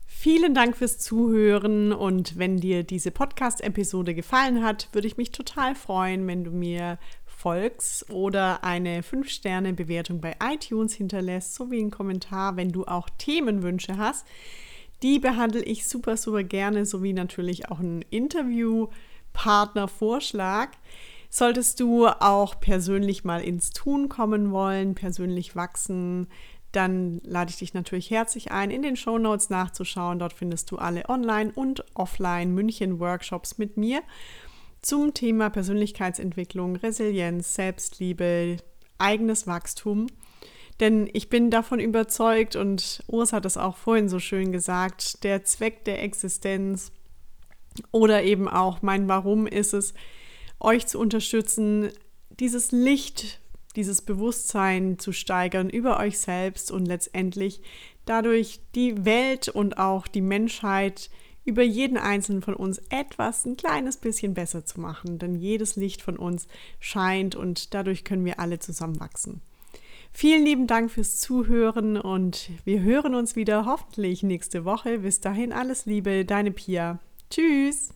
Vielen 0.05 0.53
Dank 0.53 0.77
fürs 0.77 0.99
Zuhören 0.99 1.91
und 1.91 2.37
wenn 2.37 2.57
dir 2.57 2.83
diese 2.83 3.09
Podcast-Episode 3.09 4.13
gefallen 4.13 4.63
hat, 4.63 4.89
würde 4.91 5.07
ich 5.07 5.17
mich 5.17 5.31
total 5.31 5.73
freuen, 5.73 6.27
wenn 6.27 6.43
du 6.43 6.51
mir 6.51 6.99
folgst 7.25 8.11
oder 8.11 8.63
eine 8.63 9.01
5-Sterne-Bewertung 9.01 10.21
bei 10.21 10.35
iTunes 10.43 10.93
hinterlässt, 10.93 11.55
sowie 11.55 11.79
einen 11.79 11.89
Kommentar, 11.89 12.55
wenn 12.55 12.71
du 12.71 12.85
auch 12.85 13.09
Themenwünsche 13.17 13.97
hast. 13.97 14.27
Die 15.01 15.17
behandle 15.17 15.63
ich 15.63 15.87
super, 15.87 16.17
super 16.17 16.43
gerne, 16.43 16.85
sowie 16.85 17.13
natürlich 17.13 17.71
auch 17.71 17.79
einen 17.79 18.03
Interviewpartner-Vorschlag. 18.03 20.69
Solltest 21.33 21.79
du 21.79 22.07
auch 22.07 22.59
persönlich 22.59 23.23
mal 23.23 23.41
ins 23.41 23.69
Tun 23.69 24.09
kommen 24.09 24.51
wollen, 24.51 24.95
persönlich 24.95 25.55
wachsen, 25.55 26.27
dann 26.73 27.21
lade 27.23 27.51
ich 27.51 27.57
dich 27.57 27.73
natürlich 27.73 28.11
herzlich 28.11 28.51
ein, 28.51 28.69
in 28.69 28.81
den 28.81 28.97
Show 28.97 29.17
Notes 29.17 29.49
nachzuschauen. 29.49 30.19
Dort 30.19 30.33
findest 30.33 30.71
du 30.71 30.77
alle 30.77 31.07
Online- 31.07 31.53
und 31.55 31.85
Offline-München-Workshops 31.95 33.57
mit 33.57 33.77
mir 33.77 34.01
zum 34.81 35.13
Thema 35.13 35.49
Persönlichkeitsentwicklung, 35.49 36.75
Resilienz, 36.75 37.55
Selbstliebe, 37.55 38.57
eigenes 38.97 39.47
Wachstum. 39.47 40.07
Denn 40.81 41.09
ich 41.13 41.29
bin 41.29 41.49
davon 41.49 41.79
überzeugt, 41.79 42.57
und 42.57 43.03
Urs 43.07 43.31
hat 43.31 43.45
es 43.45 43.55
auch 43.55 43.77
vorhin 43.77 44.09
so 44.09 44.19
schön 44.19 44.51
gesagt, 44.51 45.23
der 45.23 45.45
Zweck 45.45 45.85
der 45.85 46.03
Existenz 46.03 46.91
oder 47.91 48.23
eben 48.23 48.49
auch 48.49 48.81
mein 48.81 49.07
Warum 49.07 49.47
ist 49.47 49.73
es, 49.73 49.93
euch 50.61 50.87
zu 50.87 50.99
unterstützen, 50.99 51.89
dieses 52.29 52.71
Licht, 52.71 53.39
dieses 53.75 54.01
Bewusstsein 54.01 54.99
zu 54.99 55.11
steigern 55.11 55.69
über 55.69 55.99
euch 55.99 56.19
selbst 56.19 56.71
und 56.71 56.85
letztendlich 56.85 57.61
dadurch 58.05 58.59
die 58.75 59.05
Welt 59.05 59.49
und 59.49 59.77
auch 59.77 60.07
die 60.07 60.21
Menschheit 60.21 61.09
über 61.43 61.63
jeden 61.63 61.97
einzelnen 61.97 62.41
von 62.41 62.53
uns 62.53 62.79
etwas 62.89 63.45
ein 63.45 63.57
kleines 63.57 63.97
bisschen 63.97 64.33
besser 64.33 64.65
zu 64.65 64.79
machen, 64.79 65.17
denn 65.17 65.35
jedes 65.35 65.75
Licht 65.75 66.01
von 66.01 66.17
uns 66.17 66.47
scheint 66.79 67.35
und 67.35 67.73
dadurch 67.73 68.03
können 68.03 68.25
wir 68.25 68.39
alle 68.39 68.59
zusammenwachsen. 68.59 69.41
Vielen 70.13 70.43
lieben 70.43 70.67
Dank 70.67 70.91
fürs 70.91 71.19
Zuhören 71.19 71.97
und 71.97 72.51
wir 72.65 72.81
hören 72.81 73.15
uns 73.15 73.35
wieder 73.35 73.65
hoffentlich 73.65 74.23
nächste 74.23 74.65
Woche. 74.65 74.99
Bis 74.99 75.21
dahin 75.21 75.53
alles 75.53 75.85
Liebe, 75.85 76.25
deine 76.25 76.51
Pia. 76.51 76.99
Tschüss. 77.29 77.93